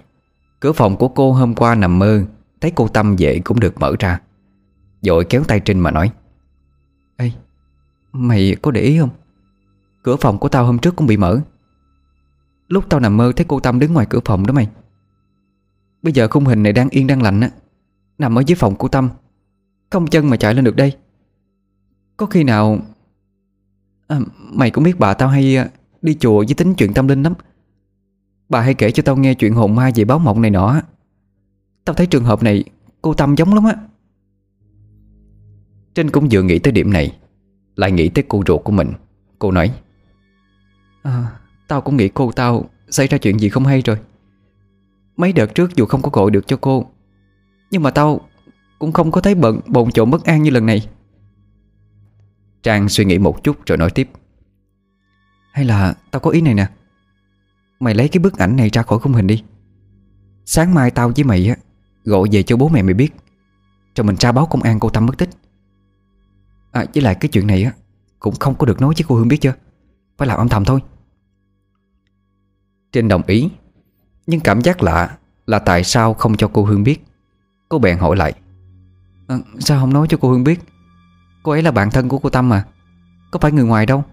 Cửa 0.59 0.71
phòng 0.71 0.97
của 0.97 1.07
cô 1.07 1.31
hôm 1.31 1.55
qua 1.55 1.75
nằm 1.75 1.99
mơ 1.99 2.23
Thấy 2.61 2.71
cô 2.75 2.87
Tâm 2.87 3.15
về 3.19 3.41
cũng 3.43 3.59
được 3.59 3.79
mở 3.79 3.95
ra. 3.99 4.21
Rồi 5.01 5.25
kéo 5.29 5.43
tay 5.43 5.59
Trinh 5.59 5.79
mà 5.79 5.91
nói 5.91 6.11
Ê 7.17 7.31
Mày 8.11 8.55
có 8.61 8.71
để 8.71 8.81
ý 8.81 8.99
không? 8.99 9.09
Cửa 10.03 10.15
phòng 10.15 10.37
của 10.37 10.49
tao 10.49 10.65
hôm 10.65 10.79
trước 10.79 10.95
cũng 10.95 11.07
bị 11.07 11.17
mở. 11.17 11.39
Lúc 12.67 12.89
tao 12.89 12.99
nằm 12.99 13.17
mơ 13.17 13.31
thấy 13.35 13.45
cô 13.49 13.59
Tâm 13.59 13.79
đứng 13.79 13.93
ngoài 13.93 14.05
cửa 14.09 14.19
phòng 14.25 14.47
đó 14.47 14.53
mày. 14.53 14.67
Bây 16.01 16.13
giờ 16.13 16.27
khung 16.27 16.45
hình 16.45 16.63
này 16.63 16.73
đang 16.73 16.89
yên 16.89 17.07
đang 17.07 17.21
lạnh 17.21 17.41
á. 17.41 17.49
Nằm 18.17 18.37
ở 18.37 18.43
dưới 18.47 18.55
phòng 18.55 18.75
của 18.75 18.87
Tâm. 18.87 19.09
Không 19.89 20.07
chân 20.07 20.29
mà 20.29 20.37
chạy 20.37 20.53
lên 20.53 20.65
được 20.65 20.75
đây. 20.75 20.97
Có 22.17 22.25
khi 22.25 22.43
nào 22.43 22.79
à, 24.07 24.19
Mày 24.37 24.71
cũng 24.71 24.83
biết 24.83 24.99
bà 24.99 25.13
tao 25.13 25.29
hay 25.29 25.57
à, 25.57 25.69
Đi 26.01 26.17
chùa 26.19 26.37
với 26.37 26.53
tính 26.57 26.73
chuyện 26.75 26.93
tâm 26.93 27.07
linh 27.07 27.23
lắm. 27.23 27.33
Bà 28.49 28.61
hay 28.61 28.73
kể 28.73 28.91
cho 28.91 29.03
tao 29.03 29.17
nghe 29.17 29.33
chuyện 29.33 29.53
hồn 29.53 29.75
ma 29.75 29.91
về 29.95 30.05
báo 30.05 30.19
mộng 30.19 30.41
này 30.41 30.51
nọ 30.51 30.81
Tao 31.85 31.93
thấy 31.93 32.07
trường 32.07 32.23
hợp 32.23 32.43
này 32.43 32.63
Cô 33.01 33.13
Tâm 33.13 33.35
giống 33.35 33.53
lắm 33.53 33.63
á. 33.63 33.75
Trinh 35.95 36.09
cũng 36.09 36.27
vừa 36.31 36.41
nghĩ 36.41 36.59
tới 36.59 36.71
điểm 36.71 36.93
này 36.93 37.17
Lại 37.75 37.91
nghĩ 37.91 38.09
tới 38.09 38.23
cô 38.27 38.43
ruột 38.47 38.63
của 38.63 38.71
mình. 38.71 38.91
Cô 39.39 39.51
nói 39.51 39.71
à, 41.03 41.31
Tao 41.67 41.81
cũng 41.81 41.97
nghĩ 41.97 42.09
cô 42.09 42.31
tao 42.31 42.69
Xảy 42.89 43.07
ra 43.07 43.17
chuyện 43.17 43.39
gì 43.39 43.49
không 43.49 43.65
hay 43.65 43.81
rồi. 43.81 43.97
Mấy 45.17 45.33
đợt 45.33 45.55
trước 45.55 45.75
dù 45.75 45.85
không 45.85 46.01
có 46.01 46.09
gọi 46.13 46.31
được 46.31 46.47
cho 46.47 46.57
cô 46.61 46.85
Nhưng 47.71 47.83
mà 47.83 47.91
tao 47.91 48.21
Cũng 48.79 48.91
không 48.91 49.11
có 49.11 49.21
thấy 49.21 49.35
bận 49.35 49.59
bồn 49.67 49.91
trộn 49.91 50.11
bất 50.11 50.23
an 50.25 50.43
như 50.43 50.49
lần 50.49 50.65
này. 50.65 50.87
Trang 52.63 52.89
suy 52.89 53.05
nghĩ 53.05 53.17
một 53.17 53.43
chút 53.43 53.65
rồi 53.65 53.77
nói 53.77 53.89
tiếp 53.89 54.09
Hay 55.53 55.65
là 55.65 55.93
tao 56.11 56.19
có 56.19 56.31
ý 56.31 56.41
này 56.41 56.53
nè. 56.53 56.67
Mày 57.79 57.95
lấy 57.95 58.07
cái 58.07 58.19
bức 58.19 58.37
ảnh 58.37 58.55
này 58.55 58.69
ra 58.69 58.83
khỏi 58.83 58.99
khung 58.99 59.13
hình 59.13 59.27
đi. 59.27 59.43
Sáng 60.45 60.73
mai 60.73 60.91
tao 60.91 61.11
với 61.15 61.23
mày 61.23 61.47
á 61.47 61.55
Gọi 62.03 62.29
về 62.31 62.43
cho 62.43 62.57
bố 62.57 62.69
mẹ 62.69 62.81
mày 62.81 62.93
biết. 62.93 63.13
Rồi 63.95 64.05
mình 64.05 64.17
tra 64.17 64.31
báo 64.31 64.45
công 64.45 64.61
an 64.61 64.79
cô 64.79 64.89
Tâm 64.89 65.05
mất 65.05 65.17
tích. 65.17 65.29
À 66.71 66.85
với 66.93 67.03
lại 67.03 67.15
cái 67.15 67.29
chuyện 67.29 67.47
này 67.47 67.63
á 67.63 67.71
Cũng 68.19 68.35
không 68.35 68.55
có 68.55 68.65
được 68.65 68.81
nói 68.81 68.93
với 68.97 69.05
cô 69.07 69.15
Hương 69.15 69.27
biết 69.27 69.41
chưa? 69.41 69.53
Phải 70.17 70.27
làm 70.27 70.37
âm 70.37 70.49
thầm 70.49 70.65
thôi. 70.65 70.79
Trinh 72.91 73.07
đồng 73.07 73.23
ý 73.27 73.49
Nhưng 74.27 74.39
cảm 74.39 74.61
giác 74.61 74.83
lạ 74.83 75.17
là 75.45 75.59
tại 75.59 75.83
sao 75.83 76.13
không 76.13 76.37
cho 76.37 76.49
cô 76.53 76.65
Hương 76.65 76.83
biết? 76.83 77.05
Cô 77.69 77.79
bèn 77.79 77.97
hỏi 77.97 78.15
lại. 78.15 78.33
À, 79.27 79.37
Sao 79.59 79.79
không 79.79 79.93
nói 79.93 80.07
cho 80.09 80.17
cô 80.21 80.29
Hương 80.29 80.43
biết? 80.43 80.59
Cô 81.43 81.51
ấy 81.51 81.61
là 81.61 81.71
bạn 81.71 81.91
thân 81.91 82.09
của 82.09 82.19
cô 82.19 82.29
Tâm 82.29 82.49
mà. 82.49 82.65
Có 83.31 83.39
phải 83.39 83.51
người 83.51 83.65
ngoài 83.65 83.85
đâu? 83.85 84.03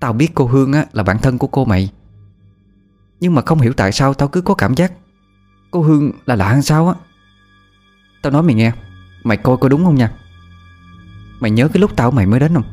Tao 0.00 0.12
biết 0.12 0.28
cô 0.34 0.46
Hương 0.46 0.72
á, 0.72 0.86
là 0.92 1.02
bạn 1.02 1.18
thân 1.18 1.38
của 1.38 1.46
cô 1.46 1.64
mày. 1.64 1.92
Nhưng 3.20 3.34
mà 3.34 3.42
không 3.42 3.60
hiểu 3.60 3.72
tại 3.72 3.92
sao 3.92 4.14
tao 4.14 4.28
cứ 4.28 4.40
có 4.40 4.54
cảm 4.54 4.74
giác 4.74 4.92
Cô 5.72 5.82
Hương 5.82 6.12
là 6.26 6.36
lạ 6.36 6.52
hơn 6.52 6.62
sao 6.62 6.88
á? 6.88 6.94
Tao 8.22 8.32
nói 8.32 8.42
mày 8.42 8.54
nghe, 8.54 8.72
Mày 9.24 9.36
coi 9.36 9.56
có 9.56 9.68
đúng 9.68 9.84
không 9.84 9.94
nha? 9.94 10.12
Mày 11.40 11.50
nhớ 11.50 11.68
cái 11.68 11.80
lúc 11.80 11.96
tao 11.96 12.10
mày 12.10 12.26
mới 12.26 12.40
đến 12.40 12.54
không? 12.54 12.64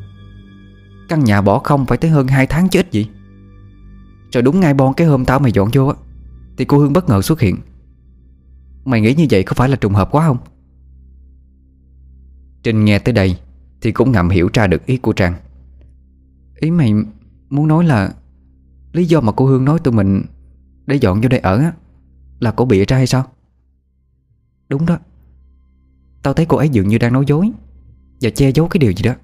Căn 1.08 1.24
nhà 1.24 1.40
bỏ 1.40 1.58
không 1.58 1.86
phải 1.86 1.98
tới 1.98 2.10
hơn 2.10 2.28
2 2.28 2.46
tháng 2.46 2.68
chứ 2.68 2.80
ít 2.80 2.92
gì 2.92 3.08
Rồi 4.32 4.42
đúng 4.42 4.60
ngay 4.60 4.74
bon 4.74 4.94
cái 4.94 5.06
hôm 5.06 5.24
tao 5.24 5.38
mày 5.38 5.52
dọn 5.52 5.68
vô 5.72 5.86
á, 5.86 5.94
Thì 6.56 6.64
cô 6.64 6.78
Hương 6.78 6.92
bất 6.92 7.08
ngờ 7.08 7.22
xuất 7.22 7.40
hiện. 7.40 7.56
Mày 8.84 9.00
nghĩ 9.00 9.14
như 9.14 9.26
vậy 9.30 9.42
có 9.42 9.54
phải 9.54 9.68
là 9.68 9.76
trùng 9.76 9.94
hợp 9.94 10.08
quá 10.10 10.26
không? 10.26 10.38
Trinh 12.62 12.84
nghe 12.84 12.98
tới 12.98 13.12
đây 13.12 13.38
Thì 13.80 13.92
cũng 13.92 14.12
ngầm 14.12 14.28
hiểu 14.28 14.50
ra 14.52 14.66
được 14.66 14.86
ý 14.86 14.96
của 14.96 15.12
Trang. 15.12 15.34
Ý 16.56 16.70
mày 16.70 16.94
muốn 17.50 17.68
nói 17.68 17.84
là 17.84 18.12
Lý 18.92 19.04
do 19.04 19.20
mà 19.20 19.32
cô 19.32 19.46
Hương 19.46 19.64
nói 19.64 19.78
tụi 19.78 19.94
mình 19.94 20.22
Để 20.86 20.96
dọn 20.96 21.20
vô 21.20 21.28
đây 21.28 21.40
ở 21.40 21.58
á 21.58 21.72
là 22.40 22.50
cô 22.50 22.64
bịa 22.64 22.84
ra 22.84 22.96
hay 22.96 23.06
sao? 23.06 23.24
Đúng 24.68 24.86
đó. 24.86 24.98
Tao 26.22 26.34
thấy 26.34 26.46
cô 26.46 26.56
ấy 26.56 26.68
dường 26.68 26.88
như 26.88 26.98
đang 26.98 27.12
nói 27.12 27.24
dối 27.26 27.50
Và 28.20 28.30
che 28.30 28.50
giấu 28.50 28.68
cái 28.68 28.78
điều 28.78 28.92
gì 28.92 29.02
đó. 29.02 29.14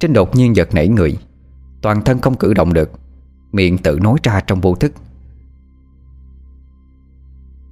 Trinh 0.00 0.12
đột 0.12 0.36
nhiên 0.36 0.56
giật 0.56 0.74
nảy 0.74 0.88
người, 0.88 1.18
Toàn 1.82 2.04
thân 2.04 2.18
không 2.18 2.36
cử 2.36 2.54
động 2.54 2.72
được, 2.72 2.90
Miệng 3.52 3.78
tự 3.78 3.98
nói 3.98 4.18
ra 4.22 4.40
trong 4.40 4.60
vô 4.60 4.74
thức. 4.74 4.92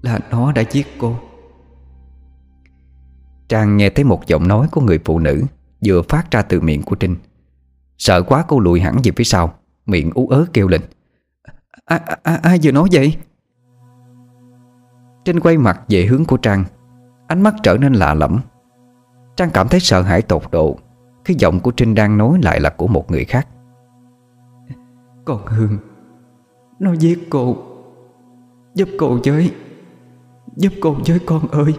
Là 0.02 0.18
nó 0.30 0.52
đã 0.52 0.62
giết 0.70 0.86
cô. 0.98 1.16
Trang 3.48 3.76
nghe 3.76 3.90
thấy 3.90 4.04
một 4.04 4.26
giọng 4.26 4.48
nói 4.48 4.68
của 4.72 4.80
người 4.80 4.98
phụ 5.04 5.18
nữ 5.18 5.44
Vừa 5.84 6.02
phát 6.02 6.30
ra 6.30 6.42
từ 6.42 6.60
miệng 6.60 6.82
của 6.82 6.96
Trinh. 6.96 7.16
Sợ 7.98 8.22
quá 8.22 8.44
cô 8.48 8.60
lùi 8.60 8.80
hẳn 8.80 8.96
về 9.04 9.12
phía 9.16 9.24
sau, 9.24 9.54
Miệng 9.86 10.10
ú 10.14 10.28
ớ 10.28 10.46
kêu 10.52 10.68
lên 10.68 10.80
à, 11.88 12.18
à, 12.22 12.40
à 12.42 12.56
vừa 12.62 12.72
nói 12.72 12.88
vậy? 12.92 13.16
Trinh 15.24 15.40
quay 15.40 15.58
mặt 15.58 15.80
về 15.88 16.06
hướng 16.06 16.24
của 16.24 16.36
Trang. 16.36 16.64
Ánh 17.26 17.42
mắt 17.42 17.54
trở 17.62 17.76
nên 17.76 17.92
lạ 17.92 18.14
lẫm. 18.14 18.40
Trang 19.36 19.50
cảm 19.50 19.68
thấy 19.68 19.80
sợ 19.80 20.02
hãi 20.02 20.22
tột 20.22 20.42
độ. 20.50 20.78
Khi 21.24 21.34
giọng 21.38 21.60
của 21.60 21.70
Trinh 21.70 21.94
đang 21.94 22.18
nói 22.18 22.38
lại 22.42 22.60
là 22.60 22.70
của 22.70 22.86
một 22.86 23.10
người 23.10 23.24
khác. 23.24 23.48
Con 25.24 25.46
Hương 25.46 25.78
Nó 26.78 26.92
giết 26.92 27.30
cô. 27.30 27.56
Giúp 28.74 28.88
cô 28.98 29.18
với 29.24 29.52
Giúp 30.56 30.72
cô 30.82 30.96
với 31.06 31.18
con 31.26 31.48
ơi. 31.48 31.74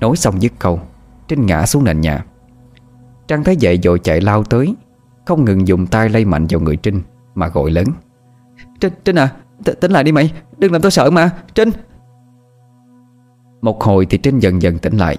Nói 0.00 0.16
xong 0.16 0.42
dứt 0.42 0.52
câu 0.58 0.80
Trinh 1.28 1.46
ngã 1.46 1.66
xuống 1.66 1.84
nền 1.84 2.00
nhà. 2.00 2.24
Trang 3.28 3.44
thấy 3.44 3.56
vậy 3.60 3.78
rồi 3.82 3.98
chạy 3.98 4.20
lao 4.20 4.44
tới 4.44 4.74
Không 5.26 5.44
ngừng 5.44 5.68
dùng 5.68 5.86
tay 5.86 6.08
lay 6.08 6.24
mạnh 6.24 6.46
vào 6.50 6.60
người 6.60 6.76
Trinh 6.76 7.02
Mà 7.34 7.48
gọi 7.48 7.70
lớn. 7.70 7.86
Trinh, 8.82 8.92
Trinh 9.04 9.18
à, 9.18 9.36
tỉnh 9.80 9.90
lại 9.90 10.04
đi 10.04 10.12
mày. 10.12 10.32
Đừng 10.58 10.72
làm 10.72 10.82
tôi 10.82 10.90
sợ 10.90 11.10
mà, 11.10 11.44
Trinh. 11.54 11.70
Một 13.60 13.82
hồi 13.82 14.06
thì 14.10 14.18
Trinh 14.18 14.38
dần 14.38 14.62
dần 14.62 14.78
tỉnh 14.78 14.96
lại. 14.96 15.18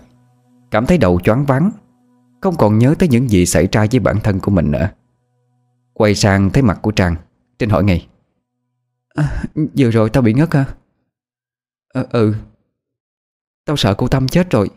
Cảm 0.72 0.86
thấy 0.86 0.98
đầu 0.98 1.20
choáng 1.20 1.46
váng. 1.46 1.72
Không 2.42 2.56
còn 2.58 2.80
nhớ 2.80 2.96
tới 3.00 3.10
những 3.10 3.30
gì 3.30 3.46
xảy 3.46 3.68
ra 3.72 3.86
với 3.92 4.00
bản 4.00 4.20
thân 4.24 4.40
của 4.40 4.52
mình 4.52 4.72
nữa. 4.72 4.90
Quay 5.94 6.16
sang 6.16 6.50
thấy 6.50 6.64
mặt 6.64 6.80
của 6.82 6.92
Trang. 6.92 7.16
Trinh 7.60 7.70
hỏi 7.70 7.84
ngay. 7.84 8.08
À, 9.10 9.44
Vừa 9.78 9.92
rồi 9.92 10.10
tao 10.10 10.24
bị 10.24 10.34
ngất 10.34 10.54
hả? 10.54 10.66
À, 11.94 12.04
Ừ. 12.12 12.34
Tao 13.66 13.76
sợ 13.76 13.94
cô 13.94 14.08
Tâm 14.08 14.28
chết 14.28 14.50
rồi. 14.50 14.70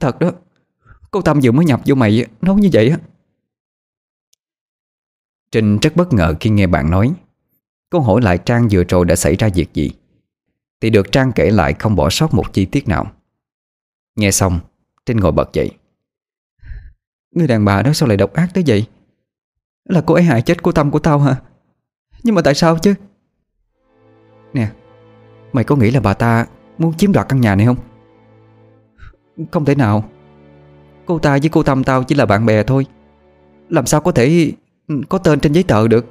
Thật 0.00 0.18
đó. 0.18 0.32
Cô 1.10 1.22
Tâm 1.22 1.40
vừa 1.42 1.52
mới 1.52 1.64
nhập 1.64 1.80
vô 1.86 1.94
mày 1.94 2.26
Nói 2.40 2.56
như 2.56 2.68
vậy 2.72 2.90
á. 2.90 2.98
Trinh 5.52 5.78
rất 5.78 5.96
bất 5.96 6.12
ngờ 6.12 6.34
khi 6.40 6.50
nghe 6.50 6.66
bạn 6.66 6.90
nói 6.90 7.14
Cô 7.90 8.00
hỏi 8.00 8.22
lại 8.22 8.38
Trang 8.38 8.68
vừa 8.70 8.84
rồi 8.84 9.04
đã 9.04 9.16
xảy 9.16 9.36
ra 9.36 9.48
việc 9.54 9.74
gì? 9.74 9.90
Thì 10.80 10.90
được 10.90 11.12
Trang 11.12 11.32
kể 11.32 11.50
lại 11.50 11.74
không 11.78 11.96
bỏ 11.96 12.10
sót 12.10 12.34
một 12.34 12.52
chi 12.52 12.64
tiết 12.64 12.88
nào. 12.88 13.06
Nghe 14.16 14.30
xong, 14.30 14.60
Trinh 15.06 15.16
ngồi 15.16 15.32
bật 15.32 15.52
dậy. 15.52 15.70
Người 17.34 17.46
đàn 17.46 17.64
bà 17.64 17.82
đó 17.82 17.92
sao 17.92 18.08
lại 18.08 18.16
độc 18.16 18.32
ác 18.32 18.50
tới 18.54 18.64
vậy? 18.66 18.86
Là 19.84 20.00
cô 20.00 20.14
ấy 20.14 20.22
hại 20.22 20.42
chết 20.42 20.62
cô 20.62 20.72
Tâm 20.72 20.90
của 20.90 20.98
tao 20.98 21.18
hả? 21.18 21.36
Nhưng 22.22 22.34
mà 22.34 22.42
tại 22.42 22.54
sao 22.54 22.78
chứ? 22.78 22.94
Nè, 24.52 24.70
Mày 25.52 25.64
có 25.64 25.76
nghĩ 25.76 25.90
là 25.90 26.00
bà 26.00 26.14
ta 26.14 26.46
muốn 26.78 26.94
chiếm 26.96 27.12
đoạt 27.12 27.28
căn 27.28 27.40
nhà 27.40 27.54
này 27.54 27.66
không? 27.66 27.76
Không 29.50 29.64
thể 29.64 29.74
nào. 29.74 30.04
Cô 31.06 31.18
ta 31.18 31.30
với 31.30 31.48
cô 31.48 31.62
Tâm 31.62 31.84
tao 31.84 32.04
chỉ 32.04 32.14
là 32.14 32.26
bạn 32.26 32.46
bè 32.46 32.62
thôi. 32.62 32.86
Làm 33.68 33.86
sao 33.86 34.00
có 34.00 34.12
thể 34.12 34.52
Có 35.08 35.18
tên 35.18 35.40
trên 35.40 35.52
giấy 35.52 35.62
tờ 35.62 35.88
được? 35.88 36.06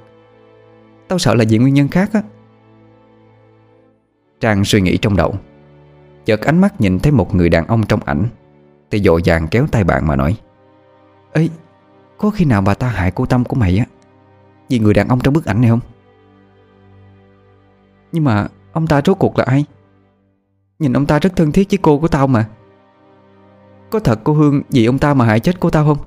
Tao 1.09 1.19
sợ 1.19 1.35
là 1.35 1.45
vì 1.49 1.57
nguyên 1.57 1.73
nhân 1.73 1.87
khác 1.87 2.09
á. 2.13 2.21
Trang 4.39 4.65
suy 4.65 4.81
nghĩ 4.81 4.97
trong 4.97 5.15
đầu. 5.15 5.35
Chợt 6.25 6.41
ánh 6.41 6.61
mắt 6.61 6.81
nhìn 6.81 6.99
thấy 6.99 7.11
một 7.11 7.35
người 7.35 7.49
đàn 7.49 7.67
ông 7.67 7.85
trong 7.85 7.99
ảnh, 8.05 8.27
Thì 8.91 8.99
dội 8.99 9.21
vàng 9.25 9.47
kéo 9.47 9.67
tay 9.71 9.83
bạn 9.83 10.07
mà 10.07 10.15
nói, 10.15 10.37
Ê, 11.33 11.49
Có 12.17 12.29
khi 12.29 12.45
nào 12.45 12.61
bà 12.61 12.73
ta 12.73 12.87
hại 12.87 13.11
cô 13.11 13.25
Tâm 13.25 13.43
của 13.43 13.55
mày 13.55 13.77
á? 13.77 13.85
Vì 14.69 14.79
người 14.79 14.93
đàn 14.93 15.07
ông 15.07 15.19
trong 15.19 15.33
bức 15.33 15.45
ảnh 15.45 15.61
này 15.61 15.69
không? 15.69 15.79
Nhưng 18.11 18.23
mà 18.23 18.47
Ông 18.71 18.87
ta 18.87 19.01
rốt 19.05 19.17
cuộc 19.19 19.37
là 19.37 19.43
ai? 19.43 19.65
Nhìn 20.79 20.93
ông 20.93 21.05
ta 21.05 21.19
rất 21.19 21.35
thân 21.35 21.51
thiết 21.51 21.67
với 21.71 21.79
cô 21.81 21.99
của 21.99 22.07
tao 22.07 22.27
mà. 22.27 22.49
Có 23.89 23.99
thật 23.99 24.19
cô 24.23 24.33
Hương 24.33 24.61
Vì 24.69 24.85
ông 24.85 24.99
ta 24.99 25.13
mà 25.13 25.25
hại 25.25 25.39
chết 25.39 25.59
cô 25.59 25.69
tao 25.69 25.85
không? 25.85 25.97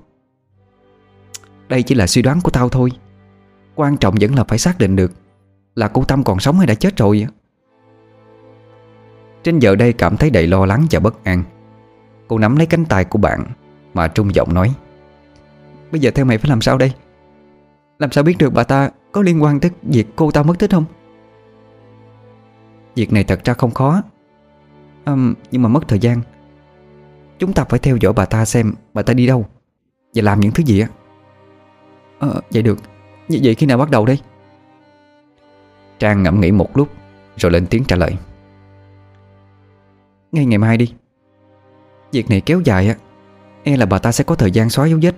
Đây 1.68 1.82
chỉ 1.82 1.94
là 1.94 2.06
suy 2.06 2.22
đoán 2.22 2.40
của 2.40 2.50
tao 2.50 2.68
thôi. 2.68 2.90
Quan 3.74 3.96
trọng 3.96 4.14
vẫn 4.20 4.34
là 4.34 4.44
phải 4.44 4.58
xác 4.58 4.78
định 4.78 4.96
được 4.96 5.12
Là 5.74 5.88
cô 5.88 6.04
Tâm 6.04 6.24
còn 6.24 6.40
sống 6.40 6.58
hay 6.58 6.66
đã 6.66 6.74
chết 6.74 6.96
rồi 6.96 7.26
Trên 9.42 9.58
giờ 9.58 9.74
đây 9.74 9.92
cảm 9.92 10.16
thấy 10.16 10.30
đầy 10.30 10.46
lo 10.46 10.66
lắng 10.66 10.86
và 10.90 11.00
bất 11.00 11.24
an. 11.24 11.44
Cô 12.28 12.38
nắm 12.38 12.56
lấy 12.56 12.66
cánh 12.66 12.84
tay 12.84 13.04
của 13.04 13.18
bạn 13.18 13.44
Mà 13.94 14.08
trung 14.08 14.34
giọng 14.34 14.54
nói 14.54 14.74
Bây 15.92 16.00
giờ 16.00 16.10
theo 16.10 16.24
mày 16.24 16.38
phải 16.38 16.48
làm 16.48 16.60
sao 16.60 16.78
đây? 16.78 16.92
Làm 17.98 18.10
sao 18.10 18.24
biết 18.24 18.38
được 18.38 18.52
bà 18.52 18.64
ta 18.64 18.90
có 19.12 19.22
liên 19.22 19.42
quan 19.42 19.60
tới 19.60 19.70
việc 19.82 20.06
cô 20.16 20.30
ta 20.30 20.42
mất 20.42 20.58
tích 20.58 20.70
không? 20.70 20.84
Việc 22.94 23.12
này 23.12 23.24
thật 23.24 23.40
ra 23.44 23.54
không 23.54 23.70
khó. 23.70 24.02
À, 25.04 25.14
Nhưng 25.50 25.62
mà 25.62 25.68
mất 25.68 25.88
thời 25.88 25.98
gian. 25.98 26.20
Chúng 27.38 27.52
ta 27.52 27.64
phải 27.64 27.78
theo 27.78 27.96
dõi 27.96 28.12
bà 28.12 28.24
ta 28.24 28.44
xem 28.44 28.74
Bà 28.94 29.02
ta 29.02 29.14
đi 29.14 29.26
đâu 29.26 29.46
Và 30.14 30.22
làm 30.22 30.40
những 30.40 30.52
thứ 30.52 30.64
gì 30.64 30.80
á. 30.80 30.88
À, 32.18 32.28
vậy 32.50 32.62
được. 32.62 32.78
Như 33.32 33.40
vậy 33.42 33.54
khi 33.54 33.66
nào 33.66 33.78
bắt 33.78 33.90
đầu 33.90 34.06
đây? 34.06 34.18
Trang 35.98 36.22
ngẫm 36.22 36.40
nghĩ 36.40 36.52
một 36.52 36.76
lúc 36.76 36.88
Rồi 37.36 37.52
lên 37.52 37.66
tiếng 37.66 37.84
trả 37.84 37.96
lời. 37.96 38.16
Ngay 40.32 40.46
ngày 40.46 40.58
mai 40.58 40.76
đi. 40.76 40.94
Việc 42.12 42.30
này 42.30 42.40
kéo 42.40 42.60
dài 42.64 42.88
á. 42.88 42.94
E 43.62 43.76
là 43.76 43.86
bà 43.86 43.98
ta 43.98 44.12
sẽ 44.12 44.24
có 44.24 44.34
thời 44.34 44.50
gian 44.50 44.70
xóa 44.70 44.86
dấu 44.86 44.98
vết. 45.02 45.14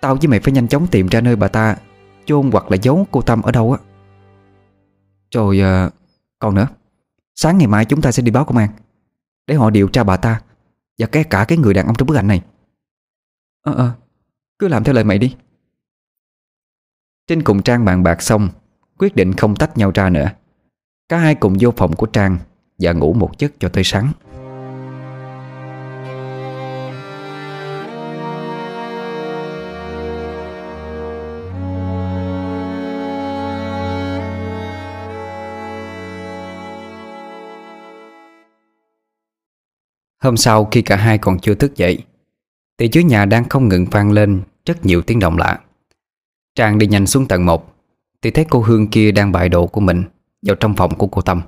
Tao 0.00 0.14
với 0.14 0.28
mày 0.28 0.40
phải 0.40 0.52
nhanh 0.52 0.68
chóng 0.68 0.86
tìm 0.86 1.06
ra 1.06 1.20
nơi 1.20 1.36
bà 1.36 1.48
ta 1.48 1.76
chôn 2.24 2.50
hoặc 2.50 2.70
là 2.70 2.76
giấu 2.82 3.06
cô 3.10 3.22
Tâm 3.22 3.42
ở 3.42 3.52
đâu 3.52 3.72
á. 3.72 3.78
Rồi 5.34 5.60
à, 5.60 5.90
còn 6.38 6.54
nữa. 6.54 6.66
Sáng 7.34 7.58
ngày 7.58 7.66
mai 7.66 7.84
chúng 7.84 8.02
ta 8.02 8.12
sẽ 8.12 8.22
đi 8.22 8.30
báo 8.30 8.44
công 8.44 8.56
an 8.56 8.70
Để 9.46 9.54
họ 9.54 9.70
điều 9.70 9.88
tra 9.88 10.04
bà 10.04 10.16
ta 10.16 10.40
Và 10.98 11.06
cái 11.06 11.24
cả 11.24 11.44
cái 11.48 11.58
người 11.58 11.74
đàn 11.74 11.86
ông 11.86 11.94
trong 11.94 12.08
bức 12.08 12.16
ảnh 12.16 12.26
này. 12.26 12.42
Ờ 13.62 13.74
ờ 13.74 13.90
Cứ 14.58 14.68
làm 14.68 14.84
theo 14.84 14.94
lời 14.94 15.04
mày 15.04 15.18
đi. 15.18 15.36
Trinh 17.30 17.42
cùng 17.42 17.62
Trang 17.62 17.84
bàn 17.84 18.02
bạc 18.02 18.22
xong, 18.22 18.48
Quyết 18.98 19.16
định 19.16 19.32
không 19.32 19.56
tách 19.56 19.78
nhau 19.78 19.90
ra 19.94 20.10
nữa. 20.10 20.30
Cả 21.08 21.18
hai 21.18 21.34
cùng 21.34 21.56
vô 21.60 21.72
phòng 21.76 21.96
của 21.96 22.06
Trang 22.06 22.38
Và 22.78 22.92
ngủ 22.92 23.12
một 23.12 23.38
giấc 23.38 23.52
cho 23.60 23.68
tới 23.68 23.84
sáng. 23.84 24.12
Hôm 40.22 40.36
sau 40.36 40.64
khi 40.64 40.82
cả 40.82 40.96
hai 40.96 41.18
còn 41.18 41.38
chưa 41.38 41.54
thức 41.54 41.76
dậy, 41.76 42.04
Thì 42.78 42.88
dưới 42.92 43.04
nhà 43.04 43.24
đang 43.24 43.48
không 43.48 43.68
ngừng 43.68 43.86
vang 43.90 44.12
lên 44.12 44.42
Rất 44.66 44.86
nhiều 44.86 45.02
tiếng 45.02 45.18
động 45.18 45.38
lạ. 45.38 45.58
Trang 46.54 46.78
đi 46.78 46.86
nhanh 46.86 47.06
xuống 47.06 47.28
tầng 47.28 47.46
1 47.46 47.74
Thì 48.22 48.30
thấy 48.30 48.46
cô 48.50 48.60
Hương 48.60 48.88
kia 48.88 49.12
đang 49.12 49.32
bại 49.32 49.48
độ 49.48 49.66
của 49.66 49.80
mình 49.80 50.04
Vào 50.42 50.56
trong 50.56 50.76
phòng 50.76 50.94
của 50.94 51.06
cô 51.06 51.22
Tâm. 51.22 51.42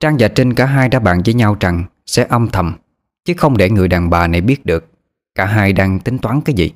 Trang 0.00 0.16
và 0.18 0.28
Trinh 0.28 0.54
cả 0.54 0.66
hai 0.66 0.88
đã 0.88 0.98
bàn 0.98 1.22
với 1.24 1.34
nhau 1.34 1.56
rằng 1.60 1.84
Sẽ 2.06 2.26
âm 2.28 2.48
thầm 2.48 2.74
Chứ 3.24 3.34
không 3.36 3.56
để 3.56 3.70
người 3.70 3.88
đàn 3.88 4.10
bà 4.10 4.26
này 4.26 4.40
biết 4.40 4.66
được 4.66 4.86
Cả 5.34 5.46
hai 5.46 5.72
đang 5.72 6.00
tính 6.00 6.18
toán 6.18 6.40
cái 6.40 6.54
gì. 6.54 6.70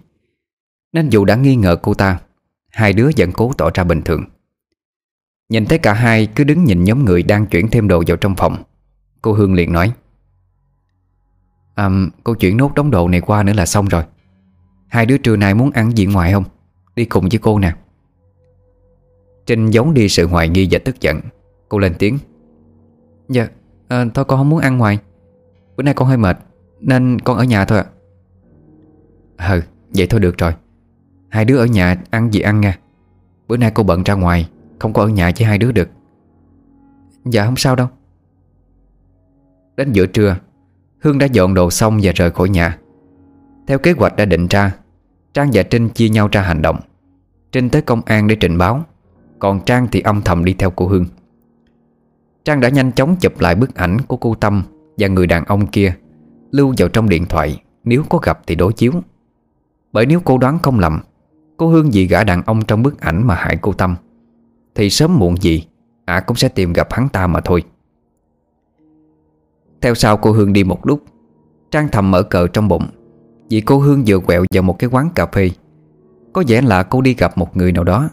Nên 0.93 1.09
dù 1.09 1.24
đã 1.24 1.37
nghi 1.37 1.57
ngờ 1.57 1.76
cô 1.82 1.95
ta 1.95 2.18
Hai 2.70 2.93
đứa 2.93 3.11
vẫn 3.16 3.32
cố 3.32 3.53
tỏ 3.59 3.70
ra 3.74 3.84
bình 3.84 4.03
thường. 4.03 4.24
Nhìn 5.49 5.66
thấy 5.66 5.78
cả 5.78 5.93
hai 5.93 6.26
cứ 6.26 6.45
đứng 6.45 6.64
nhìn 6.64 6.84
nhóm 6.84 7.05
người 7.05 7.22
đang 7.22 7.47
chuyển 7.47 7.68
thêm 7.70 7.89
đồ 7.89 8.03
vào 8.07 8.16
trong 8.16 8.34
phòng 8.34 8.62
Cô 9.22 9.32
Hương 9.32 9.55
liền 9.55 9.72
nói 9.72 9.93
À, 11.76 11.91
cô 12.24 12.34
chuyển 12.34 12.57
nốt 12.57 12.74
đóng 12.74 12.91
đồ 12.91 13.09
này 13.09 13.20
qua 13.20 13.43
nữa 13.43 13.53
là 13.53 13.66
xong 13.66 13.89
rồi. 13.89 14.05
Hai 14.89 15.07
đứa 15.07 15.18
trưa 15.18 15.37
nay 15.37 15.55
muốn 15.55 15.70
ăn 15.70 15.97
gì 15.97 16.07
ngoài 16.07 16.32
không? 16.32 16.45
Đi 16.97 17.05
cùng 17.05 17.28
với 17.30 17.38
cô 17.42 17.59
nè. 17.59 17.72
Trinh 19.47 19.70
giấu 19.70 19.92
đi 19.92 20.09
sự 20.09 20.26
hoài 20.26 20.49
nghi 20.49 20.68
và 20.70 20.78
tức 20.84 21.01
giận. 21.01 21.20
Cô 21.68 21.78
lên 21.78 21.94
tiếng. 21.99 22.18
Dạ 23.28 23.49
à, 23.88 24.05
Thôi 24.14 24.24
con 24.24 24.38
không 24.38 24.49
muốn 24.49 24.61
ăn 24.61 24.78
ngoài 24.78 24.99
Bữa 25.76 25.82
nay 25.82 25.94
con 25.94 26.09
hơi 26.09 26.16
mệt 26.16 26.38
Nên 26.80 27.18
con 27.18 27.38
ở 27.38 27.44
nhà 27.44 27.64
thôi 27.64 27.78
ạ. 27.78 27.84
Ừ 29.49 29.62
vậy 29.88 30.07
thôi 30.07 30.20
được 30.20 30.38
rồi. 30.38 30.53
Hai 31.28 31.44
đứa 31.44 31.57
ở 31.57 31.66
nhà 31.66 31.97
ăn 32.11 32.32
gì 32.32 32.40
ăn 32.40 32.61
nha. 32.61 32.78
Bữa 33.49 33.57
nay 33.57 33.70
cô 33.74 33.82
bận 33.82 34.03
ra 34.03 34.14
ngoài 34.14 34.49
Không 34.78 34.92
có 34.92 35.03
ở 35.03 35.09
nhà 35.09 35.30
với 35.38 35.47
hai 35.47 35.59
đứa 35.59 35.72
được. 35.72 35.88
Dạ 37.24 37.44
không 37.44 37.57
sao 37.57 37.76
đâu. 37.76 37.88
Đến 39.76 39.92
giữa 39.92 40.07
trưa 40.07 40.36
Hương 41.01 41.18
đã 41.18 41.26
dọn 41.26 41.55
đồ 41.55 41.70
xong 41.70 41.99
và 42.03 42.12
rời 42.14 42.30
khỏi 42.30 42.49
nhà. 42.49 42.78
Theo 43.66 43.78
kế 43.78 43.92
hoạch 43.92 44.16
đã 44.16 44.24
định 44.24 44.47
ra 44.47 44.72
Trang 45.34 45.51
và 45.53 45.62
Trinh 45.62 45.88
chia 45.88 46.09
nhau 46.09 46.28
ra 46.32 46.42
hành 46.42 46.62
động. 46.62 46.80
Trinh 47.57 47.70
tới 47.70 47.82
công 47.82 48.02
an 48.07 48.28
để 48.28 48.36
trình 48.36 48.59
báo. 48.59 48.82
Còn 49.38 49.61
Trang 49.64 49.88
thì 49.92 50.00
âm 50.00 50.22
thầm 50.22 50.44
đi 50.44 50.54
theo 50.54 50.70
cô 50.70 50.86
Hương. 50.86 51.07
Trang 52.44 52.61
đã 52.61 52.68
nhanh 52.68 52.92
chóng 52.92 53.16
chụp 53.20 53.40
lại 53.40 53.54
bức 53.54 53.74
ảnh 53.74 54.00
của 54.00 54.16
cô 54.16 54.34
Tâm 54.34 54.62
Và 54.98 55.09
người 55.09 55.26
đàn 55.26 55.44
ông 55.44 55.66
kia, 55.66 55.94
Lưu 56.50 56.74
vào 56.78 56.88
trong 56.88 57.09
điện 57.09 57.26
thoại, 57.26 57.62
Nếu 57.84 58.02
có 58.09 58.18
gặp 58.18 58.40
thì 58.46 58.54
đối 58.54 58.72
chiếu. 58.72 58.92
Bởi 59.92 60.07
nếu 60.07 60.20
cô 60.24 60.38
đoán 60.38 60.59
không 60.62 60.80
lầm, 60.80 61.00
Cô 61.57 61.68
Hương 61.68 61.90
vì 61.92 62.07
gã 62.07 62.24
đàn 62.24 62.42
ông 62.42 62.64
trong 62.64 62.82
bức 62.82 63.00
ảnh 63.00 63.26
mà 63.26 63.34
hại 63.34 63.59
cô 63.61 63.72
Tâm, 63.72 63.96
Thì 64.74 64.90
sớm 64.90 65.18
muộn 65.18 65.36
gì, 65.36 65.66
Ả 66.04 66.20
cũng 66.20 66.36
sẽ 66.36 66.48
tìm 66.48 66.72
gặp 66.72 66.92
hắn 66.92 67.09
ta 67.09 67.26
mà 67.26 67.40
thôi. 67.40 67.64
Theo 69.80 69.94
sau 69.94 70.16
cô 70.16 70.32
Hương 70.32 70.52
đi 70.52 70.64
một 70.64 70.86
lúc, 70.86 71.02
Trang 71.70 71.88
thầm 71.92 72.11
mở 72.11 72.22
cờ 72.22 72.46
trong 72.46 72.68
bụng, 72.68 72.86
Vì 73.50 73.61
cô 73.61 73.78
Hương 73.78 74.02
vừa 74.07 74.18
quẹo 74.18 74.44
vào 74.54 74.62
một 74.62 74.78
cái 74.78 74.90
quán 74.90 75.11
cà 75.14 75.26
phê. 75.26 75.50
Có 76.37 76.43
vẻ 76.49 76.62
là 76.62 76.82
cô 76.82 77.01
đi 77.01 77.14
gặp 77.14 77.39
một 77.39 77.57
người 77.57 77.72
nào 77.72 77.84
đó. 77.84 78.09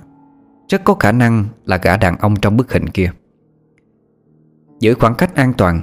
Rất 0.70 0.84
có 0.84 0.94
khả 0.94 1.12
năng 1.12 1.46
là 1.66 1.78
gã 1.78 1.98
đàn 1.98 2.18
ông 2.18 2.36
trong 2.36 2.58
bức 2.58 2.74
hình 2.74 2.90
kia. 2.90 3.12
Giữ 4.80 4.94
khoảng 4.94 5.16
cách 5.16 5.36
an 5.36 5.54
toàn, 5.58 5.82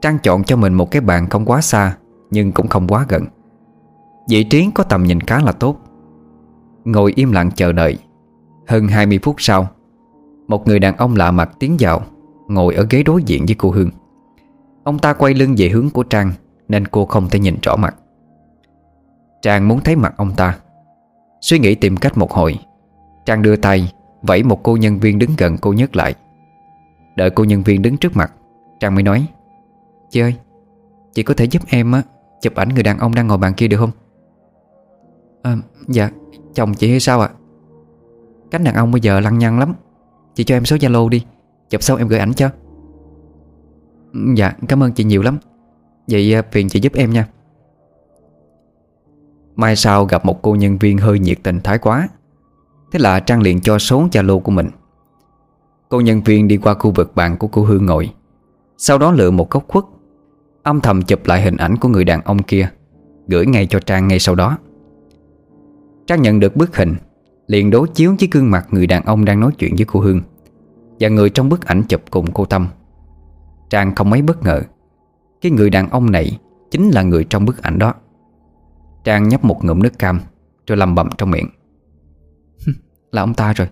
Trang 0.00 0.18
chọn 0.22 0.44
cho 0.44 0.56
mình 0.56 0.74
một 0.74 0.90
cái 0.90 1.00
bàn 1.00 1.28
không 1.28 1.44
quá 1.44 1.60
xa, 1.60 1.96
Nhưng 2.30 2.52
cũng 2.52 2.68
không 2.68 2.88
quá 2.88 3.06
gần. 3.08 3.24
Vị 4.28 4.44
trí 4.44 4.70
có 4.74 4.84
tầm 4.84 5.04
nhìn 5.04 5.20
khá 5.20 5.40
là 5.40 5.52
tốt. 5.52 5.76
Ngồi 6.84 7.12
im 7.16 7.32
lặng 7.32 7.50
chờ 7.56 7.72
đợi. 7.72 7.98
Hơn 8.66 8.88
20 8.88 9.18
phút 9.22 9.34
sau, 9.38 9.66
Một 10.48 10.66
người 10.66 10.78
đàn 10.78 10.96
ông 10.96 11.16
lạ 11.16 11.30
mặt 11.30 11.50
tiến 11.58 11.76
vào, 11.78 12.02
Ngồi 12.48 12.74
ở 12.74 12.86
ghế 12.90 13.02
đối 13.02 13.22
diện 13.22 13.46
với 13.46 13.54
cô 13.58 13.70
Hương. 13.70 13.90
Ông 14.84 14.98
ta 14.98 15.12
quay 15.12 15.34
lưng 15.34 15.54
về 15.58 15.68
hướng 15.68 15.90
của 15.90 16.02
Trang, 16.02 16.32
Nên 16.68 16.86
cô 16.86 17.06
không 17.06 17.28
thể 17.30 17.38
nhìn 17.38 17.56
rõ 17.62 17.76
mặt. 17.76 17.96
Trang 19.42 19.68
muốn 19.68 19.80
thấy 19.80 19.96
mặt 19.96 20.14
ông 20.16 20.32
ta. 20.36 20.58
Suy 21.40 21.58
nghĩ 21.58 21.74
tìm 21.74 21.96
cách 21.96 22.18
một 22.18 22.32
hồi 22.32 22.58
Trang 23.26 23.42
đưa 23.42 23.56
tay 23.56 23.92
Vẫy 24.22 24.42
một 24.42 24.62
cô 24.62 24.76
nhân 24.76 24.98
viên 24.98 25.18
đứng 25.18 25.30
gần 25.38 25.56
cô 25.60 25.72
nhất 25.72 25.96
lại. 25.96 26.14
Đợi 27.16 27.30
cô 27.30 27.44
nhân 27.44 27.62
viên 27.62 27.82
đứng 27.82 27.96
trước 27.96 28.16
mặt 28.16 28.32
Trang 28.80 28.94
mới 28.94 29.02
nói 29.02 29.26
Chị 30.10 30.20
ơi 30.20 30.34
Chị 31.14 31.22
có 31.22 31.34
thể 31.34 31.44
giúp 31.44 31.62
em 31.68 31.92
á 31.92 32.02
Chụp 32.40 32.54
ảnh 32.54 32.68
người 32.68 32.82
đàn 32.82 32.98
ông 32.98 33.14
đang 33.14 33.26
ngồi 33.26 33.38
bàn 33.38 33.54
kia 33.56 33.68
được 33.68 33.76
không? 33.76 33.90
À, 35.42 35.56
Dạ 35.88 36.10
Chồng 36.54 36.74
chị 36.74 36.90
hay 36.90 37.00
sao 37.00 37.20
ạ? 37.20 37.30
Cánh 38.50 38.64
đàn 38.64 38.74
ông 38.74 38.90
bây 38.90 39.00
giờ 39.00 39.20
lăng 39.20 39.38
nhăng 39.38 39.58
lắm 39.58 39.74
Chị 40.34 40.44
cho 40.44 40.56
em 40.56 40.64
số 40.64 40.76
Zalo 40.76 41.08
đi 41.08 41.24
Chụp 41.70 41.82
xong 41.82 41.98
em 41.98 42.08
gửi 42.08 42.18
ảnh 42.18 42.34
cho. 42.34 42.50
Ừ, 44.12 44.20
dạ 44.36 44.52
cảm 44.68 44.82
ơn 44.82 44.92
chị 44.92 45.04
nhiều 45.04 45.22
lắm. 45.22 45.38
Vậy 46.10 46.34
à, 46.34 46.42
phiền 46.52 46.68
chị 46.68 46.80
giúp 46.80 46.92
em 46.94 47.10
nha. 47.10 47.28
Mai 49.58 49.76
sau 49.76 50.04
gặp 50.04 50.24
một 50.24 50.42
cô 50.42 50.54
nhân 50.54 50.78
viên 50.78 50.98
hơi 50.98 51.18
nhiệt 51.18 51.38
tình 51.42 51.60
thái 51.60 51.78
quá. 51.78 52.08
Thế 52.92 52.98
là 52.98 53.20
Trang 53.20 53.42
liền 53.42 53.60
cho 53.60 53.78
số 53.78 54.08
Zalo 54.12 54.40
của 54.40 54.50
mình. 54.52 54.70
Cô 55.88 56.00
nhân 56.00 56.22
viên 56.22 56.48
đi 56.48 56.56
qua 56.56 56.74
khu 56.74 56.90
vực 56.90 57.14
bàn 57.14 57.36
của 57.38 57.46
cô 57.46 57.62
Hương 57.64 57.86
ngồi. 57.86 58.10
Sau 58.76 58.98
đó 58.98 59.12
lựa 59.12 59.30
một 59.30 59.50
góc 59.50 59.64
khuất, 59.68 59.84
Âm 60.62 60.80
thầm 60.80 61.02
chụp 61.02 61.26
lại 61.26 61.42
hình 61.42 61.56
ảnh 61.56 61.76
của 61.76 61.88
người 61.88 62.04
đàn 62.04 62.22
ông 62.22 62.42
kia, 62.42 62.70
Gửi 63.28 63.46
ngay 63.46 63.66
cho 63.66 63.80
Trang 63.80 64.08
ngay 64.08 64.18
sau 64.18 64.34
đó. 64.34 64.58
Trang 66.06 66.22
nhận 66.22 66.40
được 66.40 66.56
bức 66.56 66.76
hình, 66.76 66.94
Liền 67.46 67.70
đối 67.70 67.88
chiếu 67.88 68.16
với 68.20 68.28
gương 68.32 68.50
mặt 68.50 68.66
người 68.70 68.86
đàn 68.86 69.04
ông 69.04 69.24
đang 69.24 69.40
nói 69.40 69.50
chuyện 69.58 69.76
với 69.76 69.84
cô 69.84 70.00
Hương, 70.00 70.20
Và 71.00 71.08
người 71.08 71.30
trong 71.30 71.48
bức 71.48 71.66
ảnh 71.66 71.82
chụp 71.82 72.02
cùng 72.10 72.32
cô 72.32 72.44
Tâm. 72.44 72.68
Trang 73.70 73.94
không 73.94 74.10
mấy 74.10 74.22
bất 74.22 74.42
ngờ, 74.42 74.62
Cái 75.40 75.52
người 75.52 75.70
đàn 75.70 75.88
ông 75.90 76.10
này 76.10 76.38
Chính 76.70 76.90
là 76.90 77.02
người 77.02 77.24
trong 77.24 77.44
bức 77.44 77.62
ảnh 77.62 77.78
đó. 77.78 77.94
Trang 79.08 79.28
nhấp 79.28 79.44
một 79.44 79.64
ngụm 79.64 79.82
nước 79.82 79.98
cam 79.98 80.20
Rồi 80.66 80.78
lầm 80.78 80.94
bầm 80.94 81.08
trong 81.18 81.30
miệng. 81.30 81.48
Là 83.12 83.22
ông 83.22 83.34
ta 83.34 83.52
rồi. 83.52 83.68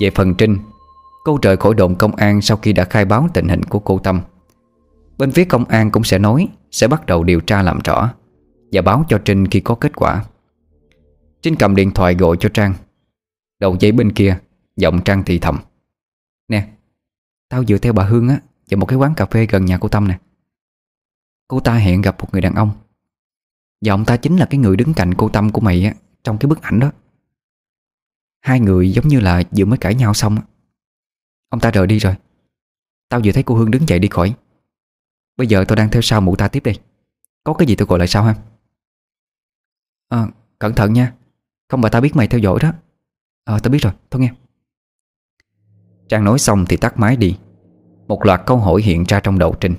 Về 0.00 0.10
phần 0.10 0.34
Trinh 0.34 0.58
Cô 1.24 1.38
rời 1.42 1.56
khỏi 1.56 1.74
đồn 1.74 1.94
công 1.94 2.16
an 2.16 2.40
sau 2.40 2.56
khi 2.56 2.72
đã 2.72 2.84
khai 2.84 3.04
báo 3.04 3.28
tình 3.34 3.48
hình 3.48 3.62
của 3.62 3.78
cô 3.78 3.98
Tâm. 3.98 4.20
Bên 5.18 5.32
phía 5.32 5.44
công 5.44 5.64
an 5.64 5.90
cũng 5.90 6.04
sẽ 6.04 6.18
nói, 6.18 6.48
Sẽ 6.70 6.88
bắt 6.88 7.06
đầu 7.06 7.24
điều 7.24 7.40
tra 7.40 7.62
làm 7.62 7.78
rõ 7.84 8.14
Và 8.72 8.82
báo 8.82 9.04
cho 9.08 9.18
Trinh 9.24 9.46
khi 9.46 9.60
có 9.60 9.74
kết 9.74 9.96
quả. 9.96 10.24
Trinh 11.42 11.56
cầm 11.56 11.76
điện 11.76 11.90
thoại 11.90 12.14
gọi 12.14 12.36
cho 12.40 12.48
Trang. 12.48 12.74
Đầu 13.60 13.76
dây 13.80 13.92
bên 13.92 14.12
kia, 14.12 14.38
Giọng 14.76 15.02
Trang 15.04 15.22
thì 15.26 15.38
thầm. 15.38 15.58
Nè, 16.48 16.68
Tao 17.48 17.64
vừa 17.68 17.78
theo 17.78 17.92
bà 17.92 18.04
Hương 18.04 18.28
á, 18.28 18.38
Vào 18.70 18.78
một 18.78 18.86
cái 18.86 18.98
quán 18.98 19.14
cà 19.14 19.26
phê 19.26 19.46
gần 19.46 19.64
nhà 19.64 19.78
cô 19.78 19.88
Tâm 19.88 20.08
nè. 20.08 20.18
Cô 21.48 21.60
ta 21.60 21.74
hẹn 21.74 22.02
gặp 22.02 22.16
một 22.20 22.28
người 22.32 22.40
đàn 22.40 22.54
ông. 22.54 22.70
Và 23.84 23.94
ông 23.94 24.04
ta 24.04 24.16
chính 24.16 24.36
là 24.36 24.46
cái 24.46 24.58
người 24.58 24.76
đứng 24.76 24.94
cạnh 24.94 25.14
cô 25.14 25.28
Tâm 25.28 25.52
của 25.52 25.60
mày 25.60 25.84
á, 25.84 25.94
Trong 26.24 26.38
cái 26.38 26.48
bức 26.48 26.62
ảnh 26.62 26.80
đó. 26.80 26.92
Hai 28.40 28.60
người 28.60 28.92
giống 28.92 29.08
như 29.08 29.20
là 29.20 29.42
vừa 29.56 29.64
mới 29.64 29.78
cãi 29.78 29.94
nhau 29.94 30.14
xong 30.14 30.36
Ông 31.48 31.60
ta 31.60 31.70
rời 31.70 31.86
đi 31.86 31.98
rồi. 31.98 32.14
Tao 33.08 33.20
vừa 33.24 33.32
thấy 33.32 33.42
cô 33.42 33.54
Hương 33.54 33.70
đứng 33.70 33.88
dậy 33.88 33.98
đi 33.98 34.08
khỏi. 34.08 34.34
Bây 35.36 35.46
giờ 35.46 35.64
tao 35.68 35.76
đang 35.76 35.90
theo 35.90 36.02
sau 36.02 36.20
mụ 36.20 36.36
ta 36.36 36.48
tiếp 36.48 36.62
đi. 36.64 36.72
Có 37.44 37.54
cái 37.54 37.68
gì 37.68 37.76
tao 37.76 37.86
gọi 37.86 37.98
lại 37.98 38.08
sau 38.08 38.22
ha? 38.22 38.34
À 40.08 40.26
cẩn 40.58 40.74
thận 40.74 40.92
nha. 40.92 41.12
Không 41.68 41.80
bà 41.80 41.88
ta 41.88 42.00
biết 42.00 42.16
mày 42.16 42.28
theo 42.28 42.38
dõi 42.38 42.58
đó. 42.62 42.72
Ờ 43.44 43.58
tao 43.58 43.70
biết 43.70 43.82
rồi. 43.82 43.92
Thôi 44.10 44.22
nghe. 44.22 44.32
Trang 46.08 46.24
nói 46.24 46.38
xong 46.38 46.64
thì 46.68 46.76
tắt 46.76 46.98
máy 46.98 47.16
đi. 47.16 47.38
Một 48.06 48.24
loạt 48.26 48.42
câu 48.46 48.56
hỏi 48.56 48.82
hiện 48.82 49.04
ra 49.08 49.20
trong 49.20 49.38
đầu 49.38 49.54
Trinh. 49.60 49.74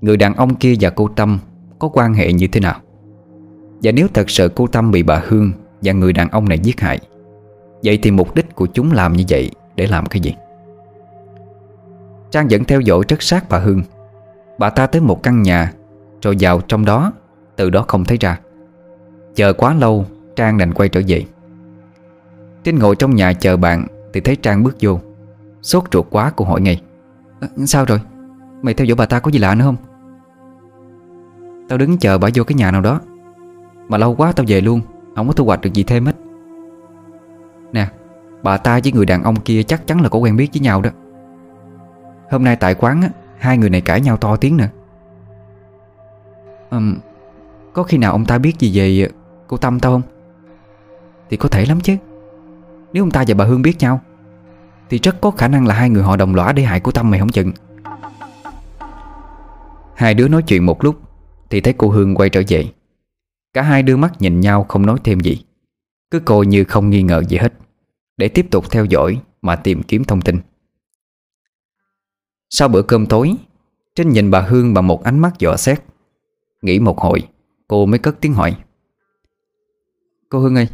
Người 0.00 0.16
đàn 0.16 0.34
ông 0.34 0.56
kia 0.56 0.74
và 0.80 0.90
cô 0.90 1.08
Tâm 1.08 1.38
có 1.80 1.88
quan 1.88 2.14
hệ 2.14 2.32
như 2.32 2.46
thế 2.46 2.60
nào? 2.60 2.80
Và 3.82 3.92
nếu 3.92 4.08
thật 4.14 4.30
sự 4.30 4.50
cô 4.54 4.66
Tâm 4.66 4.90
bị 4.90 5.02
bà 5.02 5.22
Hương 5.26 5.52
Và 5.82 5.92
người 5.92 6.12
đàn 6.12 6.28
ông 6.28 6.48
này 6.48 6.58
giết 6.58 6.80
hại 6.80 6.98
Vậy 7.84 7.98
thì 8.02 8.10
mục 8.10 8.34
đích 8.34 8.54
của 8.54 8.66
chúng 8.66 8.92
làm 8.92 9.12
như 9.12 9.24
vậy 9.28 9.50
Để 9.76 9.86
làm 9.86 10.06
cái 10.06 10.20
gì? 10.20 10.34
Trang 12.30 12.46
vẫn 12.50 12.64
theo 12.64 12.80
dõi 12.80 13.04
rất 13.08 13.22
sát 13.22 13.48
bà 13.48 13.58
Hương. 13.58 13.82
Bà 14.58 14.70
ta 14.70 14.86
tới 14.86 15.02
một 15.02 15.22
căn 15.22 15.42
nhà 15.42 15.72
Rồi 16.22 16.36
vào 16.40 16.60
trong 16.60 16.84
đó 16.84 17.12
Từ 17.56 17.70
đó 17.70 17.84
không 17.88 18.04
thấy 18.04 18.18
ra. 18.20 18.40
Chờ 19.34 19.52
quá 19.52 19.74
lâu 19.74 20.06
Trang 20.36 20.58
đành 20.58 20.74
quay 20.74 20.88
trở 20.88 21.00
về. 21.08 21.24
Trinh 22.64 22.78
ngồi 22.78 22.96
trong 22.96 23.16
nhà 23.16 23.32
chờ 23.32 23.56
bạn 23.56 23.86
Thì 24.12 24.20
thấy 24.20 24.36
Trang 24.36 24.62
bước 24.62 24.76
vô. 24.80 25.00
Sốt 25.62 25.84
ruột 25.92 26.06
quá 26.10 26.32
cô 26.36 26.44
hỏi 26.44 26.60
ngay 26.60 26.82
à, 27.40 27.48
Sao 27.66 27.84
rồi? 27.84 28.00
Mày 28.62 28.74
theo 28.74 28.84
dõi 28.84 28.96
bà 28.96 29.06
ta 29.06 29.20
có 29.20 29.30
gì 29.30 29.38
lạ 29.38 29.54
nữa 29.54 29.64
không? 29.64 29.76
Tao 31.70 31.78
đứng 31.78 31.98
chờ 31.98 32.18
bà 32.18 32.28
vô 32.34 32.44
cái 32.44 32.54
nhà 32.54 32.70
nào 32.70 32.80
đó. 32.80 33.00
Mà 33.88 33.98
lâu 33.98 34.14
quá 34.14 34.32
tao 34.32 34.44
về 34.48 34.60
luôn 34.60 34.80
Không 35.16 35.26
có 35.26 35.32
thu 35.32 35.44
hoạch 35.44 35.60
được 35.60 35.72
gì 35.72 35.84
thêm 35.84 36.06
hết. 36.06 36.16
Nè 37.72 37.88
Bà 38.42 38.56
ta 38.56 38.80
với 38.82 38.92
người 38.92 39.06
đàn 39.06 39.22
ông 39.22 39.40
kia 39.40 39.62
chắc 39.62 39.86
chắn 39.86 40.00
là 40.00 40.08
có 40.08 40.18
quen 40.18 40.36
biết 40.36 40.50
với 40.52 40.60
nhau 40.60 40.82
đó. 40.82 40.90
Hôm 42.30 42.44
nay 42.44 42.56
tại 42.56 42.74
quán 42.74 43.02
á 43.02 43.08
Hai 43.38 43.58
người 43.58 43.70
này 43.70 43.80
cãi 43.80 44.00
nhau 44.00 44.16
to 44.16 44.36
tiếng 44.36 44.56
nè 44.56 44.68
um, 46.70 46.98
Có 47.72 47.82
khi 47.82 47.98
nào 47.98 48.12
ông 48.12 48.24
ta 48.24 48.38
biết 48.38 48.58
gì 48.58 48.78
về 48.78 49.06
ờ, 49.06 49.12
cô 49.46 49.56
Tâm 49.56 49.80
tao 49.80 49.92
không? 49.92 50.02
Thì 51.30 51.36
có 51.36 51.48
thể 51.48 51.66
lắm 51.66 51.80
chứ. 51.80 51.96
Nếu 52.92 53.02
ông 53.02 53.10
ta 53.10 53.24
và 53.28 53.34
bà 53.34 53.44
Hương 53.44 53.62
biết 53.62 53.78
nhau 53.78 54.00
Thì 54.90 54.98
rất 54.98 55.20
có 55.20 55.30
khả 55.30 55.48
năng 55.48 55.66
là 55.66 55.74
hai 55.74 55.90
người 55.90 56.02
họ 56.02 56.16
đồng 56.16 56.34
lõa 56.34 56.52
để 56.52 56.62
hại 56.62 56.80
cô 56.80 56.92
Tâm 56.92 57.10
mày 57.10 57.20
không 57.20 57.28
chừng. 57.28 57.52
Hai 59.94 60.14
đứa 60.14 60.28
nói 60.28 60.42
chuyện 60.42 60.66
một 60.66 60.84
lúc 60.84 61.09
thì 61.50 61.60
thấy 61.60 61.74
cô 61.78 61.88
Hương 61.88 62.14
quay 62.14 62.30
trở 62.30 62.42
về. 62.48 62.72
Cả 63.52 63.62
hai 63.62 63.82
đưa 63.82 63.96
mắt 63.96 64.12
nhìn 64.20 64.40
nhau 64.40 64.64
không 64.68 64.86
nói 64.86 64.98
thêm 65.04 65.20
gì. 65.20 65.44
Cứ 66.10 66.20
coi 66.20 66.46
như 66.46 66.64
không 66.64 66.90
nghi 66.90 67.02
ngờ 67.02 67.22
gì 67.28 67.36
hết. 67.36 67.52
Để 68.16 68.28
tiếp 68.28 68.46
tục 68.50 68.70
theo 68.70 68.84
dõi 68.84 69.20
Mà 69.42 69.56
tìm 69.56 69.82
kiếm 69.82 70.04
thông 70.04 70.20
tin. 70.20 70.38
Sau 72.50 72.68
bữa 72.68 72.82
cơm 72.82 73.06
tối 73.06 73.34
Trinh 73.94 74.08
nhìn 74.08 74.30
bà 74.30 74.40
Hương 74.40 74.74
bằng 74.74 74.86
một 74.86 75.04
ánh 75.04 75.18
mắt 75.18 75.38
dò 75.38 75.56
xét, 75.56 75.82
Nghĩ 76.62 76.78
một 76.78 76.98
hồi, 76.98 77.28
Cô 77.68 77.86
mới 77.86 77.98
cất 77.98 78.16
tiếng 78.20 78.34
hỏi. 78.34 78.56
Cô 80.28 80.38
Hương 80.38 80.56
ơi, 80.56 80.68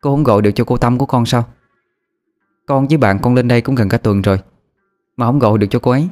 Cô 0.00 0.10
không 0.10 0.24
gọi 0.24 0.42
được 0.42 0.50
cho 0.54 0.64
cô 0.64 0.76
Tâm 0.76 0.98
của 0.98 1.06
con 1.06 1.26
sao? 1.26 1.44
Con 2.66 2.88
với 2.88 2.96
bạn 2.96 3.18
con 3.22 3.34
lên 3.34 3.48
đây 3.48 3.60
cũng 3.60 3.74
gần 3.74 3.88
cả 3.88 3.98
tuần 3.98 4.22
rồi, 4.22 4.38
Mà 5.16 5.26
không 5.26 5.38
gọi 5.38 5.58
được 5.58 5.66
cho 5.70 5.78
cô 5.78 5.90
ấy. 5.90 6.08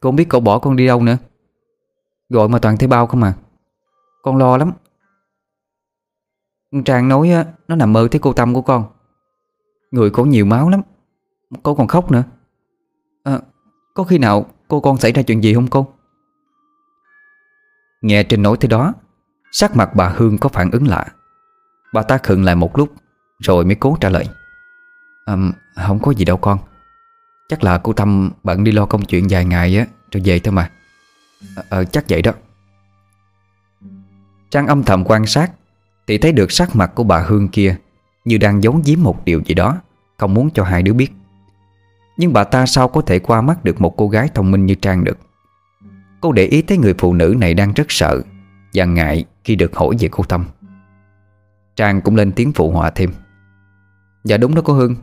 Cô 0.00 0.08
không 0.08 0.16
biết 0.16 0.28
cậu 0.28 0.40
bỏ 0.40 0.58
con 0.58 0.76
đi 0.76 0.86
đâu 0.86 1.02
nữa. 1.02 1.18
Gọi 2.34 2.48
mà 2.48 2.58
toàn 2.58 2.76
thấy 2.76 2.88
bao 2.88 3.06
không 3.06 3.22
à? 3.22 3.34
Con 4.22 4.36
lo 4.36 4.56
lắm. 4.56 4.72
Trang 6.84 7.08
nói 7.08 7.30
nó 7.68 7.76
nằm 7.76 7.92
mơ 7.92 8.08
thấy 8.10 8.18
cô 8.18 8.32
Tâm 8.32 8.54
của 8.54 8.62
con. 8.62 8.84
Người 9.90 10.10
có 10.10 10.24
nhiều 10.24 10.44
máu 10.44 10.68
lắm 10.68 10.82
Cô 11.62 11.74
còn 11.74 11.86
khóc 11.86 12.10
nữa. 12.10 12.24
À, 13.24 13.40
Có 13.94 14.04
khi 14.04 14.18
nào 14.18 14.46
cô 14.68 14.80
con 14.80 14.96
xảy 14.98 15.12
ra 15.12 15.22
chuyện 15.22 15.42
gì 15.42 15.54
không 15.54 15.66
cô? 15.66 15.92
Nghe 18.02 18.22
Trinh 18.22 18.42
nói 18.42 18.56
thế 18.60 18.68
đó 18.68 18.92
Sắc 19.52 19.76
mặt 19.76 19.90
bà 19.94 20.08
Hương 20.08 20.38
có 20.38 20.48
phản 20.48 20.70
ứng 20.70 20.88
lạ. 20.88 21.06
Bà 21.92 22.02
ta 22.02 22.18
khựng 22.18 22.44
lại 22.44 22.54
một 22.54 22.78
lúc 22.78 22.92
Rồi 23.38 23.64
mới 23.64 23.74
cố 23.74 23.96
trả 24.00 24.08
lời. 24.08 24.28
À, 25.26 25.36
Không 25.86 25.98
có 25.98 26.10
gì 26.10 26.24
đâu 26.24 26.36
con. 26.36 26.58
Chắc 27.48 27.64
là 27.64 27.78
cô 27.78 27.92
Tâm 27.92 28.30
bận 28.42 28.64
đi 28.64 28.72
lo 28.72 28.86
công 28.86 29.04
chuyện 29.04 29.26
vài 29.30 29.44
ngày 29.44 29.78
á 29.78 29.86
Rồi 30.10 30.22
về 30.24 30.38
thôi 30.38 30.52
mà. 30.52 30.70
Ờ, 31.56 31.62
ờ 31.68 31.84
chắc 31.84 32.04
vậy 32.08 32.22
đó. 32.22 32.32
Trang 34.50 34.66
âm 34.66 34.82
thầm 34.82 35.04
quan 35.04 35.26
sát 35.26 35.52
Thì 36.06 36.18
thấy 36.18 36.32
được 36.32 36.52
sắc 36.52 36.76
mặt 36.76 36.92
của 36.94 37.04
bà 37.04 37.18
Hương 37.18 37.48
kia 37.48 37.76
Như 38.24 38.38
đang 38.38 38.62
giấu 38.62 38.80
giếm 38.84 39.02
một 39.02 39.24
điều 39.24 39.42
gì 39.44 39.54
đó, 39.54 39.80
Không 40.18 40.34
muốn 40.34 40.50
cho 40.50 40.64
hai 40.64 40.82
đứa 40.82 40.92
biết. 40.92 41.12
Nhưng 42.16 42.32
bà 42.32 42.44
ta 42.44 42.66
sao 42.66 42.88
có 42.88 43.00
thể 43.00 43.18
qua 43.18 43.40
mắt 43.40 43.64
được 43.64 43.80
một 43.80 43.96
cô 43.96 44.08
gái 44.08 44.28
thông 44.34 44.50
minh 44.50 44.66
như 44.66 44.74
Trang 44.74 45.04
được? 45.04 45.18
Cô 46.20 46.32
để 46.32 46.44
ý 46.44 46.62
thấy 46.62 46.78
người 46.78 46.94
phụ 46.98 47.14
nữ 47.14 47.34
này 47.38 47.54
đang 47.54 47.72
rất 47.72 47.86
sợ 47.88 48.22
Và 48.74 48.84
ngại 48.84 49.24
khi 49.44 49.56
được 49.56 49.76
hỏi 49.76 49.96
về 49.98 50.08
cô 50.12 50.24
Tâm. 50.24 50.44
Trang 51.76 52.00
cũng 52.00 52.16
lên 52.16 52.32
tiếng 52.32 52.52
phụ 52.52 52.70
họa 52.70 52.90
thêm. 52.90 53.12
Dạ 54.24 54.36
đúng 54.36 54.54
đó 54.54 54.62
cô 54.64 54.72
Hương. 54.72 54.96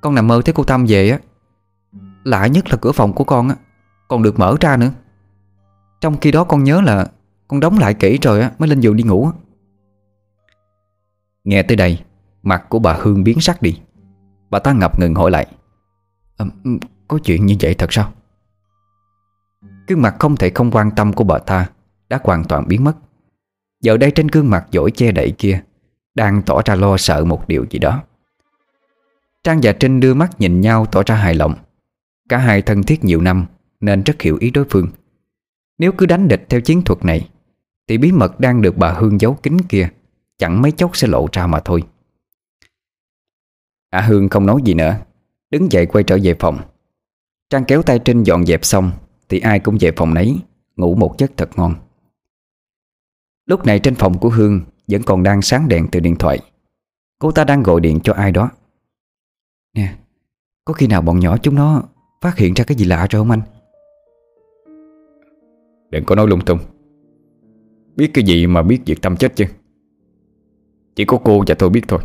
Con 0.00 0.14
nằm 0.14 0.26
mơ 0.26 0.42
thấy 0.44 0.54
cô 0.54 0.64
Tâm 0.64 0.84
về 0.88 1.10
á. 1.10 1.18
Lạ 2.24 2.46
nhất 2.46 2.68
là 2.70 2.76
cửa 2.80 2.92
phòng 2.92 3.12
của 3.12 3.24
con 3.24 3.48
á. 3.48 3.54
Còn 4.08 4.22
được 4.22 4.38
mở 4.38 4.56
ra 4.60 4.76
nữa. 4.76 4.90
Trong 6.00 6.16
khi 6.20 6.30
đó 6.30 6.44
con 6.44 6.64
nhớ 6.64 6.80
là 6.80 7.06
Con 7.48 7.60
đóng 7.60 7.78
lại 7.78 7.94
kỹ 7.94 8.18
rồi 8.22 8.40
á 8.40 8.50
mới 8.58 8.68
lên 8.68 8.80
giường 8.80 8.96
đi 8.96 9.04
ngủ 9.04 9.30
Nghe 11.44 11.62
tới 11.62 11.76
đây 11.76 12.00
Mặt 12.42 12.64
của 12.68 12.78
bà 12.78 12.92
Hương 12.92 13.24
biến 13.24 13.40
sắc 13.40 13.62
đi. 13.62 13.80
Bà 14.50 14.58
ta 14.58 14.72
ngập 14.72 15.00
ngừng 15.00 15.14
hỏi 15.14 15.30
lại 15.30 15.46
à, 16.36 16.46
Có 17.08 17.18
chuyện 17.24 17.46
như 17.46 17.56
vậy 17.60 17.74
thật 17.74 17.92
sao? 17.92 18.12
Gương 19.88 20.02
mặt 20.02 20.16
không 20.18 20.36
thể 20.36 20.50
không 20.50 20.70
quan 20.70 20.90
tâm 20.90 21.12
của 21.12 21.24
bà 21.24 21.38
ta 21.38 21.70
Đã 22.08 22.18
hoàn 22.24 22.44
toàn 22.44 22.68
biến 22.68 22.84
mất. 22.84 22.96
Giờ 23.82 23.96
đây 23.96 24.10
trên 24.10 24.26
gương 24.26 24.50
mặt 24.50 24.66
dỗi 24.72 24.90
che 24.90 25.12
đậy 25.12 25.34
kia 25.38 25.62
Đang 26.14 26.42
tỏ 26.42 26.62
ra 26.64 26.74
lo 26.74 26.96
sợ 26.96 27.24
một 27.24 27.48
điều 27.48 27.66
gì 27.70 27.78
đó. 27.78 28.02
Trang 29.44 29.60
và 29.62 29.72
Trinh 29.72 30.00
đưa 30.00 30.14
mắt 30.14 30.40
nhìn 30.40 30.60
nhau 30.60 30.86
tỏ 30.86 31.02
ra 31.06 31.14
hài 31.14 31.34
lòng. 31.34 31.54
Cả 32.28 32.38
hai 32.38 32.62
thân 32.62 32.82
thiết 32.82 33.04
nhiều 33.04 33.20
năm 33.20 33.46
Nên 33.80 34.02
rất 34.02 34.22
hiểu 34.22 34.36
ý 34.40 34.50
đối 34.50 34.64
phương. 34.70 34.88
Nếu 35.78 35.92
cứ 35.92 36.06
đánh 36.06 36.28
địch 36.28 36.46
theo 36.48 36.60
chiến 36.60 36.82
thuật 36.82 37.04
này, 37.04 37.28
Thì 37.88 37.98
bí 37.98 38.12
mật 38.12 38.40
đang 38.40 38.62
được 38.62 38.76
bà 38.76 38.92
Hương 38.92 39.20
giấu 39.20 39.34
kín 39.34 39.56
kia, 39.68 39.88
Chẳng 40.38 40.62
mấy 40.62 40.72
chốc 40.72 40.96
sẽ 40.96 41.08
lộ 41.08 41.28
ra 41.32 41.46
mà 41.46 41.60
thôi. 41.64 41.82
À 43.90 44.00
Hương 44.00 44.28
không 44.28 44.46
nói 44.46 44.60
gì 44.64 44.74
nữa, 44.74 44.96
Đứng 45.50 45.72
dậy 45.72 45.86
quay 45.86 46.04
trở 46.04 46.18
về 46.22 46.34
phòng. 46.38 46.58
Trang 47.50 47.64
kéo 47.64 47.82
tay 47.82 47.98
Trinh 47.98 48.22
dọn 48.22 48.46
dẹp 48.46 48.64
xong, 48.64 48.90
Thì 49.28 49.40
ai 49.40 49.60
cũng 49.60 49.76
về 49.80 49.92
phòng 49.96 50.14
nấy, 50.14 50.36
Ngủ 50.76 50.94
một 50.94 51.14
giấc 51.18 51.30
thật 51.36 51.50
ngon. 51.56 51.74
Lúc 53.46 53.64
này 53.64 53.78
trên 53.78 53.94
phòng 53.94 54.18
của 54.18 54.28
Hương 54.28 54.60
Vẫn 54.86 55.02
còn 55.02 55.22
đang 55.22 55.42
sáng 55.42 55.68
đèn 55.68 55.88
từ 55.92 56.00
điện 56.00 56.16
thoại. 56.16 56.38
Cô 57.18 57.32
ta 57.32 57.44
đang 57.44 57.62
gọi 57.62 57.80
điện 57.80 58.00
cho 58.04 58.12
ai 58.12 58.32
đó. 58.32 58.50
Nè, 59.74 59.94
Có 60.64 60.74
khi 60.74 60.86
nào 60.86 61.02
bọn 61.02 61.20
nhỏ 61.20 61.36
chúng 61.36 61.54
nó 61.54 61.82
Phát 62.20 62.36
hiện 62.36 62.54
ra 62.54 62.64
cái 62.64 62.76
gì 62.76 62.84
lạ 62.84 63.06
rồi 63.10 63.20
không 63.20 63.30
anh? 63.30 63.55
Đừng 65.90 66.04
có 66.04 66.14
nói 66.14 66.26
lung 66.28 66.40
tung. 66.40 66.58
Biết 67.96 68.10
cái 68.14 68.24
gì 68.24 68.46
mà 68.46 68.62
biết 68.62 68.80
việc 68.86 69.02
Tâm 69.02 69.16
chết 69.16 69.36
chứ? 69.36 69.44
Chỉ 70.96 71.04
có 71.04 71.18
cô 71.24 71.44
và 71.46 71.54
tôi 71.54 71.70
biết 71.70 71.88
thôi. 71.88 72.00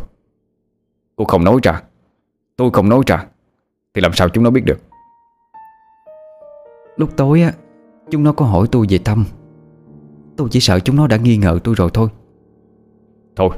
Cô 1.15 1.25
không 1.25 1.43
nói 1.43 1.59
ra. 1.63 1.83
Tôi 2.55 2.69
không 2.73 2.89
nói 2.89 3.01
ra 3.07 3.25
Thì 3.93 4.01
làm 4.01 4.13
sao 4.13 4.29
chúng 4.29 4.43
nó 4.43 4.49
biết 4.49 4.65
được? 4.65 4.79
Lúc 6.97 7.17
tối 7.17 7.41
á 7.41 7.53
Chúng 8.09 8.23
nó 8.23 8.33
có 8.33 8.45
hỏi 8.45 8.67
tôi 8.71 8.85
về 8.89 8.97
Tâm. 8.97 9.25
Tôi 10.37 10.47
chỉ 10.51 10.59
sợ 10.59 10.79
chúng 10.79 10.95
nó 10.95 11.07
đã 11.07 11.17
nghi 11.17 11.37
ngờ 11.37 11.59
tôi 11.63 11.75
rồi 11.75 11.89
thôi. 11.93 12.09
Thôi 13.35 13.49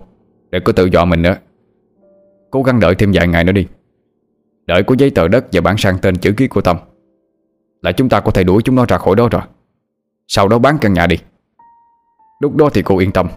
Đừng 0.51 0.63
có 0.63 0.73
tự 0.73 0.85
dọa 0.85 1.05
mình 1.05 1.21
nữa. 1.21 1.35
Cố 2.51 2.63
gắng 2.63 2.79
đợi 2.79 2.95
thêm 2.95 3.11
vài 3.13 3.27
ngày 3.27 3.43
nữa 3.43 3.51
đi. 3.51 3.67
Đợi 4.65 4.83
có 4.83 4.95
giấy 4.99 5.09
tờ 5.09 5.27
đất 5.27 5.45
và 5.51 5.61
bản 5.61 5.77
sang 5.77 5.97
tên 6.01 6.15
chữ 6.15 6.33
ký 6.37 6.47
của 6.47 6.61
Tâm. 6.61 6.77
Là 7.81 7.91
chúng 7.91 8.09
ta 8.09 8.19
có 8.19 8.31
thể 8.31 8.43
đuổi 8.43 8.61
chúng 8.65 8.75
nó 8.75 8.85
ra 8.85 8.97
khỏi 8.97 9.15
đó 9.15 9.27
rồi 9.31 9.41
Sau 10.35 10.47
đó 10.47 10.59
bán 10.59 10.77
căn 10.81 10.93
nhà 10.93 11.07
đi. 11.07 11.17
Lúc 12.39 12.55
đó 12.55 12.69
thì 12.73 12.81
cô 12.85 12.97
yên 12.97 13.11
tâm. 13.11 13.27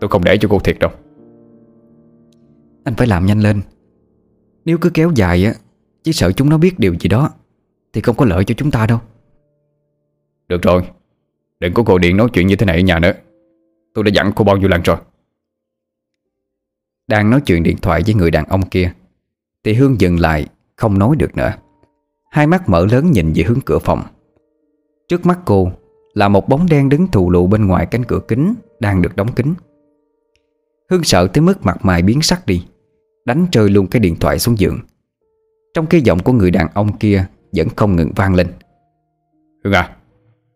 Tôi 0.00 0.10
không 0.10 0.24
để 0.24 0.38
cho 0.40 0.48
cô 0.48 0.58
thiệt 0.58 0.78
đâu. 0.78 0.90
Anh 2.84 2.94
phải 2.94 3.06
làm 3.06 3.26
nhanh 3.26 3.40
lên. 3.40 3.60
Nếu 4.64 4.78
cứ 4.78 4.90
kéo 4.94 5.12
dài 5.14 5.44
á 5.44 5.54
Chỉ 6.02 6.12
sợ 6.12 6.32
chúng 6.32 6.50
nó 6.50 6.58
biết 6.58 6.78
điều 6.78 6.94
gì 7.00 7.08
đó 7.08 7.30
Thì 7.92 8.00
không 8.00 8.16
có 8.16 8.24
lợi 8.24 8.44
cho 8.44 8.54
chúng 8.54 8.70
ta 8.70 8.86
đâu. 8.86 8.98
Được 10.48 10.62
rồi. 10.62 10.82
Đừng 11.60 11.74
có 11.74 11.82
gọi 11.82 11.98
điện 11.98 12.16
nói 12.16 12.28
chuyện 12.32 12.46
như 12.46 12.56
thế 12.56 12.66
này 12.66 12.76
ở 12.76 12.82
nhà 12.82 12.98
nữa. 12.98 13.12
Tôi 13.94 14.04
đã 14.04 14.10
dặn 14.14 14.32
cô 14.36 14.44
bao 14.44 14.56
nhiêu 14.56 14.68
lần 14.68 14.82
rồi. 14.82 14.96
Đang 17.06 17.30
nói 17.30 17.40
chuyện 17.40 17.62
điện 17.62 17.76
thoại 17.82 18.02
với 18.06 18.14
người 18.14 18.30
đàn 18.30 18.44
ông 18.44 18.68
kia 18.68 18.92
Thì 19.64 19.74
Hương 19.74 20.00
dừng 20.00 20.20
lại 20.20 20.46
Không 20.76 20.98
nói 20.98 21.16
được 21.16 21.36
nữa. 21.36 21.52
Hai 22.30 22.46
mắt 22.46 22.68
mở 22.68 22.86
lớn 22.86 23.10
nhìn 23.10 23.32
về 23.34 23.42
hướng 23.42 23.60
cửa 23.60 23.78
phòng. 23.78 24.02
Trước 25.08 25.26
mắt 25.26 25.38
cô 25.44 25.72
Là 26.14 26.28
một 26.28 26.48
bóng 26.48 26.66
đen 26.70 26.88
đứng 26.88 27.06
thù 27.06 27.30
lụ 27.30 27.46
bên 27.46 27.66
ngoài 27.66 27.86
cánh 27.86 28.04
cửa 28.04 28.20
kính 28.28 28.54
Đang 28.80 29.02
được 29.02 29.16
đóng 29.16 29.32
kín. 29.32 29.54
Hương 30.90 31.04
sợ 31.04 31.26
tới 31.26 31.42
mức 31.42 31.62
mặt 31.62 31.76
mày 31.82 32.02
biến 32.02 32.22
sắc 32.22 32.46
đi 32.46 32.66
Đánh 33.24 33.46
rơi 33.52 33.70
luôn 33.70 33.86
cái 33.86 34.00
điện 34.00 34.16
thoại 34.20 34.38
xuống 34.38 34.58
giường. 34.58 34.78
Trong 35.74 35.86
khi 35.86 36.00
giọng 36.00 36.18
của 36.22 36.32
người 36.32 36.50
đàn 36.50 36.68
ông 36.74 36.96
kia 36.96 37.26
Vẫn 37.52 37.68
không 37.76 37.96
ngừng 37.96 38.12
vang 38.16 38.34
lên. 38.34 38.46
Hương 39.64 39.74
à 39.74 39.96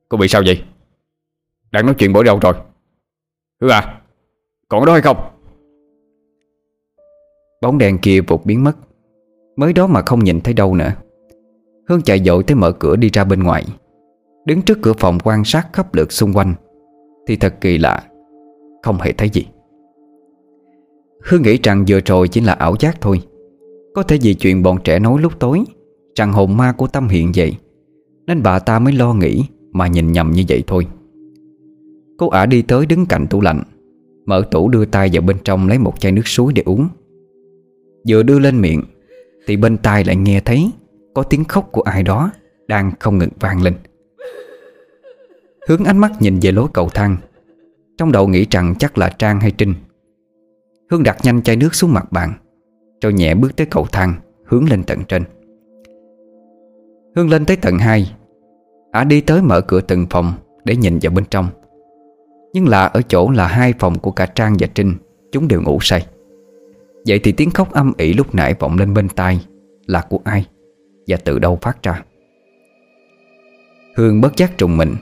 Cô 0.09 0.18
bị 0.18 0.28
sao 0.28 0.42
vậy? 0.46 0.62
Đang 1.72 1.86
nói 1.86 1.94
chuyện 1.98 2.12
bỏ 2.12 2.22
đâu 2.22 2.38
rồi? 2.42 2.54
Hương 3.61 3.70
à 3.70 4.00
Còn 4.68 4.80
ở 4.80 4.86
đó 4.86 4.92
hay 4.92 5.02
không? 5.02 5.16
Bóng 7.62 7.78
đèn 7.78 7.98
kia 7.98 8.20
vụt 8.20 8.40
biến 8.44 8.64
mất. 8.64 8.76
Mới 9.57 9.72
đó 9.72 9.86
mà 9.86 10.02
không 10.07 10.24
nhìn 10.24 10.40
thấy 10.40 10.54
đâu 10.54 10.74
nữa. 10.74 10.92
Hương 11.88 12.02
chạy 12.02 12.24
dội 12.24 12.42
tới 12.42 12.54
mở 12.54 12.72
cửa 12.72 12.96
đi 12.96 13.11
ra 13.12 13.24
bên 13.24 13.42
ngoài 13.42 13.64
Đứng 14.47 14.62
trước 14.62 14.78
cửa 14.82 14.92
phòng 14.92 15.18
quan 15.24 15.44
sát 15.44 15.68
khắp 15.72 15.94
lượt 15.94 16.12
xung 16.12 16.32
quanh, 16.32 16.55
Thì 17.26 17.36
thật 17.36 17.55
kỳ 17.61 17.78
lạ, 17.78 18.03
Không 18.82 18.99
hề 19.01 19.12
thấy 19.12 19.28
gì. 19.28 19.47
Hương 21.24 21.42
nghĩ 21.42 21.59
rằng 21.62 21.84
vừa 21.88 22.01
rồi 22.07 22.28
chỉ 22.28 22.40
là 22.40 22.53
ảo 22.53 22.76
giác 22.80 23.01
thôi. 23.01 23.20
Có 23.94 24.03
thể 24.03 24.18
vì 24.22 24.34
chuyện 24.34 24.62
bọn 24.62 24.78
trẻ 24.84 24.99
nói 24.99 25.20
lúc 25.20 25.32
tối, 25.38 25.64
Rằng 26.14 26.32
hồn 26.32 26.57
ma 26.57 26.72
của 26.72 26.86
Tâm 26.86 27.09
hiện 27.09 27.32
vậy, 27.36 27.57
Nên 28.26 28.42
bà 28.42 28.59
ta 28.59 28.78
mới 28.78 28.92
lo 28.92 29.14
nghĩ 29.14 29.44
Mà 29.72 29.86
nhìn 29.86 30.12
nhầm 30.12 30.30
như 30.30 30.42
vậy 30.49 30.62
thôi. 30.66 30.86
Cô 32.18 32.28
ả 32.28 32.47
đi 32.47 32.62
tới 32.62 32.86
đứng 32.86 33.07
cạnh 33.07 33.26
tủ 33.26 33.40
lạnh, 33.40 33.62
Mở 34.26 34.42
tủ 34.51 34.68
đưa 34.68 34.84
tay 34.84 35.11
vào 35.12 35.22
bên 35.22 35.36
trong 35.44 35.68
lấy 35.68 35.78
một 35.78 36.01
chai 36.01 36.12
nước 36.12 36.26
suối 36.26 36.53
để 36.53 36.62
uống. 36.66 36.88
Vừa 38.09 38.22
đưa 38.22 38.38
lên 38.38 38.61
miệng, 38.61 38.82
Thì 39.47 39.57
bên 39.57 39.76
tai 39.76 40.05
lại 40.05 40.16
nghe 40.16 40.40
thấy 40.40 40.70
Có 41.14 41.22
tiếng 41.22 41.44
khóc 41.44 41.68
của 41.72 41.82
ai 41.82 42.03
đó 42.03 42.30
Đang 42.68 42.92
không 43.01 43.18
ngừng 43.18 43.30
vang 43.40 43.62
lên. 43.62 43.74
Hướng 45.66 45.84
ánh 45.84 45.98
mắt 45.98 46.12
nhìn 46.20 46.38
về 46.42 46.52
lối 46.52 46.68
cầu 46.72 46.88
thang. 46.88 47.16
Trong 47.98 48.12
đầu 48.12 48.28
nghĩ 48.28 48.46
rằng 48.50 48.74
chắc 48.78 48.98
là 48.98 49.08
Trang 49.08 49.40
hay 49.40 49.50
Trinh. 49.50 49.74
Hương 50.90 51.02
đặt 51.02 51.16
nhanh 51.22 51.42
chai 51.42 51.56
nước 51.56 51.74
xuống 51.74 51.92
mặt 51.92 52.12
bàn, 52.12 52.32
Rồi 53.02 53.12
nhẹ 53.12 53.34
bước 53.34 53.56
tới 53.56 53.66
cầu 53.66 53.86
thang, 53.92 54.14
Hướng 54.44 54.68
lên 54.68 54.82
tận 54.82 54.98
trên. 55.08 55.22
Hương 57.16 57.30
lên 57.30 57.44
tới 57.44 57.56
tầng 57.56 57.78
2 57.78 58.14
Ả 58.92 59.04
đi 59.04 59.20
tới 59.20 59.42
mở 59.42 59.60
cửa 59.60 59.80
từng 59.80 60.06
phòng 60.10 60.32
Để 60.64 60.76
nhìn 60.76 60.98
vào 61.02 61.12
bên 61.12 61.24
trong. 61.30 61.48
Nhưng 62.52 62.68
là 62.68 62.86
ở 62.86 63.02
chỗ 63.02 63.30
là 63.30 63.46
hai 63.46 63.74
phòng 63.78 63.98
của 63.98 64.10
cả 64.10 64.26
Trang 64.26 64.56
và 64.58 64.66
Trinh, 64.74 64.94
Chúng 65.32 65.48
đều 65.48 65.62
ngủ 65.62 65.78
say. 65.80 66.06
Vậy 67.06 67.18
thì 67.18 67.32
tiếng 67.32 67.50
khóc 67.50 67.72
âm 67.72 67.92
ỉ 67.96 68.12
lúc 68.12 68.34
nãy 68.34 68.54
vọng 68.58 68.78
lên 68.78 68.94
bên 68.94 69.08
tai 69.08 69.46
Là 69.86 70.00
của 70.00 70.20
ai 70.24 70.46
Và 71.06 71.16
từ 71.24 71.38
đâu 71.38 71.58
phát 71.62 71.82
ra? 71.82 72.02
Hương 73.96 74.20
bất 74.20 74.36
giác 74.36 74.58
trùng 74.58 74.76
mình. 74.76 74.94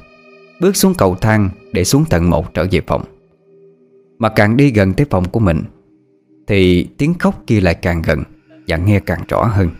Bước 0.60 0.76
xuống 0.76 0.94
cầu 0.94 1.14
thang 1.14 1.50
Để 1.72 1.84
xuống 1.84 2.04
tầng 2.10 2.30
một 2.30 2.54
trở 2.54 2.66
về 2.70 2.80
phòng. 2.86 3.04
Mà 4.18 4.28
càng 4.28 4.56
đi 4.56 4.70
gần 4.70 4.94
tới 4.94 5.06
phòng 5.10 5.28
của 5.28 5.40
mình, 5.40 5.62
Thì 6.46 6.88
tiếng 6.98 7.14
khóc 7.14 7.42
kia 7.46 7.60
lại 7.60 7.74
càng 7.74 8.02
gần 8.02 8.22
Và 8.68 8.76
nghe 8.76 9.00
càng 9.00 9.20
rõ 9.28 9.44
hơn. 9.44 9.70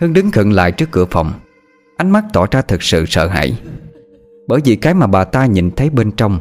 Hưng 0.00 0.12
đứng 0.12 0.30
khựng 0.30 0.52
lại 0.52 0.72
trước 0.72 0.90
cửa 0.90 1.04
phòng, 1.04 1.32
Ánh 1.96 2.10
mắt 2.10 2.24
tỏ 2.32 2.46
ra 2.50 2.62
thật 2.62 2.82
sự 2.82 3.04
sợ 3.06 3.26
hãi. 3.26 3.58
Bởi 4.48 4.60
vì 4.64 4.76
cái 4.76 4.94
mà 4.94 5.06
bà 5.06 5.24
ta 5.24 5.46
nhìn 5.46 5.70
thấy 5.70 5.90
bên 5.90 6.12
trong 6.12 6.38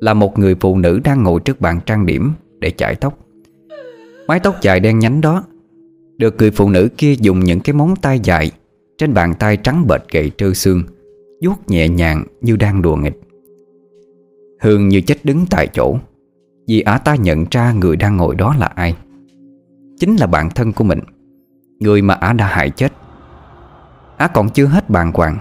Là 0.00 0.14
một 0.14 0.38
người 0.38 0.54
phụ 0.60 0.78
nữ 0.78 1.00
đang 1.04 1.22
ngồi 1.22 1.40
trước 1.40 1.60
bàn 1.60 1.80
trang 1.86 2.06
điểm 2.06 2.32
Để 2.58 2.70
chải 2.70 2.94
tóc. 2.94 3.18
Mái 4.28 4.40
tóc 4.40 4.56
dài 4.62 4.80
đen 4.80 4.98
nhánh 4.98 5.20
đó, 5.20 5.44
Được 6.16 6.36
người 6.38 6.50
phụ 6.50 6.70
nữ 6.70 6.88
kia 6.96 7.14
dùng 7.14 7.40
những 7.40 7.60
cái 7.60 7.74
móng 7.74 7.94
tay 8.02 8.20
dài 8.22 8.50
Trên 8.98 9.14
bàn 9.14 9.34
tay 9.38 9.56
trắng 9.56 9.86
bệch 9.86 10.08
gậy 10.12 10.30
trơ 10.38 10.54
xương 10.54 10.82
vuốt 11.44 11.68
nhẹ 11.68 11.88
nhàng 11.88 12.24
như 12.40 12.56
đang 12.56 12.82
đùa 12.82 12.96
nghịch. 12.96 13.20
Hương 14.60 14.88
như 14.88 15.00
chết 15.00 15.24
đứng 15.24 15.46
tại 15.50 15.66
chỗ, 15.66 15.98
Vì 16.68 16.80
ả 16.80 16.98
ta 16.98 17.14
nhận 17.14 17.44
ra 17.50 17.72
người 17.72 17.96
đang 17.96 18.16
ngồi 18.16 18.34
đó 18.34 18.54
là 18.58 18.66
ai. 18.66 18.96
Chính 19.98 20.16
là 20.16 20.26
bạn 20.26 20.50
thân 20.50 20.72
của 20.72 20.84
mình, 20.84 21.00
Người 21.80 22.02
mà 22.02 22.14
ả 22.14 22.32
đã 22.32 22.46
hại 22.46 22.70
chết. 22.70 22.92
Á 24.16 24.28
còn 24.28 24.50
chưa 24.50 24.66
hết 24.66 24.90
bàn 24.90 25.12
hoàng, 25.14 25.38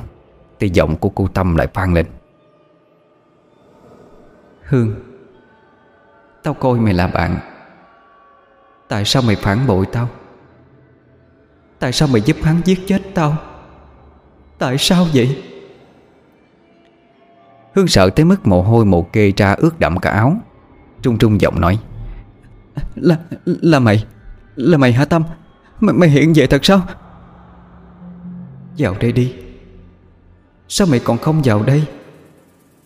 Thì 0.59 0.69
giọng 0.69 0.95
của 0.95 1.09
cô 1.09 1.27
Tâm 1.27 1.55
lại 1.55 1.67
vang 1.73 1.93
lên. 1.93 2.05
Hương 4.63 4.95
Tao 6.43 6.53
coi 6.53 6.79
mày 6.79 6.93
là 6.93 7.07
bạn. 7.07 7.39
Tại 8.87 9.05
sao 9.05 9.21
mày 9.21 9.35
phản 9.35 9.67
bội 9.67 9.85
tao? 9.91 10.09
Tại 11.79 11.91
sao 11.91 12.07
mày 12.11 12.21
giúp 12.21 12.37
hắn 12.43 12.61
giết 12.65 12.79
chết 12.87 13.01
tao? 13.13 13.37
Tại 14.57 14.77
sao 14.77 15.05
vậy? 15.13 15.48
Hương 17.79 17.87
sợ 17.87 18.09
tới 18.09 18.25
mức 18.25 18.47
mồ 18.47 18.61
hôi 18.61 18.85
mồ 18.85 19.01
kê 19.01 19.33
ra 19.37 19.53
ướt 19.53 19.79
đậm 19.79 19.99
cả 19.99 20.09
áo. 20.09 20.37
Trung 21.01 21.17
trung 21.17 21.41
giọng 21.41 21.61
nói 21.61 21.79
Là 22.95 23.17
là 23.45 23.79
mày 23.79 24.05
Là 24.55 24.77
mày 24.77 24.93
hả 24.93 25.05
Tâm? 25.05 25.23
Mày, 25.79 25.93
mày 25.93 26.09
hiện 26.09 26.33
về 26.35 26.47
thật 26.47 26.65
sao? 26.65 26.81
Vào 28.77 28.95
đây 28.99 29.11
đi. 29.11 29.33
Sao 30.67 30.87
mày 30.87 30.99
còn 30.99 31.17
không 31.17 31.41
vào 31.43 31.63
đây? 31.63 31.83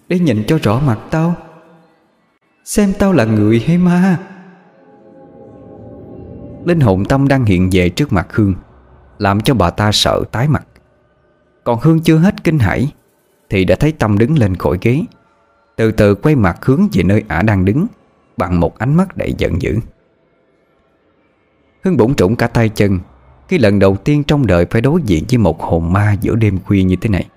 Để 0.08 0.20
nhìn 0.20 0.44
cho 0.48 0.58
rõ 0.64 0.80
mặt 0.80 1.00
tao. 1.12 1.36
Xem 2.66 2.94
tao 3.00 3.14
là 3.14 3.26
người 3.26 3.64
hay 3.68 3.78
ma. 3.78 4.20
Linh 6.66 6.80
hồn 6.80 7.06
Tâm 7.06 7.28
đang 7.28 7.46
hiện 7.46 7.70
về 7.72 7.90
trước 7.90 8.14
mặt 8.14 8.28
Hương 8.34 8.56
Làm 9.18 9.42
cho 9.42 9.54
bà 9.54 9.70
ta 9.70 9.92
sợ 9.92 10.24
tái 10.32 10.48
mặt. 10.48 10.68
Còn 11.64 11.80
Hương 11.82 12.00
chưa 12.00 12.18
hết 12.18 12.44
kinh 12.44 12.60
hãi 12.60 12.92
thì 13.54 13.66
đã 13.66 13.76
thấy 13.76 13.92
Tâm 13.92 14.18
đứng 14.18 14.38
lên 14.38 14.56
khỏi 14.56 14.78
ghế. 14.82 15.02
Từ 15.76 15.92
từ 15.92 16.16
quay 16.16 16.36
mặt 16.36 16.66
hướng 16.66 16.88
về 16.94 17.04
nơi 17.04 17.24
ả 17.28 17.42
đang 17.42 17.66
đứng, 17.66 17.88
Bằng 18.38 18.60
một 18.60 18.78
ánh 18.78 18.96
mắt 18.96 19.18
đầy 19.18 19.34
giận 19.38 19.62
dữ. 19.62 19.78
Hưng 21.84 21.98
bỗng 21.98 22.16
trũng 22.16 22.36
cả 22.36 22.48
tay 22.48 22.70
chân, 22.70 23.00
Khi 23.48 23.58
lần 23.58 23.80
đầu 23.80 23.96
tiên 23.96 24.24
trong 24.24 24.48
đời 24.48 24.66
phải 24.66 24.82
đối 24.82 25.02
diện 25.06 25.24
với 25.30 25.38
một 25.38 25.62
hồn 25.62 25.94
ma 25.94 26.16
giữa 26.22 26.36
đêm 26.36 26.60
khuya 26.66 26.84
như 26.84 26.96
thế 26.96 27.10
này. 27.10 27.28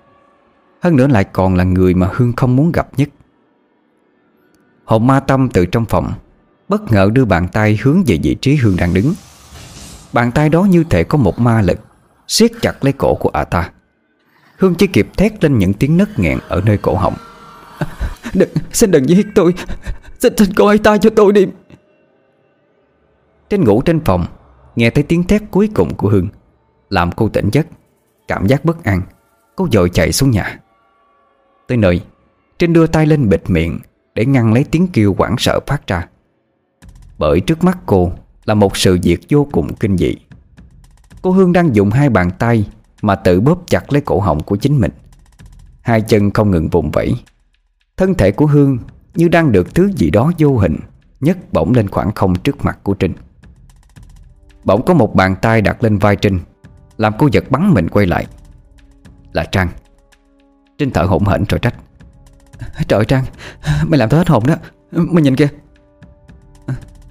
Hơn 0.81 0.95
nữa 0.95 1.07
lại 1.07 1.23
còn 1.23 1.55
là 1.55 1.63
người 1.63 1.93
mà 1.93 2.09
Hương 2.13 2.33
không 2.33 2.55
muốn 2.55 2.71
gặp 2.71 2.87
nhất. 2.97 3.09
Hồn 4.85 5.07
ma 5.07 5.19
tâm 5.19 5.49
từ 5.49 5.65
trong 5.65 5.85
phòng, 5.85 6.13
Bất 6.69 6.91
ngờ 6.91 7.09
đưa 7.13 7.25
bàn 7.25 7.47
tay 7.53 7.79
hướng 7.81 8.03
về 8.07 8.19
vị 8.23 8.35
trí 8.41 8.55
Hương 8.55 8.75
đang 8.75 8.93
đứng. 8.93 9.13
Bàn 10.13 10.31
tay 10.31 10.49
đó 10.49 10.63
như 10.63 10.83
thể 10.83 11.03
có 11.03 11.17
một 11.17 11.39
ma 11.39 11.61
lực, 11.61 11.79
siết 12.27 12.51
chặt 12.61 12.83
lấy 12.83 12.93
cổ 12.93 13.15
của 13.15 13.29
ả 13.29 13.43
ta. 13.43 13.71
Hương 14.57 14.75
chỉ 14.75 14.87
kịp 14.87 15.07
thét 15.17 15.43
lên 15.43 15.57
những 15.57 15.73
tiếng 15.73 15.97
nấc 15.97 16.19
nghẹn 16.19 16.39
Ở 16.47 16.61
nơi 16.65 16.77
cổ 16.77 16.95
họng. 16.95 17.13
Đừng, 18.33 18.49
Xin 18.71 18.91
đừng 18.91 19.09
giết 19.09 19.27
tôi. 19.35 19.53
Xin, 20.19 20.37
xin 20.37 20.53
coi 20.53 20.77
tay 20.77 20.99
cho 20.99 21.09
tôi 21.09 21.33
đi. 21.33 21.45
Trên 23.49 23.63
ngủ 23.63 23.81
trên 23.81 23.99
phòng 23.99 24.25
Nghe 24.75 24.89
thấy 24.89 25.03
tiếng 25.03 25.23
thét 25.23 25.41
cuối 25.51 25.69
cùng 25.73 25.95
của 25.95 26.09
Hương 26.09 26.27
Làm 26.89 27.11
cô 27.11 27.29
tỉnh 27.29 27.49
giấc 27.51 27.67
Cảm 28.27 28.47
giác 28.47 28.65
bất 28.65 28.83
an. 28.83 29.01
Cô 29.55 29.67
dội 29.71 29.89
chạy 29.89 30.11
xuống 30.11 30.31
nhà. 30.31 30.59
Tới 31.67 31.77
nơi 31.77 32.01
Trinh 32.59 32.73
đưa 32.73 32.87
tay 32.87 33.05
lên 33.05 33.29
bịt 33.29 33.43
miệng 33.47 33.79
Để 34.15 34.25
ngăn 34.25 34.53
lấy 34.53 34.65
tiếng 34.71 34.87
kêu 34.93 35.13
quảng 35.13 35.35
sợ 35.37 35.59
phát 35.67 35.87
ra. 35.87 36.07
Bởi 37.17 37.39
trước 37.39 37.63
mắt 37.63 37.77
cô 37.85 38.11
Là 38.45 38.53
một 38.53 38.77
sự 38.77 38.99
việc 39.03 39.19
vô 39.29 39.47
cùng 39.51 39.75
kinh 39.75 39.97
dị. 39.97 40.15
Cô 41.21 41.31
Hương 41.31 41.53
đang 41.53 41.75
dùng 41.75 41.89
hai 41.89 42.09
bàn 42.09 42.31
tay 42.39 42.65
mà 43.01 43.15
tự 43.15 43.41
bóp 43.41 43.63
chặt 43.67 43.93
lấy 43.93 44.01
cổ 44.01 44.19
họng 44.19 44.43
của 44.43 44.55
chính 44.55 44.79
mình. 44.79 44.91
Hai 45.81 46.01
chân 46.01 46.31
không 46.31 46.51
ngừng 46.51 46.69
vùng 46.69 46.91
vẫy. 46.91 47.15
Thân 47.97 48.15
thể 48.15 48.31
của 48.31 48.45
Hương 48.45 48.77
như 49.15 49.27
đang 49.27 49.51
được 49.51 49.75
thứ 49.75 49.91
gì 49.95 50.09
đó 50.09 50.31
vô 50.37 50.57
hình, 50.57 50.77
nhấc 51.19 51.53
bổng 51.53 51.73
lên 51.73 51.89
khoảng 51.89 52.11
không 52.11 52.35
trước 52.35 52.65
mặt 52.65 52.79
của 52.83 52.93
Trinh. 52.93 53.13
Bỗng 54.63 54.85
có 54.85 54.93
một 54.93 55.15
bàn 55.15 55.35
tay 55.41 55.61
đặt 55.61 55.83
lên 55.83 55.97
vai 55.97 56.15
Trinh, 56.15 56.39
Làm 56.97 57.13
cô 57.17 57.29
giật 57.31 57.43
bắn 57.49 57.73
mình 57.73 57.89
quay 57.89 58.05
lại. 58.05 58.27
Là 59.33 59.43
Trang. 59.43 59.69
Trinh 60.77 60.91
thở 60.91 61.03
hổn 61.03 61.25
hển 61.25 61.43
rồi 61.49 61.59
trách. 61.59 61.75
Trời 62.87 63.05
Trang, 63.05 63.23
Mày 63.87 63.97
làm 63.97 64.09
tao 64.09 64.17
hết 64.17 64.27
hồn 64.27 64.43
đó. 64.47 64.55
Mày 64.91 65.23
nhìn 65.23 65.35
kìa. 65.35 65.47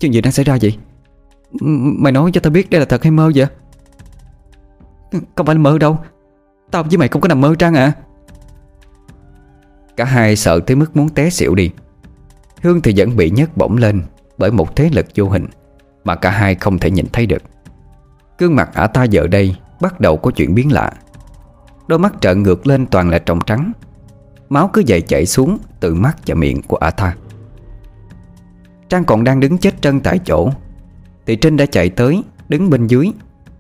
Chuyện 0.01 0.15
gì 0.15 0.21
đang 0.21 0.33
xảy 0.33 0.45
ra 0.45 0.59
vậy? 0.63 0.77
Mày 1.99 2.13
nói 2.13 2.31
cho 2.33 2.41
tao 2.41 2.51
biết 2.51 2.71
đây 2.71 2.81
là 2.81 2.87
thật 2.87 3.03
hay 3.03 3.11
mơ 3.11 3.31
vậy? 3.35 3.47
Không 5.11 5.47
phải 5.47 5.55
là 5.55 5.61
mơ 5.61 5.79
đâu. 5.79 5.99
Tao 6.71 6.83
với 6.83 6.99
mày 6.99 7.09
không 7.09 7.23
có 7.23 7.29
nằm 7.29 7.41
mơ 7.41 7.55
Trang 7.59 7.75
à 7.75 7.93
Cả 9.97 10.05
hai 10.05 10.37
sợ 10.37 10.61
tới 10.61 10.77
mức 10.77 10.97
muốn 10.97 11.09
té 11.09 11.31
xỉu 11.31 11.55
đi. 11.55 11.71
Hương 12.63 12.81
thì 12.81 12.93
vẫn 12.97 13.17
bị 13.17 13.31
nhấc 13.31 13.57
bổng 13.57 13.77
lên 13.77 14.03
Bởi 14.39 14.51
một 14.51 14.77
thế 14.77 14.91
lực 14.93 15.07
vô 15.15 15.29
hình 15.29 15.47
Mà 16.05 16.15
cả 16.15 16.31
hai 16.31 16.55
không 16.55 16.79
thể 16.79 16.91
nhìn 16.91 17.07
thấy 17.13 17.27
được. 17.27 17.43
Cương 18.39 18.57
mặt 18.57 18.75
ả 18.75 18.87
ta 18.87 19.05
giờ 19.05 19.27
đây 19.27 19.57
Bắt 19.81 20.01
đầu 20.01 20.17
có 20.17 20.31
chuyện 20.31 20.55
biến 20.55 20.73
lạ. 20.73 20.93
Đôi 21.87 21.99
mắt 21.99 22.15
trợn 22.21 22.43
ngược 22.43 22.67
lên 22.67 22.87
toàn 22.87 23.11
là 23.11 23.19
tròng 23.19 23.41
trắng. 23.47 23.73
Máu 24.49 24.71
cứ 24.73 24.83
dậy 24.87 25.01
chảy 25.01 25.27
xuống 25.27 25.59
Từ 25.81 25.95
mắt 25.95 26.17
và 26.27 26.35
miệng 26.35 26.63
của 26.63 26.77
ả 26.77 26.91
ta. 26.91 27.15
Trang 28.89 29.05
còn 29.05 29.25
đang 29.25 29.41
đứng 29.41 29.59
chết 29.59 29.83
chân 29.83 30.01
tại 30.01 30.19
chỗ. 30.25 30.51
Thì 31.27 31.37
Trinh 31.37 31.57
đã 31.57 31.67
chạy 31.67 31.91
tới, 31.91 32.23
Đứng 32.49 32.71
bên 32.71 32.87
dưới 32.87 33.13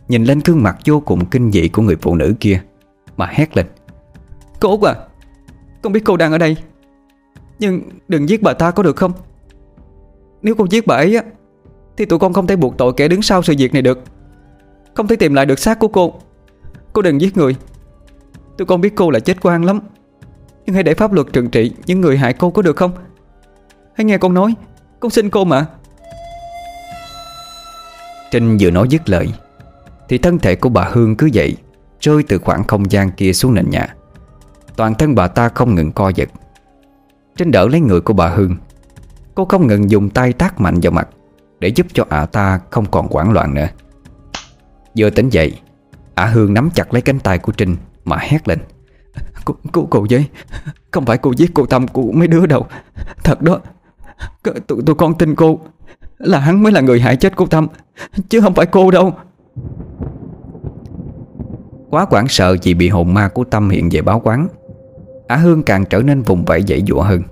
Nhìn 0.08 0.24
lên 0.24 0.40
gương 0.44 0.62
mặt 0.62 0.76
vô 0.84 1.00
cùng 1.00 1.26
kinh 1.26 1.52
dị 1.52 1.68
của 1.68 1.82
người 1.82 1.96
phụ 1.96 2.14
nữ 2.14 2.34
kia, 2.40 2.62
Mà 3.16 3.26
hét 3.26 3.56
lên. 3.56 3.66
Cô 4.60 4.70
Út 4.70 4.82
à 4.82 4.94
Con 5.82 5.92
biết 5.92 6.02
cô 6.04 6.16
đang 6.16 6.32
ở 6.32 6.38
đây, 6.38 6.56
Nhưng 7.58 7.82
đừng 8.08 8.28
giết 8.28 8.42
bà 8.42 8.52
ta 8.52 8.70
có 8.70 8.82
được 8.82 8.96
không? 8.96 9.12
Nếu 10.42 10.54
cô 10.54 10.66
giết 10.70 10.86
bà 10.86 10.96
ấy 10.96 11.16
á, 11.16 11.22
Thì 11.96 12.04
tụi 12.04 12.18
con 12.18 12.32
không 12.32 12.46
thể 12.46 12.56
buộc 12.56 12.78
tội 12.78 12.92
kẻ 12.96 13.08
đứng 13.08 13.22
sau 13.22 13.42
sự 13.42 13.54
việc 13.58 13.72
này 13.72 13.82
được. 13.82 14.00
Không 14.94 15.06
thể 15.06 15.16
tìm 15.16 15.34
lại 15.34 15.46
được 15.46 15.58
xác 15.58 15.78
của 15.78 15.88
cô. 15.88 16.14
Cô 16.92 17.02
đừng 17.02 17.20
giết 17.20 17.36
người. 17.36 17.56
Tụi 18.58 18.66
con 18.66 18.80
biết 18.80 18.92
cô 18.96 19.10
là 19.10 19.20
chết 19.20 19.36
quan 19.42 19.64
lắm, 19.64 19.80
Nhưng 20.66 20.74
hãy 20.74 20.82
để 20.82 20.94
pháp 20.94 21.12
luật 21.12 21.26
trừng 21.32 21.50
trị 21.50 21.72
Những 21.86 22.00
người 22.00 22.18
hại 22.18 22.32
cô 22.32 22.50
có 22.50 22.62
được 22.62 22.76
không? 22.76 22.92
Hãy 23.94 24.04
nghe 24.04 24.18
con 24.18 24.34
nói, 24.34 24.54
Con 25.00 25.10
xin 25.10 25.30
cô 25.30 25.44
mà. 25.44 25.66
Trinh 28.30 28.56
vừa 28.60 28.70
nói 28.70 28.86
dứt 28.88 29.08
lời 29.08 29.28
thì 30.08 30.18
thân 30.18 30.38
thể 30.38 30.54
của 30.54 30.68
bà 30.68 30.88
Hương 30.92 31.16
cứ 31.16 31.28
vậy 31.34 31.56
Rơi 32.00 32.22
từ 32.22 32.38
khoảng 32.38 32.64
không 32.64 32.90
gian 32.90 33.10
kia 33.10 33.32
xuống 33.32 33.54
nền 33.54 33.70
nhà. 33.70 33.94
Toàn 34.76 34.94
thân 34.94 35.14
bà 35.14 35.28
ta 35.28 35.48
không 35.48 35.74
ngừng 35.74 35.92
co 35.92 36.08
giật. 36.08 36.28
Trên 37.36 37.50
đỡ 37.50 37.68
lấy 37.68 37.80
người 37.80 38.00
của 38.00 38.12
bà 38.12 38.28
Hương 38.28 38.56
Cô 39.34 39.44
không 39.44 39.66
ngừng 39.66 39.90
dùng 39.90 40.10
tay 40.10 40.32
tác 40.32 40.60
mạnh 40.60 40.78
vào 40.82 40.92
mặt 40.92 41.08
Để 41.60 41.68
giúp 41.68 41.86
cho 41.92 42.04
ả 42.08 42.26
ta 42.26 42.60
không 42.70 42.86
còn 42.86 43.08
quảng 43.08 43.32
loạn 43.32 43.54
nữa. 43.54 43.68
Vừa 44.98 45.10
tỉnh 45.10 45.28
dậy 45.28 45.60
Ả 46.14 46.26
Hương 46.26 46.54
nắm 46.54 46.70
chặt 46.74 46.94
lấy 46.94 47.02
cánh 47.02 47.18
tay 47.18 47.38
của 47.38 47.52
Trinh 47.52 47.76
Mà 48.04 48.16
hét 48.20 48.48
lên. 48.48 48.58
Cô, 49.44 49.54
cô, 49.72 49.86
cô 49.90 50.06
với 50.10 50.28
Không 50.90 51.06
phải 51.06 51.18
cô 51.18 51.32
giết 51.36 51.50
cô 51.54 51.66
Tâm 51.66 51.88
của 51.88 52.12
mấy 52.12 52.28
đứa 52.28 52.46
đâu. 52.46 52.66
Thật 53.24 53.42
đó. 53.42 53.60
Tụi, 54.66 54.82
tụi 54.86 54.94
con 54.94 55.18
tin 55.18 55.34
cô. 55.34 55.60
Là 56.18 56.38
hắn 56.38 56.62
mới 56.62 56.72
là 56.72 56.80
người 56.80 57.00
hại 57.00 57.16
chết 57.16 57.32
cô 57.36 57.46
Tâm 57.46 57.68
Chứ 58.28 58.40
không 58.40 58.54
phải 58.54 58.66
cô 58.66 58.90
đâu. 58.90 59.14
Quá 61.90 62.04
quảng 62.04 62.28
sợ 62.28 62.56
vì 62.62 62.74
bị 62.74 62.88
hồn 62.88 63.14
ma 63.14 63.28
của 63.28 63.44
Tâm 63.44 63.70
hiện 63.70 63.88
về 63.92 64.02
báo 64.02 64.20
quán. 64.24 64.48
Á 65.28 65.36
Hương 65.36 65.62
càng 65.62 65.84
trở 65.90 66.02
nên 66.02 66.22
vùng 66.22 66.44
vẫy 66.44 66.62
dãy 66.68 66.82
dụa 66.88 67.02
hơn. 67.02 67.22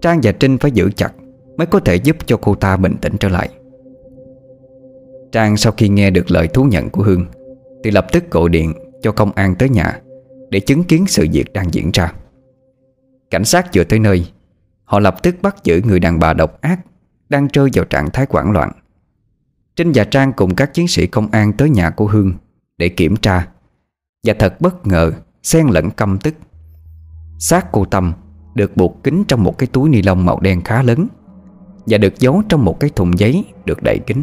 Trang 0.00 0.20
và 0.22 0.32
Trinh 0.32 0.58
phải 0.58 0.70
giữ 0.70 0.90
chặt 0.96 1.12
Mới 1.56 1.66
có 1.66 1.80
thể 1.80 1.94
giúp 1.94 2.16
cho 2.26 2.36
cô 2.36 2.54
ta 2.54 2.76
bình 2.76 2.96
tĩnh 3.00 3.16
trở 3.20 3.28
lại. 3.28 3.48
Trang 5.32 5.56
sau 5.56 5.72
khi 5.76 5.88
nghe 5.88 6.10
được 6.10 6.30
lời 6.30 6.48
thú 6.48 6.64
nhận 6.64 6.90
của 6.90 7.02
Hương, 7.02 7.26
Thì 7.84 7.90
lập 7.90 8.06
tức 8.12 8.30
gọi 8.30 8.48
điện 8.48 8.74
cho 9.02 9.12
công 9.12 9.32
an 9.32 9.54
tới 9.54 9.68
nhà 9.68 10.00
Để 10.50 10.60
chứng 10.60 10.84
kiến 10.84 11.06
sự 11.06 11.26
việc 11.32 11.52
đang 11.52 11.74
diễn 11.74 11.90
ra. 11.90 12.12
Cảnh 13.30 13.44
sát 13.44 13.66
vừa 13.74 13.84
tới 13.84 13.98
nơi, 13.98 14.26
Họ 14.84 15.00
lập 15.00 15.22
tức 15.22 15.34
bắt 15.42 15.64
giữ 15.64 15.80
người 15.84 16.00
đàn 16.00 16.18
bà 16.18 16.32
độc 16.32 16.60
ác 16.60 16.80
Đang 17.28 17.48
rơi 17.52 17.68
vào 17.72 17.84
trạng 17.84 18.10
thái 18.10 18.26
hoảng 18.30 18.50
loạn. 18.50 18.72
Trinh 19.76 19.92
và 19.94 20.04
Trang 20.04 20.32
cùng 20.32 20.54
các 20.54 20.74
chiến 20.74 20.88
sĩ 20.88 21.06
công 21.06 21.28
an 21.30 21.52
tới 21.52 21.70
nhà 21.70 21.90
của 21.90 22.06
Hương 22.06 22.32
Để 22.78 22.88
kiểm 22.88 23.16
tra 23.16 23.46
và 24.24 24.34
thật 24.38 24.60
bất 24.60 24.86
ngờ, 24.86 25.12
Xen 25.42 25.66
lẫn 25.66 25.90
căm 25.90 26.18
tức. 26.18 26.34
Xác 27.38 27.72
cô 27.72 27.84
Tâm 27.84 28.12
được 28.54 28.76
buộc 28.76 29.02
kín 29.04 29.24
trong 29.28 29.44
một 29.44 29.58
cái 29.58 29.66
túi 29.72 29.88
ni 29.88 30.02
lông 30.02 30.24
màu 30.24 30.40
đen 30.40 30.62
khá 30.62 30.82
lớn 30.82 31.06
Và 31.86 31.98
được 31.98 32.18
giấu 32.18 32.42
trong 32.48 32.64
một 32.64 32.80
cái 32.80 32.90
thùng 32.96 33.18
giấy 33.18 33.44
được 33.64 33.78
đậy 33.82 33.98
kín. 34.06 34.22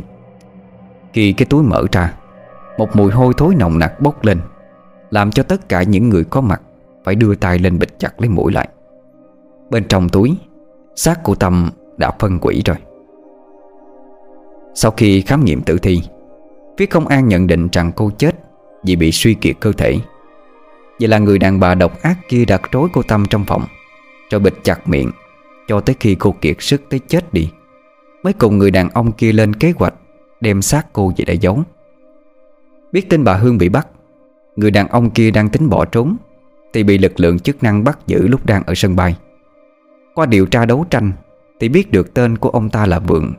Khi 1.13 1.33
cái 1.33 1.45
túi 1.45 1.63
mở 1.63 1.83
ra, 1.91 2.13
Một 2.77 2.95
mùi 2.95 3.11
hôi 3.11 3.33
thối 3.37 3.55
nồng 3.55 3.79
nặc 3.79 4.01
bốc 4.01 4.23
lên, 4.25 4.39
Làm 5.09 5.31
cho 5.31 5.43
tất 5.43 5.69
cả 5.69 5.83
những 5.83 6.09
người 6.09 6.23
có 6.23 6.41
mặt 6.41 6.61
Phải 7.03 7.15
đưa 7.15 7.35
tay 7.35 7.59
lên 7.59 7.79
bịch 7.79 7.99
chặt 7.99 8.21
lấy 8.21 8.29
mũi 8.29 8.51
lại. 8.51 8.69
Bên 9.69 9.83
trong 9.87 10.09
túi, 10.09 10.37
xác 10.95 11.23
của 11.23 11.35
Tâm 11.35 11.69
đã 11.97 12.11
phân 12.19 12.39
quỷ 12.41 12.61
rồi. 12.65 12.77
Sau 14.73 14.91
khi 14.91 15.21
khám 15.21 15.45
nghiệm 15.45 15.61
tử 15.61 15.77
thi, 15.77 16.01
Phía 16.77 16.85
công 16.85 17.07
an 17.07 17.27
nhận 17.27 17.47
định 17.47 17.67
rằng 17.71 17.91
cô 17.95 18.11
chết 18.17 18.35
vì 18.87 18.95
bị 18.95 19.11
suy 19.11 19.33
kiệt 19.33 19.55
cơ 19.59 19.71
thể. 19.71 19.99
Vậy 20.99 21.07
là 21.07 21.17
người 21.17 21.39
đàn 21.39 21.59
bà 21.59 21.75
độc 21.75 22.01
ác 22.01 22.17
kia 22.29 22.45
đặt 22.45 22.61
trối 22.71 22.89
cô 22.93 23.01
Tâm 23.01 23.25
trong 23.29 23.45
phòng 23.45 23.63
Rồi 24.29 24.39
bịt 24.39 24.53
chặt 24.63 24.87
miệng, 24.87 25.11
Cho 25.67 25.79
tới 25.79 25.95
khi 25.99 26.15
cô 26.15 26.35
kiệt 26.41 26.55
sức 26.59 26.81
tới 26.89 26.99
chết 27.07 27.33
đi. 27.33 27.51
Mới 28.23 28.33
cùng 28.33 28.57
người 28.57 28.71
đàn 28.71 28.89
ông 28.89 29.11
kia 29.11 29.31
lên 29.31 29.53
kế 29.53 29.73
hoạch, 29.75 29.93
Đem 30.41 30.61
xác 30.61 30.93
cô 30.93 31.13
về 31.17 31.25
để 31.25 31.33
giấu. 31.33 31.63
Biết 32.91 33.09
tin 33.09 33.23
bà 33.23 33.33
Hương 33.33 33.57
bị 33.57 33.69
bắt, 33.69 33.87
Người 34.55 34.71
đàn 34.71 34.87
ông 34.87 35.09
kia 35.09 35.31
đang 35.31 35.49
tính 35.49 35.69
bỏ 35.69 35.85
trốn, 35.85 36.17
Thì 36.73 36.83
bị 36.83 36.97
lực 36.97 37.19
lượng 37.19 37.39
chức 37.39 37.63
năng 37.63 37.83
bắt 37.83 37.99
giữ 38.07 38.27
lúc 38.27 38.45
đang 38.45 38.63
ở 38.63 38.73
sân 38.75 38.95
bay. 38.95 39.15
Qua 40.15 40.25
điều 40.25 40.45
tra 40.45 40.65
đấu 40.65 40.85
tranh, 40.89 41.11
Thì 41.59 41.69
biết 41.69 41.91
được 41.91 42.13
tên 42.13 42.37
của 42.37 42.49
ông 42.49 42.69
ta 42.69 42.85
là 42.85 42.99
Vượng, 42.99 43.33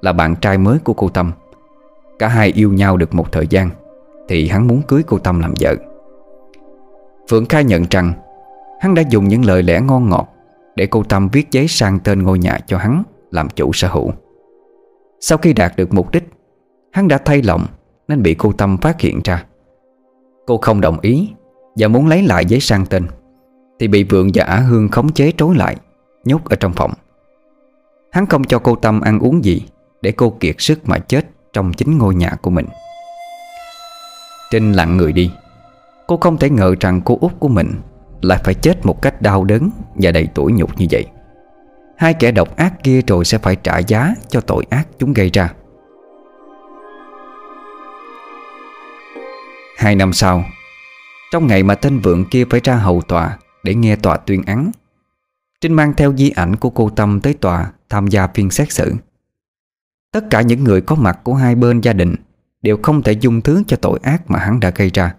Là 0.00 0.12
bạn 0.12 0.36
trai 0.36 0.58
mới 0.58 0.78
của 0.78 0.94
cô 0.94 1.08
Tâm. 1.08 1.32
Cả 2.18 2.28
hai 2.28 2.52
yêu 2.52 2.72
nhau 2.72 2.96
được 2.96 3.14
một 3.14 3.32
thời 3.32 3.46
gian. 3.46 3.70
Thì 4.28 4.48
hắn 4.48 4.66
muốn 4.66 4.82
cưới 4.82 5.02
cô 5.06 5.18
Tâm 5.18 5.40
làm 5.40 5.54
vợ. 5.60 5.74
Phượng 7.30 7.46
khai 7.46 7.64
nhận 7.64 7.84
rằng, 7.90 8.12
Hắn 8.80 8.94
đã 8.94 9.02
dùng 9.10 9.28
những 9.28 9.44
lời 9.44 9.62
lẽ 9.62 9.80
ngon 9.80 10.08
ngọt 10.10 10.28
Để 10.76 10.86
cô 10.86 11.02
Tâm 11.02 11.28
viết 11.32 11.50
giấy 11.50 11.68
sang 11.68 11.98
tên 12.04 12.22
ngôi 12.22 12.38
nhà 12.38 12.58
cho 12.66 12.78
hắn 12.78 13.02
Làm 13.30 13.48
chủ 13.48 13.72
sở 13.72 13.88
hữu. 13.88 14.10
Sau 15.20 15.38
khi 15.38 15.52
đạt 15.52 15.76
được 15.76 15.94
mục 15.94 16.12
đích, 16.12 16.24
Hắn 16.92 17.08
đã 17.08 17.18
thay 17.18 17.42
lòng 17.42 17.66
Nên 18.08 18.22
bị 18.22 18.34
cô 18.34 18.52
Tâm 18.52 18.78
phát 18.78 19.00
hiện 19.00 19.20
ra. 19.24 19.44
Cô 20.46 20.58
không 20.58 20.80
đồng 20.80 21.00
ý 21.00 21.30
Và 21.76 21.88
muốn 21.88 22.06
lấy 22.06 22.22
lại 22.22 22.44
giấy 22.44 22.60
sang 22.60 22.86
tên, 22.86 23.06
Thì 23.78 23.88
bị 23.88 24.04
Vượng 24.04 24.30
và 24.34 24.44
Ả 24.44 24.56
Hương 24.56 24.88
khống 24.88 25.12
chế 25.12 25.32
trối 25.36 25.56
lại, 25.56 25.76
Nhốt 26.24 26.44
ở 26.44 26.56
trong 26.56 26.72
phòng. 26.72 26.92
Hắn 28.12 28.26
không 28.26 28.44
cho 28.44 28.58
cô 28.58 28.76
Tâm 28.76 29.00
ăn 29.00 29.18
uống 29.18 29.44
gì 29.44 29.62
Để 30.02 30.12
cô 30.12 30.30
kiệt 30.40 30.54
sức 30.58 30.78
mà 30.88 30.98
chết 30.98 31.26
Trong 31.52 31.72
chính 31.72 31.98
ngôi 31.98 32.14
nhà 32.14 32.36
của 32.42 32.50
mình. 32.50 32.66
Trinh 34.56 34.72
lặng 34.72 34.96
người 34.96 35.12
đi. 35.12 35.32
Cô 36.06 36.16
không 36.16 36.38
thể 36.38 36.50
ngờ 36.50 36.74
rằng 36.80 37.00
cô 37.04 37.18
út 37.20 37.32
của 37.38 37.48
mình 37.48 37.72
Lại 38.22 38.40
phải 38.44 38.54
chết 38.54 38.86
một 38.86 39.02
cách 39.02 39.22
đau 39.22 39.44
đớn 39.44 39.70
Và 39.94 40.10
đầy 40.10 40.28
tuổi 40.34 40.52
nhục 40.52 40.78
như 40.78 40.86
vậy. 40.90 41.06
Hai 41.96 42.14
kẻ 42.14 42.32
độc 42.32 42.56
ác 42.56 42.74
kia 42.82 43.00
rồi 43.06 43.24
sẽ 43.24 43.38
phải 43.38 43.56
trả 43.56 43.78
giá 43.78 44.14
Cho 44.28 44.40
tội 44.40 44.66
ác 44.70 44.88
chúng 44.98 45.12
gây 45.12 45.30
ra. 45.30 45.52
Hai 49.78 49.94
năm 49.94 50.12
sau, 50.12 50.44
Trong 51.32 51.46
ngày 51.46 51.62
mà 51.62 51.74
tên 51.74 51.98
vượng 51.98 52.24
kia 52.24 52.44
phải 52.50 52.60
ra 52.64 52.76
hầu 52.76 53.00
tòa 53.00 53.38
Để 53.62 53.74
nghe 53.74 53.96
tòa 53.96 54.16
tuyên 54.16 54.42
án, 54.46 54.70
Trinh 55.60 55.72
mang 55.72 55.94
theo 55.96 56.14
di 56.16 56.30
ảnh 56.30 56.56
của 56.56 56.70
cô 56.70 56.90
Tâm 56.90 57.20
tới 57.20 57.34
tòa 57.34 57.72
Tham 57.88 58.06
gia 58.06 58.26
phiên 58.26 58.50
xét 58.50 58.72
xử. 58.72 58.94
Tất 60.12 60.24
cả 60.30 60.40
những 60.40 60.64
người 60.64 60.80
có 60.80 60.96
mặt 60.96 61.18
của 61.24 61.34
hai 61.34 61.54
bên 61.54 61.80
gia 61.80 61.92
đình 61.92 62.16
Đều 62.62 62.76
không 62.82 63.02
thể 63.02 63.12
dung 63.12 63.40
thứ 63.40 63.62
cho 63.66 63.76
tội 63.76 63.98
ác 64.02 64.30
mà 64.30 64.38
hắn 64.38 64.60
đã 64.60 64.70
gây 64.70 64.90
ra. 64.94 65.14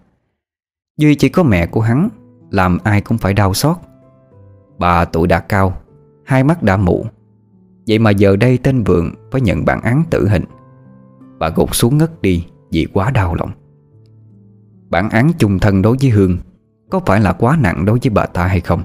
Duy 0.98 1.16
chỉ 1.16 1.30
có 1.30 1.44
mẹ 1.44 1.68
của 1.68 1.82
hắn, 1.82 2.10
Làm 2.52 2.78
ai 2.84 3.02
cũng 3.02 3.18
phải 3.18 3.34
đau 3.34 3.54
xót. 3.54 3.78
Bà 4.80 5.06
tuổi 5.06 5.28
đã 5.28 5.40
cao, 5.40 5.82
Hai 6.26 6.44
mắt 6.44 6.64
đã 6.64 6.78
mụ 6.78 7.06
Vậy 7.88 8.00
mà 8.00 8.12
giờ 8.12 8.36
đây 8.36 8.58
tên 8.58 8.84
Vượng 8.84 9.14
Phải 9.32 9.42
nhận 9.42 9.66
bản 9.66 9.82
án 9.82 10.04
tử 10.10 10.28
hình. 10.28 10.44
Bà 11.40 11.50
gục 11.50 11.76
xuống 11.76 11.98
ngất 11.98 12.22
đi 12.22 12.46
vì 12.72 12.88
quá 12.94 13.12
đau 13.12 13.36
lòng. 13.36 13.52
Bản 14.90 15.10
án 15.10 15.32
chung 15.38 15.60
thân 15.60 15.82
đối 15.82 15.98
với 16.02 16.10
Hương 16.10 16.38
Có 16.90 17.00
phải 17.06 17.22
là 17.22 17.34
quá 17.34 17.58
nặng 17.62 17.86
đối 17.86 18.00
với 18.00 18.10
bà 18.10 18.26
ta 18.26 18.48
hay 18.48 18.60
không? 18.60 18.84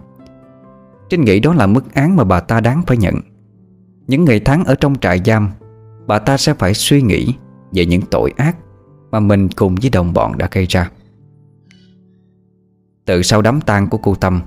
Trinh 1.08 1.24
nghĩ 1.24 1.40
đó 1.40 1.54
là 1.54 1.66
mức 1.66 1.94
án 1.94 2.16
mà 2.16 2.24
bà 2.24 2.40
ta 2.40 2.60
đáng 2.60 2.82
phải 2.86 2.96
nhận. 2.96 3.14
Những 4.06 4.24
ngày 4.24 4.40
tháng 4.40 4.64
ở 4.64 4.74
trong 4.74 4.94
trại 4.98 5.20
giam, 5.24 5.50
Bà 6.06 6.18
ta 6.18 6.36
sẽ 6.36 6.54
phải 6.54 6.74
suy 6.74 7.02
nghĩ 7.02 7.34
về 7.72 7.86
những 7.86 8.02
tội 8.10 8.32
ác 8.36 8.56
Mà 9.10 9.20
mình 9.20 9.48
cùng 9.48 9.74
với 9.74 9.90
đồng 9.90 10.12
bọn 10.12 10.38
đã 10.38 10.48
gây 10.52 10.66
ra. 10.66 10.90
Từ 13.04 13.22
sau 13.22 13.42
đám 13.42 13.60
tang 13.60 13.88
của 13.88 13.98
cô 13.98 14.14
Tâm, 14.14 14.40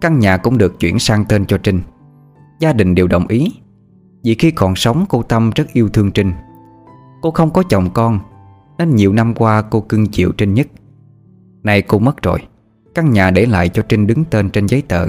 Căn 0.00 0.18
nhà 0.18 0.36
cũng 0.36 0.58
được 0.58 0.80
chuyển 0.80 0.98
sang 0.98 1.24
tên 1.28 1.46
cho 1.46 1.58
Trinh. 1.58 1.80
Gia 2.60 2.72
đình 2.72 2.94
đều 2.94 3.06
đồng 3.06 3.26
ý, 3.26 3.52
Vì 4.22 4.34
khi 4.34 4.50
còn 4.50 4.76
sống 4.76 5.04
cô 5.08 5.22
Tâm 5.22 5.50
rất 5.54 5.72
yêu 5.72 5.88
thương 5.88 6.12
Trinh. 6.12 6.32
Cô 7.22 7.30
không 7.30 7.50
có 7.50 7.62
chồng 7.62 7.90
con, 7.94 8.20
Nên 8.78 8.96
nhiều 8.96 9.12
năm 9.12 9.34
qua 9.34 9.62
cô 9.62 9.80
cưng 9.80 10.06
chịu 10.06 10.32
Trinh 10.32 10.54
nhất. 10.54 10.66
Này 11.62 11.82
cô 11.82 11.98
mất 11.98 12.22
rồi, 12.22 12.38
Căn 12.94 13.10
nhà 13.10 13.30
để 13.30 13.46
lại 13.46 13.68
cho 13.68 13.82
Trinh 13.88 14.06
đứng 14.06 14.24
tên 14.24 14.50
trên 14.50 14.66
giấy 14.66 14.82
tờ, 14.82 15.08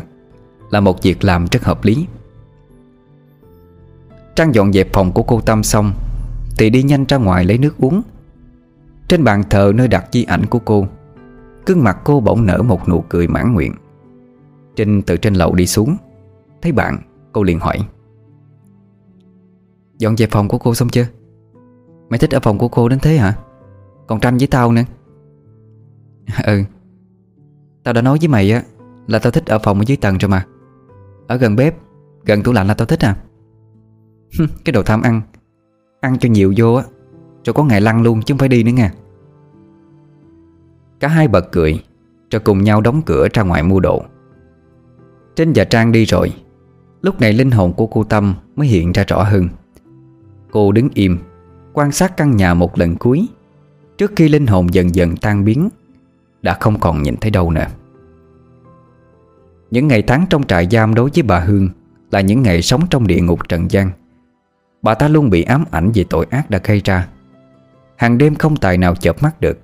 Là 0.72 0.80
một 0.80 1.04
việc 1.04 1.24
làm 1.24 1.46
rất 1.52 1.64
hợp 1.64 1.86
lý. 1.86 2.08
Trang 4.36 4.56
dọn 4.56 4.74
dẹp 4.74 4.94
phòng 4.94 5.12
của 5.12 5.24
cô 5.24 5.42
Tâm 5.42 5.64
xong 5.64 5.94
thì 6.58 6.70
đi 6.70 6.84
nhanh 6.84 7.06
ra 7.06 7.18
ngoài 7.18 7.46
lấy 7.46 7.58
nước 7.58 7.78
uống. 7.78 8.02
Trên 9.08 9.24
bàn 9.24 9.44
thờ 9.50 9.72
nơi 9.76 9.88
đặt 9.88 10.06
di 10.12 10.24
ảnh 10.24 10.46
của 10.46 10.60
cô 10.60 10.88
Cương 11.66 11.84
mặt 11.84 11.98
cô 12.04 12.20
bỗng 12.20 12.46
nở 12.46 12.62
một 12.62 12.90
nụ 12.90 13.04
cười 13.10 13.28
mãn 13.28 13.54
nguyện. 13.54 13.74
Trinh 14.76 15.02
từ 15.02 15.18
trên 15.18 15.34
lầu 15.34 15.56
đi 15.56 15.68
xuống, 15.68 15.98
Thấy 16.62 16.72
bạn, 16.72 16.98
cô 17.32 17.44
liền 17.44 17.60
hỏi. 17.60 17.80
Dọn 19.98 20.18
dẹp 20.18 20.32
phòng 20.32 20.48
của 20.48 20.58
cô 20.58 20.76
xong 20.76 20.90
chưa? 20.90 21.06
Mày 22.10 22.20
thích 22.20 22.32
ở 22.32 22.40
phòng 22.40 22.58
của 22.58 22.68
cô 22.68 22.90
đến 22.90 23.00
thế 23.00 23.18
hả? 23.18 23.38
Còn 24.08 24.20
tranh 24.20 24.38
với 24.38 24.48
tao 24.48 24.72
nữa. 24.72 24.84
Ừ 26.46 26.64
Tao 27.84 27.94
đã 27.94 28.02
nói 28.02 28.18
với 28.22 28.28
mày 28.28 28.52
á, 28.52 28.64
Là 29.08 29.20
tao 29.20 29.32
thích 29.32 29.46
ở 29.46 29.60
phòng 29.60 29.80
ở 29.80 29.84
dưới 29.88 29.98
tầng 29.98 30.18
rồi 30.18 30.30
mà. 30.30 30.46
Ở 31.28 31.36
gần 31.38 31.56
bếp, 31.56 31.76
Gần 32.26 32.44
tủ 32.44 32.52
lạnh 32.52 32.68
là 32.68 32.74
tao 32.74 32.86
thích 32.86 33.06
à. 33.06 33.16
Cái 34.66 34.74
đồ 34.74 34.84
tham 34.84 35.02
ăn. 35.02 35.22
Ăn 36.08 36.18
cho 36.20 36.30
nhiều 36.30 36.54
vô 36.58 36.74
á 36.74 36.84
Rồi 37.46 37.54
có 37.54 37.64
ngày 37.64 37.82
lăn 37.82 38.02
luôn 38.02 38.22
chứ 38.22 38.34
không 38.34 38.40
phải 38.40 38.50
đi 38.50 38.64
nữa 38.64 38.72
nha. 38.72 38.92
Cả 41.00 41.08
hai 41.08 41.28
bật 41.28 41.52
cười, 41.52 41.84
Rồi 42.32 42.40
cùng 42.40 42.64
nhau 42.64 42.82
đóng 42.82 43.02
cửa 43.06 43.28
ra 43.34 43.44
ngoài 43.44 43.64
mua 43.64 43.80
đồ. 43.80 44.04
Trinh 45.36 45.52
và 45.56 45.64
Trang 45.64 45.92
đi 45.92 46.06
rồi, 46.06 46.34
Lúc 47.02 47.22
này 47.22 47.34
linh 47.34 47.52
hồn 47.52 47.74
của 47.74 47.88
cô 47.88 48.04
Tâm 48.04 48.36
mới 48.56 48.68
hiện 48.68 48.92
ra 48.92 49.04
rõ 49.08 49.24
hơn. 49.24 49.50
Cô 50.52 50.72
đứng 50.72 50.90
im, 50.94 51.18
Quan 51.74 51.92
sát 51.92 52.18
căn 52.18 52.36
nhà 52.36 52.54
một 52.54 52.78
lần 52.78 52.96
cuối, 52.96 53.28
Trước 53.98 54.12
khi 54.16 54.30
linh 54.30 54.48
hồn 54.48 54.74
dần 54.74 54.96
dần 54.96 55.16
tan 55.18 55.46
biến, 55.46 55.70
Đã 56.42 56.58
không 56.60 56.80
còn 56.80 57.04
nhìn 57.04 57.16
thấy 57.16 57.32
đâu 57.32 57.52
nữa. 57.52 57.68
Những 59.72 59.88
ngày 59.88 60.02
tháng 60.02 60.26
trong 60.30 60.44
trại 60.44 60.68
giam 60.72 60.96
đối 60.96 61.10
với 61.16 61.24
bà 61.24 61.40
Hương 61.40 61.70
Là 62.12 62.22
những 62.22 62.42
ngày 62.42 62.62
sống 62.62 62.82
trong 62.90 63.08
địa 63.08 63.22
ngục 63.22 63.50
trần 63.50 63.72
gian. 63.72 63.92
Bà 64.88 64.94
ta 64.94 65.08
luôn 65.08 65.30
bị 65.30 65.44
ám 65.44 65.66
ảnh 65.72 65.92
về 65.96 66.06
tội 66.10 66.26
ác 66.30 66.50
đã 66.50 66.60
gây 66.64 66.82
ra. 66.86 67.08
Hàng 67.96 68.18
đêm 68.18 68.36
không 68.36 68.56
tài 68.56 68.78
nào 68.78 68.96
chợp 68.96 69.24
mắt 69.24 69.42
được. 69.42 69.60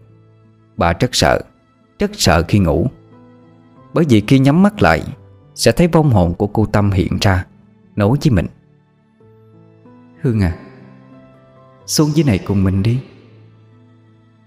Bà 0.77 0.93
rất 0.93 1.09
sợ 1.15 1.41
Rất 1.99 2.11
sợ 2.13 2.43
khi 2.47 2.59
ngủ. 2.59 2.87
Bởi 3.93 4.05
vì 4.09 4.23
khi 4.27 4.39
nhắm 4.39 4.63
mắt 4.63 4.81
lại, 4.81 5.03
Sẽ 5.55 5.71
thấy 5.71 5.87
vong 5.87 6.09
hồn 6.09 6.33
của 6.33 6.47
cô 6.47 6.65
Tâm 6.65 6.91
hiện 6.91 7.17
ra, 7.21 7.45
Nói 7.95 8.17
với 8.23 8.31
mình. 8.31 8.47
Hương 10.21 10.41
à 10.41 10.55
Xuống 11.85 12.09
dưới 12.15 12.23
này 12.25 12.39
cùng 12.45 12.63
mình 12.63 12.83
đi. 12.83 12.99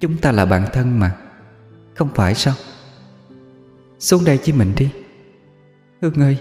Chúng 0.01 0.16
ta 0.16 0.33
là 0.33 0.47
bạn 0.47 0.64
thân 0.72 1.01
mà, 1.01 1.16
Không 1.95 2.09
phải 2.14 2.35
sao? 2.35 2.55
Xuống 3.99 4.24
đây 4.24 4.39
với 4.47 4.53
mình 4.53 4.72
đi. 4.77 4.91
Hương 6.03 6.20
ơi. 6.22 6.39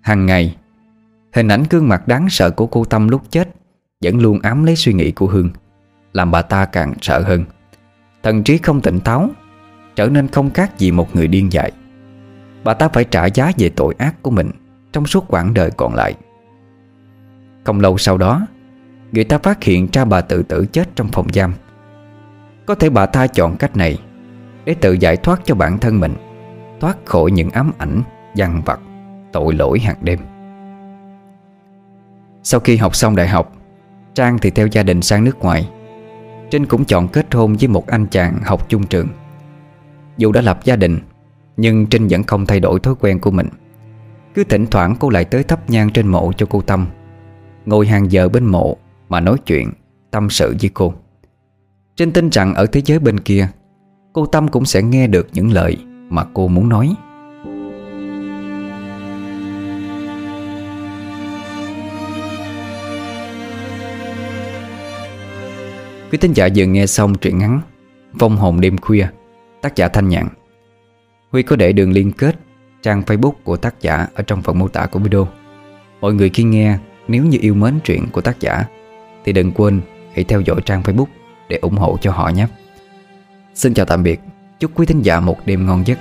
Hằng 0.00 0.26
ngày 0.26 0.56
Hình 1.32 1.48
ảnh 1.48 1.62
gương 1.70 1.88
mặt 1.88 2.08
đáng 2.08 2.30
sợ 2.30 2.50
của 2.50 2.66
cô 2.66 2.84
Tâm 2.84 3.08
lúc 3.08 3.22
chết 3.30 3.48
Vẫn 4.04 4.20
luôn 4.20 4.40
ám 4.42 4.64
lấy 4.64 4.76
suy 4.76 4.92
nghĩ 4.92 5.12
của 5.12 5.26
Hương, 5.26 5.50
Làm 6.12 6.30
bà 6.30 6.42
ta 6.42 6.64
càng 6.64 6.94
sợ 7.00 7.20
hơn. 7.20 7.44
Thần 8.22 8.42
trí 8.42 8.58
không 8.58 8.80
tỉnh 8.80 9.00
táo, 9.00 9.30
Trở 9.96 10.08
nên 10.08 10.28
không 10.28 10.50
khác 10.50 10.78
gì 10.78 10.90
một 10.90 11.16
người 11.16 11.28
điên 11.28 11.52
dại. 11.52 11.72
Bà 12.64 12.74
ta 12.74 12.88
phải 12.88 13.04
trả 13.04 13.26
giá 13.26 13.52
về 13.58 13.68
tội 13.68 13.94
ác 13.98 14.22
của 14.22 14.30
mình 14.30 14.50
Trong 14.92 15.06
suốt 15.06 15.24
quãng 15.28 15.54
đời 15.54 15.70
còn 15.70 15.94
lại. 15.94 16.14
Không 17.64 17.80
lâu 17.80 17.98
sau 17.98 18.18
đó, 18.18 18.46
Người 19.12 19.24
ta 19.24 19.38
phát 19.38 19.64
hiện 19.64 19.88
ra 19.92 20.04
bà 20.04 20.20
tự 20.20 20.42
tử 20.42 20.66
chết 20.72 20.96
trong 20.96 21.08
phòng 21.08 21.26
giam. 21.32 21.54
Có 22.66 22.74
thể 22.74 22.90
bà 22.90 23.06
ta 23.06 23.26
chọn 23.26 23.56
cách 23.56 23.76
này 23.76 23.98
Để 24.64 24.74
tự 24.74 24.92
giải 24.92 25.16
thoát 25.16 25.40
cho 25.44 25.54
bản 25.54 25.78
thân 25.78 26.00
mình, 26.00 26.14
Thoát 26.80 26.96
khỏi 27.04 27.30
những 27.30 27.50
ám 27.50 27.72
ảnh, 27.78 28.02
Dằn 28.34 28.62
vặt, 28.64 28.80
Tội 29.32 29.54
lỗi 29.54 29.80
hàng 29.80 29.96
đêm. 30.02 30.18
Sau 32.50 32.60
khi 32.60 32.76
học 32.76 32.96
xong 32.96 33.16
đại 33.16 33.28
học, 33.28 33.52
Trang 34.14 34.38
thì 34.38 34.50
theo 34.50 34.66
gia 34.66 34.82
đình 34.82 35.02
sang 35.02 35.24
nước 35.24 35.38
ngoài. 35.38 35.68
Trinh 36.50 36.66
cũng 36.66 36.84
chọn 36.84 37.08
kết 37.08 37.34
hôn 37.34 37.56
với 37.60 37.68
một 37.68 37.86
anh 37.86 38.06
chàng 38.06 38.38
học 38.44 38.68
chung 38.68 38.86
trường. 38.86 39.08
Dù 40.16 40.32
đã 40.32 40.40
lập 40.40 40.60
gia 40.64 40.76
đình, 40.76 40.98
Nhưng 41.56 41.86
Trinh 41.86 42.08
vẫn 42.10 42.22
không 42.22 42.46
thay 42.46 42.60
đổi 42.60 42.80
thói 42.80 42.94
quen 43.00 43.18
của 43.18 43.30
mình. 43.30 43.48
Cứ 44.34 44.44
thỉnh 44.44 44.66
thoảng 44.66 44.94
cô 45.00 45.10
lại 45.10 45.24
tới 45.24 45.42
thắp 45.42 45.70
nhang 45.70 45.90
trên 45.90 46.06
mộ 46.06 46.32
cho 46.36 46.46
cô 46.50 46.60
Tâm. 46.60 46.86
Ngồi 47.66 47.86
hàng 47.86 48.12
giờ 48.12 48.28
bên 48.28 48.44
mộ 48.44 48.76
Mà 49.08 49.20
nói 49.20 49.36
chuyện, 49.46 49.72
Tâm 50.10 50.30
sự 50.30 50.56
với 50.60 50.70
cô. 50.74 50.94
Trinh 51.96 52.12
tin 52.12 52.30
rằng 52.30 52.54
ở 52.54 52.66
thế 52.66 52.82
giới 52.84 52.98
bên 52.98 53.20
kia, 53.20 53.48
Cô 54.12 54.26
Tâm 54.26 54.48
cũng 54.48 54.64
sẽ 54.64 54.82
nghe 54.82 55.06
được 55.06 55.28
những 55.32 55.52
lời 55.52 55.76
Mà 56.10 56.24
cô 56.34 56.48
muốn 56.48 56.68
nói. 56.68 56.94
Quý 66.10 66.18
tín 66.18 66.32
giả 66.32 66.48
vừa 66.56 66.64
nghe 66.64 66.86
xong 66.86 67.14
truyện 67.14 67.38
ngắn 67.38 67.60
vong 68.18 68.36
hồn 68.36 68.60
đêm 68.60 68.78
khuya, 68.78 69.06
Tác 69.62 69.76
giả 69.76 69.88
Thanh 69.88 70.08
Nhạn. 70.08 70.28
Huy 71.30 71.42
có 71.42 71.56
để 71.56 71.72
đường 71.72 71.92
liên 71.92 72.12
kết 72.12 72.36
Trang 72.82 73.02
Facebook 73.06 73.32
của 73.44 73.56
tác 73.56 73.80
giả 73.80 74.06
Ở 74.14 74.22
trong 74.22 74.42
phần 74.42 74.58
mô 74.58 74.68
tả 74.68 74.86
của 74.86 74.98
video. 74.98 75.28
Mọi 76.00 76.14
người 76.14 76.30
khi 76.30 76.42
nghe, 76.42 76.78
Nếu 77.08 77.24
như 77.24 77.38
yêu 77.40 77.54
mến 77.54 77.74
truyện 77.84 78.06
của 78.12 78.20
tác 78.20 78.40
giả, 78.40 78.64
Thì 79.24 79.32
đừng 79.32 79.52
quên 79.52 79.80
hãy 80.14 80.24
theo 80.24 80.40
dõi 80.40 80.60
trang 80.64 80.82
Facebook 80.82 81.06
Để 81.48 81.56
ủng 81.56 81.76
hộ 81.76 81.96
cho 82.00 82.12
họ 82.12 82.28
nhé. 82.28 82.46
Xin 83.54 83.74
chào 83.74 83.86
tạm 83.86 84.02
biệt, 84.02 84.20
Chúc 84.60 84.70
quý 84.74 84.86
thính 84.86 85.02
giả 85.02 85.20
một 85.20 85.36
đêm 85.46 85.66
ngon 85.66 85.86
giấc. 85.86 85.98